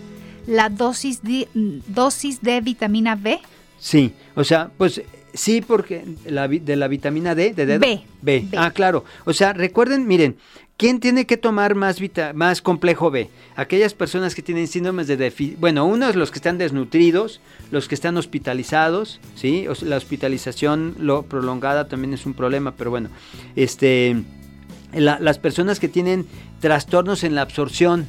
la 0.47 0.69
dosis 0.69 1.23
de, 1.25 1.49
dosis 1.89 2.41
de 2.41 2.61
vitamina 2.61 3.17
B. 3.17 3.41
Sí, 3.81 4.15
o 4.37 4.45
sea, 4.45 4.71
pues 4.79 5.03
sí, 5.35 5.61
porque 5.61 6.05
la, 6.25 6.47
de 6.47 6.77
la 6.77 6.87
vitamina 6.87 7.35
D, 7.35 7.53
de 7.53 7.79
B, 7.79 8.01
B. 8.21 8.47
Ah, 8.57 8.71
claro. 8.71 9.05
O 9.25 9.33
sea, 9.33 9.55
recuerden, 9.55 10.07
miren, 10.07 10.37
¿quién 10.77 11.01
tiene 11.01 11.27
que 11.27 11.37
tomar 11.37 11.75
más, 11.75 11.97
más 12.33 12.63
complejo 12.63 13.11
B? 13.11 13.29
Aquellas 13.57 13.93
personas 13.93 14.37
que 14.37 14.43
tienen 14.43 14.69
síndromes 14.69 15.09
de 15.09 15.17
déficit. 15.17 15.59
Bueno, 15.59 15.85
unos 15.85 16.15
los 16.15 16.31
que 16.31 16.39
están 16.39 16.59
desnutridos, 16.59 17.41
los 17.73 17.89
que 17.89 17.97
están 17.97 18.17
hospitalizados, 18.17 19.19
¿sí? 19.35 19.67
la 19.83 19.97
hospitalización 19.97 20.95
lo 21.01 21.25
prolongada 21.25 21.89
también 21.89 22.15
es 22.15 22.25
un 22.25 22.35
problema, 22.35 22.75
pero 22.77 22.91
bueno, 22.91 23.09
este 23.57 24.23
las 24.93 25.39
personas 25.39 25.81
que 25.81 25.89
tienen 25.89 26.27
trastornos 26.61 27.25
en 27.25 27.35
la 27.35 27.43
absorción, 27.43 28.07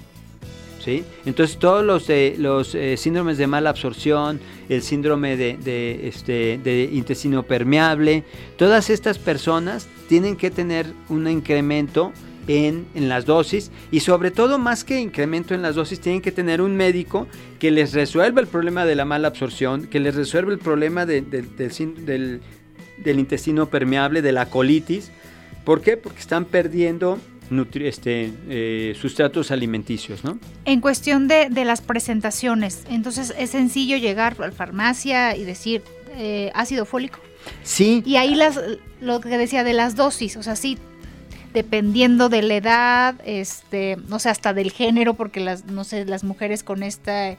¿sí? 0.83 1.03
Entonces 1.25 1.57
todos 1.57 1.83
los, 1.83 2.07
los 2.37 2.75
eh, 2.75 2.97
síndromes 2.97 3.37
de 3.37 3.47
mala 3.47 3.69
absorción, 3.69 4.39
el 4.69 4.81
síndrome 4.81 5.37
de, 5.37 6.07
este, 6.07 6.59
de 6.63 6.89
intestino 6.91 7.43
permeable, 7.43 8.23
todas 8.57 8.89
estas 8.89 9.17
personas 9.17 9.87
tienen 10.09 10.35
que 10.35 10.51
tener 10.51 10.87
un 11.09 11.27
incremento 11.27 12.11
en, 12.47 12.85
en, 12.93 13.07
las 13.07 13.25
dosis 13.25 13.71
y 13.89 14.01
sobre 14.01 14.29
todo 14.29 14.59
más 14.59 14.83
que 14.83 14.99
incremento 14.99 15.53
en 15.53 15.61
las 15.61 15.75
dosis 15.75 16.01
tienen 16.01 16.21
que 16.21 16.33
tener 16.33 16.61
un 16.61 16.75
médico 16.75 17.27
que 17.57 17.71
les 17.71 17.93
resuelva 17.93 18.41
el 18.41 18.47
problema 18.47 18.85
de 18.85 18.95
la 18.95 19.05
mala 19.05 19.29
absorción, 19.29 19.87
que 19.87 20.01
les 20.01 20.15
resuelva 20.15 20.51
el 20.51 20.59
problema 20.59 21.05
del, 21.05 21.29
del, 21.29 22.41
del 22.97 23.19
intestino 23.19 23.69
permeable, 23.69 24.21
de 24.21 24.33
la 24.33 24.49
colitis, 24.49 25.11
¿Por 25.63 25.81
qué? 25.81 25.97
Porque 25.97 26.19
están 26.19 26.45
perdiendo 26.45 27.19
este, 27.75 28.33
eh, 28.49 28.95
sustratos 28.99 29.51
alimenticios, 29.51 30.23
¿no? 30.23 30.39
En 30.65 30.81
cuestión 30.81 31.27
de, 31.27 31.49
las 31.65 31.81
presentaciones, 31.81 32.83
entonces 32.89 33.33
es 33.37 33.51
sencillo 33.51 33.97
llegar 33.97 34.35
a 34.39 34.47
la 34.47 34.51
farmacia 34.51 35.35
y 35.35 35.43
decir 35.43 35.83
eh, 36.15 36.51
ácido 36.55 36.85
fólico. 36.85 37.19
Sí. 37.63 38.01
Y 38.05 38.15
ahí 38.15 38.35
las, 38.35 38.59
lo 39.01 39.19
que 39.19 39.37
decía 39.37 39.63
de 39.63 39.73
las 39.73 39.95
dosis, 39.95 40.37
o 40.37 40.43
sea, 40.43 40.55
sí, 40.55 40.77
dependiendo 41.53 42.29
de 42.29 42.41
la 42.41 42.55
edad, 42.55 43.15
este, 43.25 43.97
no 44.07 44.19
sé, 44.19 44.29
hasta 44.29 44.53
del 44.53 44.71
género, 44.71 45.13
porque 45.13 45.39
las, 45.39 45.65
no 45.65 45.83
sé, 45.83 46.05
las 46.05 46.23
mujeres 46.23 46.63
con 46.63 46.83
esta 46.83 47.37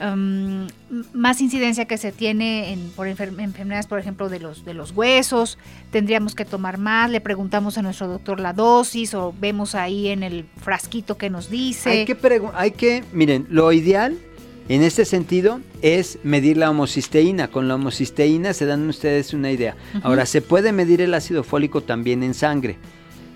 más 0.00 1.40
incidencia 1.40 1.86
que 1.86 1.98
se 1.98 2.12
tiene 2.12 2.72
en, 2.72 2.90
por 2.90 3.08
enfermedades, 3.08 3.86
por 3.86 3.98
ejemplo, 3.98 4.28
de 4.28 4.38
los, 4.38 4.64
de 4.64 4.74
los 4.74 4.92
huesos, 4.92 5.58
tendríamos 5.90 6.34
que 6.34 6.44
tomar 6.44 6.78
más, 6.78 7.10
le 7.10 7.20
preguntamos 7.20 7.78
a 7.78 7.82
nuestro 7.82 8.06
doctor 8.06 8.38
la 8.38 8.52
dosis 8.52 9.14
o 9.14 9.34
vemos 9.40 9.74
ahí 9.74 10.08
en 10.08 10.22
el 10.22 10.46
frasquito 10.62 11.18
que 11.18 11.30
nos 11.30 11.50
dice. 11.50 11.90
Hay 11.90 12.04
que, 12.04 12.16
hay 12.54 12.70
que 12.70 13.04
miren, 13.12 13.46
lo 13.50 13.72
ideal 13.72 14.16
en 14.68 14.82
este 14.82 15.04
sentido 15.06 15.60
es 15.80 16.18
medir 16.24 16.58
la 16.58 16.70
homocisteína. 16.70 17.48
Con 17.48 17.68
la 17.68 17.76
homocisteína 17.76 18.52
se 18.52 18.66
dan 18.66 18.86
ustedes 18.88 19.32
una 19.32 19.50
idea. 19.50 19.76
Ahora, 20.02 20.26
se 20.26 20.42
puede 20.42 20.72
medir 20.72 21.00
el 21.00 21.14
ácido 21.14 21.42
fólico 21.42 21.80
también 21.80 22.22
en 22.22 22.34
sangre. 22.34 22.76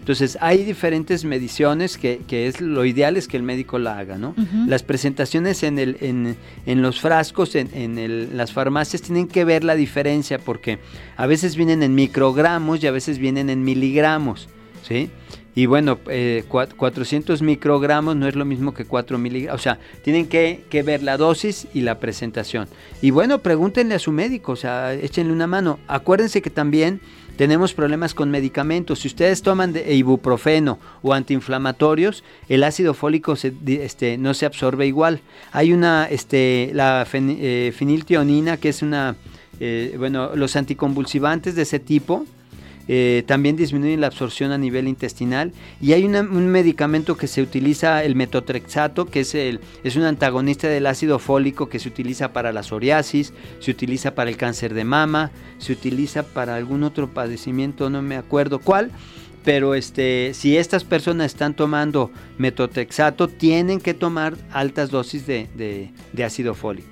Entonces, 0.03 0.37
hay 0.41 0.65
diferentes 0.65 1.25
mediciones 1.25 1.97
que, 1.97 2.19
es 2.29 2.61
lo 2.61 2.85
ideal 2.85 3.17
es 3.17 3.29
que 3.29 3.37
el 3.37 3.45
médico 3.45 3.79
la 3.79 3.99
haga, 3.99 4.19
¿no? 4.19 4.35
Las 4.67 4.83
presentaciones 4.83 5.63
en, 5.63 5.79
el, 5.79 5.97
en, 6.01 6.83
los 6.83 7.01
frascos, 7.01 7.55
en, 7.55 8.37
las 8.37 8.51
farmacias, 8.51 9.03
tienen 9.03 9.29
que 9.29 9.45
ver 9.45 9.63
la 9.63 9.77
diferencia 9.77 10.41
porque 10.41 10.81
a 11.17 11.29
veces 11.29 11.55
vienen 11.55 11.85
en 11.85 11.95
microgramos 11.95 12.83
y 12.83 12.89
a 12.89 12.91
veces 12.91 13.19
vienen 13.19 13.49
en 13.49 13.63
miligramos, 13.63 14.49
¿sí? 14.83 15.09
Y 15.55 15.67
bueno, 15.67 16.01
400 16.01 17.41
eh, 17.41 17.45
microgramos 17.45 18.17
no 18.17 18.27
es 18.27 18.35
lo 18.35 18.45
mismo 18.45 18.75
que 18.75 18.85
4 18.85 19.19
miligramos. 19.19 19.61
O 19.61 19.63
sea, 19.63 19.79
tienen 20.03 20.27
que, 20.27 20.65
que, 20.69 20.83
ver 20.83 21.05
la 21.05 21.17
dosis 21.17 21.69
y 21.75 21.83
la 21.83 22.01
presentación. 22.01 22.67
Y 23.03 23.13
bueno, 23.13 23.39
pregúntenle 23.39 23.95
a 23.95 24.01
su 24.01 24.11
médico, 24.11 24.51
o 24.51 24.57
sea, 24.57 24.95
échenle 24.95 25.33
una 25.33 25.47
mano. 25.47 25.79
Acuérdense 25.87 26.43
que 26.43 26.51
también 26.51 27.01
tenemos 27.43 27.75
problemas 27.75 28.15
con 28.15 28.31
medicamentos. 28.31 29.01
Si 29.01 29.09
ustedes 29.09 29.43
toman 29.43 29.73
de 29.73 29.97
ibuprofeno 29.97 30.79
o 31.03 31.13
antiinflamatorios, 31.13 32.23
el 32.49 32.63
ácido 32.63 32.95
fólico 32.95 33.35
este, 33.67 34.17
no 34.17 34.33
se 34.33 34.47
absorbe 34.47 34.87
igual. 34.87 35.23
Hay 35.51 35.73
una, 35.73 36.07
este, 36.09 36.71
la 36.73 37.05
eh, 37.13 37.75
feniltionina, 37.77 38.59
que 38.59 38.69
es 38.69 38.81
una, 38.81 39.17
eh, 39.59 39.97
bueno, 39.99 40.37
los 40.37 40.55
anticonvulsivantes 40.55 41.57
de 41.57 41.63
ese 41.63 41.81
tipo, 41.81 42.27
eh, 42.89 43.23
también 43.27 43.57
disminuyen 43.57 44.01
la 44.01 44.09
absorción 44.09 44.53
a 44.53 44.59
nivel 44.59 44.89
intestinal 44.89 45.53
y 45.81 45.93
hay 45.93 46.05
un 46.05 46.49
medicamento 46.49 47.17
que 47.17 47.27
se 47.27 47.43
utiliza, 47.43 48.03
el 48.05 48.17
metotrexato, 48.17 49.07
que 49.07 49.21
es, 49.21 49.35
el, 49.35 49.61
es 49.85 49.97
un 49.97 50.03
antagonista 50.03 50.69
del 50.69 50.87
ácido 50.87 51.19
fólico 51.19 51.69
que 51.69 51.79
se 51.79 51.89
utiliza 51.89 52.33
para 52.33 52.53
la 52.53 52.63
psoriasis, 52.63 53.33
se 53.61 53.71
utiliza 53.71 54.15
para 54.15 54.31
el 54.31 54.37
cáncer 54.37 54.75
de 54.75 54.85
mama, 54.85 55.31
se 55.59 55.73
utiliza 55.73 56.25
para 56.25 56.57
algún 56.57 56.83
otro 56.83 57.09
padecimiento, 57.09 57.89
no 57.89 58.03
me 58.03 58.17
acuerdo 58.17 58.59
cuál, 58.59 58.91
pero 59.45 59.75
este, 59.75 60.35
si 60.35 60.57
estas 60.57 60.85
personas 60.85 61.27
están 61.27 61.55
tomando 61.55 62.11
metotrexato, 62.39 63.29
tienen 63.29 63.81
que 63.81 63.95
tomar 63.95 64.35
altas 64.53 64.91
dosis 64.91 65.27
de, 65.27 65.91
ácido 66.25 66.55
fólico. 66.55 66.89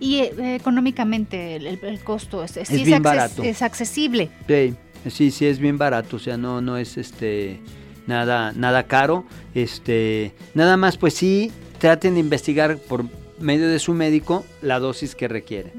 Y 0.00 0.18
eh, 0.18 0.56
económicamente 0.56 1.56
el, 1.56 2.00
costo 2.00 2.42
es, 2.42 2.56
es, 2.56 2.70
bien 2.84 3.02
barato. 3.02 3.42
es 3.42 3.62
accesible. 3.62 4.30
Sí. 4.48 4.74
Sí, 5.08 5.30
sí 5.30 5.46
es 5.46 5.58
bien 5.58 5.78
barato, 5.78 6.16
o 6.16 6.18
sea, 6.18 6.36
no, 6.36 6.60
no 6.60 6.76
es 6.76 6.96
este 6.96 7.60
nada, 8.06 8.52
nada 8.54 8.84
caro. 8.84 9.24
Este, 9.54 10.34
nada 10.54 10.76
más, 10.76 10.96
pues 10.96 11.14
sí, 11.14 11.52
traten 11.78 12.14
de 12.14 12.20
investigar 12.20 12.78
por 12.78 13.04
medio 13.38 13.68
de 13.68 13.78
su 13.78 13.94
médico 13.94 14.44
la 14.62 14.78
dosis 14.78 15.14
que 15.14 15.28
requiere. 15.28 15.72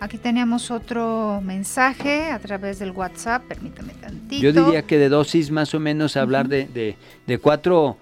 Aquí 0.00 0.18
teníamos 0.18 0.70
otro 0.70 1.40
mensaje 1.44 2.30
a 2.30 2.38
través 2.38 2.78
del 2.78 2.90
WhatsApp, 2.90 3.44
permítame 3.44 3.94
tantito. 3.94 4.42
Yo 4.42 4.52
diría 4.52 4.82
que 4.82 4.98
de 4.98 5.08
dosis 5.08 5.50
más 5.50 5.74
o 5.74 5.80
menos 5.80 6.16
hablar 6.16 6.48
de, 6.48 6.66
de, 6.66 6.96
de 7.26 7.38
4 7.38 7.96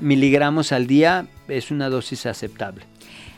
miligramos 0.00 0.72
al 0.72 0.86
día 0.86 1.26
es 1.48 1.70
una 1.70 1.88
dosis 1.88 2.26
aceptable. 2.26 2.84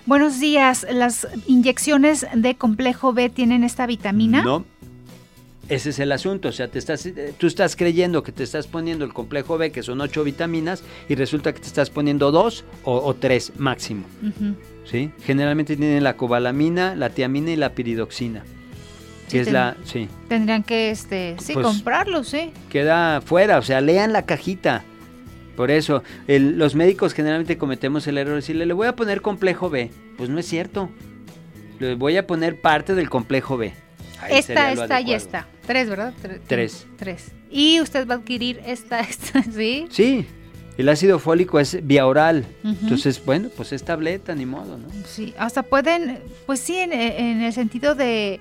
Buenos 0.05 0.41
días, 0.41 0.85
¿las 0.91 1.29
inyecciones 1.47 2.27
de 2.35 2.57
complejo 2.57 3.13
B 3.13 3.29
tienen 3.29 3.63
esta 3.63 3.87
vitamina? 3.87 4.43
No, 4.43 4.65
ese 5.69 5.91
es 5.91 5.99
el 5.99 6.13
asunto, 6.13 6.49
o 6.49 6.53
sea, 6.53 6.69
te 6.69 6.79
estás, 6.79 7.07
eh, 7.07 7.35
tú 7.39 7.47
estás 7.47 7.77
creyendo 7.77 8.23
que 8.23 8.33
te 8.33 8.43
estás 8.43 8.67
poniendo 8.67 9.05
el 9.05 9.13
complejo 9.13 9.59
B, 9.59 9.71
que 9.71 9.83
son 9.83 10.01
ocho 10.01 10.25
vitaminas, 10.25 10.83
y 11.09 11.15
resulta 11.15 11.53
que 11.53 11.61
te 11.61 11.67
estás 11.67 11.91
poniendo 11.91 12.33
dos 12.33 12.65
o, 12.85 13.15
tres 13.15 13.53
máximo. 13.57 14.05
¿sí? 14.85 15.11
Generalmente 15.25 15.77
tienen 15.77 16.03
la 16.03 16.17
cobalamina, 16.17 16.95
la 16.95 17.11
tiamina 17.11 17.51
y 17.51 17.57
la 17.57 17.71
piridoxina. 17.71 18.45
Que 19.31 19.41
es 19.41 19.51
la, 19.51 19.77
sí. 19.85 20.09
Tendrían 20.29 20.63
que, 20.63 20.91
este, 20.91 21.37
sí, 21.41 21.55
pues, 21.55 21.65
comprarlos, 21.65 22.29
sí. 22.29 22.53
Queda 22.69 23.23
fuera, 23.23 23.59
o 23.59 23.63
sea, 23.63 23.81
lean 23.81 24.13
la 24.13 24.27
cajita. 24.27 24.85
Por 25.57 25.71
eso, 25.71 26.03
los 26.27 26.75
médicos 26.75 27.15
generalmente 27.15 27.57
cometemos 27.57 28.07
el 28.07 28.19
error 28.19 28.33
de 28.33 28.37
decirle, 28.37 28.67
le 28.67 28.75
voy 28.75 28.89
a 28.89 28.97
poner 28.97 29.23
complejo 29.23 29.71
B. 29.71 29.91
Pues 30.19 30.29
no 30.29 30.39
es 30.39 30.47
cierto. 30.47 30.91
Le 31.79 31.95
voy 31.95 32.17
a 32.17 32.27
poner 32.27 32.61
parte 32.61 32.95
del 32.95 33.09
complejo 33.09 33.57
B 33.57 33.73
esta, 34.29 34.73
esta 34.73 35.01
y 35.01 35.15
esta. 35.15 35.47
Tres, 35.67 35.89
¿verdad? 35.89 36.13
Tres. 36.47 36.87
Tres. 36.97 37.33
Y 37.51 37.81
usted 37.81 38.07
va 38.09 38.15
a 38.15 38.17
adquirir 38.19 38.61
esta, 38.65 39.01
esta, 39.11 39.43
¿sí? 39.43 39.87
Sí. 39.91 40.27
El 40.79 40.89
ácido 40.89 41.19
fólico 41.19 41.61
es 41.61 41.87
vía 41.87 42.07
oral. 42.07 42.47
Entonces, 42.65 43.23
bueno, 43.25 43.51
pues 43.55 43.73
es 43.73 43.85
tableta, 43.85 44.35
ni 44.35 44.47
modo, 44.47 44.79
¿no? 44.79 44.89
Sí, 45.07 45.35
hasta 45.39 45.63
pueden, 45.63 46.19
pues 46.47 46.61
sí, 46.61 46.77
en, 46.77 46.93
el 46.93 47.53
sentido 47.53 47.95
de, 47.95 48.41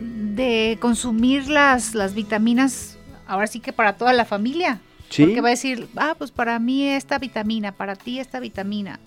de 0.00 0.76
consumir 0.80 1.48
las, 1.48 1.94
las 1.94 2.14
vitaminas, 2.14 2.98
ahora 3.28 3.46
sí 3.46 3.60
que 3.60 3.72
para 3.72 3.96
toda 3.96 4.12
la 4.12 4.24
familia. 4.24 4.80
Sí. 5.08 5.24
Porque 5.24 5.40
va 5.40 5.48
a 5.48 5.50
decir, 5.50 5.88
ah, 5.96 6.14
pues 6.18 6.32
para 6.32 6.58
mí 6.58 6.88
esta 6.88 7.18
vitamina, 7.18 7.72
para 7.72 7.94
ti 7.94 8.18
esta 8.18 8.40
vitamina. 8.40 8.98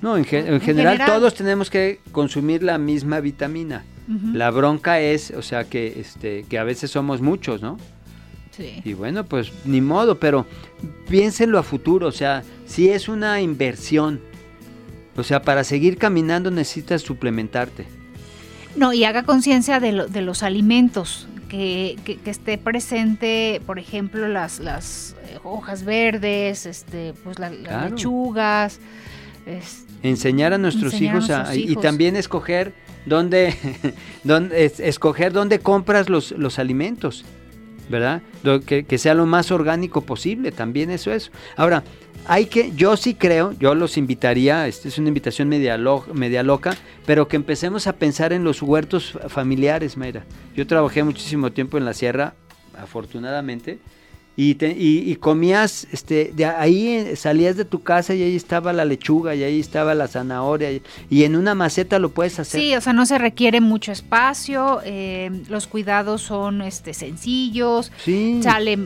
No, 0.00 0.16
en, 0.16 0.24
general, 0.24 1.02
todos 1.06 1.34
tenemos 1.34 1.70
que 1.70 2.00
consumir 2.12 2.62
la 2.62 2.78
misma 2.78 3.20
vitamina. 3.20 3.84
La 4.08 4.50
bronca 4.50 5.00
es, 5.00 5.32
o 5.32 5.42
sea, 5.42 5.64
que, 5.64 6.00
este, 6.00 6.44
que 6.48 6.58
a 6.58 6.64
veces 6.64 6.90
somos 6.90 7.20
muchos, 7.20 7.60
¿no? 7.60 7.76
Sí. 8.56 8.80
Y 8.84 8.94
bueno, 8.94 9.24
pues 9.24 9.52
ni 9.64 9.80
modo, 9.80 10.18
pero 10.18 10.46
piénsenlo 11.08 11.58
a 11.58 11.62
futuro, 11.62 12.06
o 12.06 12.12
sea, 12.12 12.42
si 12.66 12.88
es 12.88 13.08
una 13.08 13.40
inversión, 13.40 14.20
o 15.16 15.22
sea, 15.22 15.42
para 15.42 15.64
seguir 15.64 15.98
caminando 15.98 16.50
necesitas 16.50 17.02
suplementarte. 17.02 17.86
No, 18.76 18.92
y 18.92 19.04
haga 19.04 19.24
conciencia 19.24 19.80
de, 19.80 20.06
de, 20.08 20.22
los 20.22 20.42
alimentos 20.42 21.26
que, 21.48 22.18
esté 22.26 22.58
presente, 22.58 23.60
por 23.66 23.78
ejemplo, 23.78 24.28
las, 24.28 24.60
las 24.60 25.16
eh, 25.28 25.38
hojas 25.44 25.84
verdes, 25.84 26.66
este, 26.66 27.14
pues 27.24 27.38
las 27.38 27.52
lechugas. 27.52 28.80
enseñar 30.02 30.52
a 30.52 30.58
nuestros 30.58 31.00
hijos, 31.00 31.30
y 31.54 31.76
también 31.76 32.16
escoger 32.16 32.74
dónde, 33.06 33.54
dónde 34.24 34.64
escoger 34.64 35.32
dónde 35.32 35.60
compras 35.60 36.10
los, 36.10 36.32
los 36.32 36.58
alimentos, 36.58 37.24
¿verdad? 37.88 38.22
Que, 38.66 38.84
que, 38.84 38.98
sea 38.98 39.14
lo 39.14 39.24
más 39.26 39.50
orgánico 39.50 40.02
posible, 40.02 40.52
también 40.52 40.90
eso 40.90 41.12
es. 41.12 41.30
Ahora, 41.56 41.82
hay 42.26 42.46
que, 42.46 42.72
yo 42.74 42.96
sí 42.96 43.14
creo, 43.14 43.52
yo 43.58 43.74
los 43.74 43.96
invitaría, 43.96 44.66
esta 44.66 44.88
es 44.88 44.98
una 44.98 45.08
invitación 45.08 45.48
media, 45.48 45.78
media 46.12 46.42
loca, 46.42 46.76
pero 47.06 47.28
que 47.28 47.36
empecemos 47.36 47.86
a 47.86 47.94
pensar 47.94 48.32
en 48.32 48.42
los 48.42 48.62
huertos 48.62 49.16
familiares, 49.28 49.96
Mayra. 49.96 50.24
Yo 50.54 50.66
trabajé 50.66 51.04
muchísimo 51.04 51.52
tiempo 51.52 51.78
en 51.78 51.84
la 51.84 51.94
sierra, 51.94 52.34
afortunadamente, 52.76 53.78
y, 54.38 54.56
y, 54.60 55.16
comías, 55.16 55.86
este, 55.92 56.30
de 56.34 56.44
ahí 56.44 56.88
eh, 56.88 57.16
salías 57.16 57.56
de 57.56 57.64
tu 57.64 57.82
casa 57.82 58.14
y 58.14 58.22
ahí 58.22 58.36
estaba 58.36 58.74
la 58.74 58.84
lechuga 58.84 59.34
y 59.34 59.42
ahí 59.42 59.58
estaba 59.58 59.94
la 59.94 60.08
zanahoria 60.08 60.72
y, 60.72 61.24
en 61.24 61.36
una 61.36 61.54
maceta 61.54 61.98
lo 61.98 62.10
puedes 62.10 62.38
hacer. 62.38 62.60
Sí, 62.60 62.74
o 62.74 62.80
sea, 62.82 62.92
no 62.92 63.06
se 63.06 63.16
requiere 63.16 63.62
mucho 63.62 63.92
espacio, 63.92 64.80
eh, 64.84 65.30
los 65.48 65.66
cuidados 65.66 66.20
son 66.20 66.60
este, 66.60 66.92
sencillos, 66.92 67.90
sí. 68.04 68.40
sale 68.42 68.78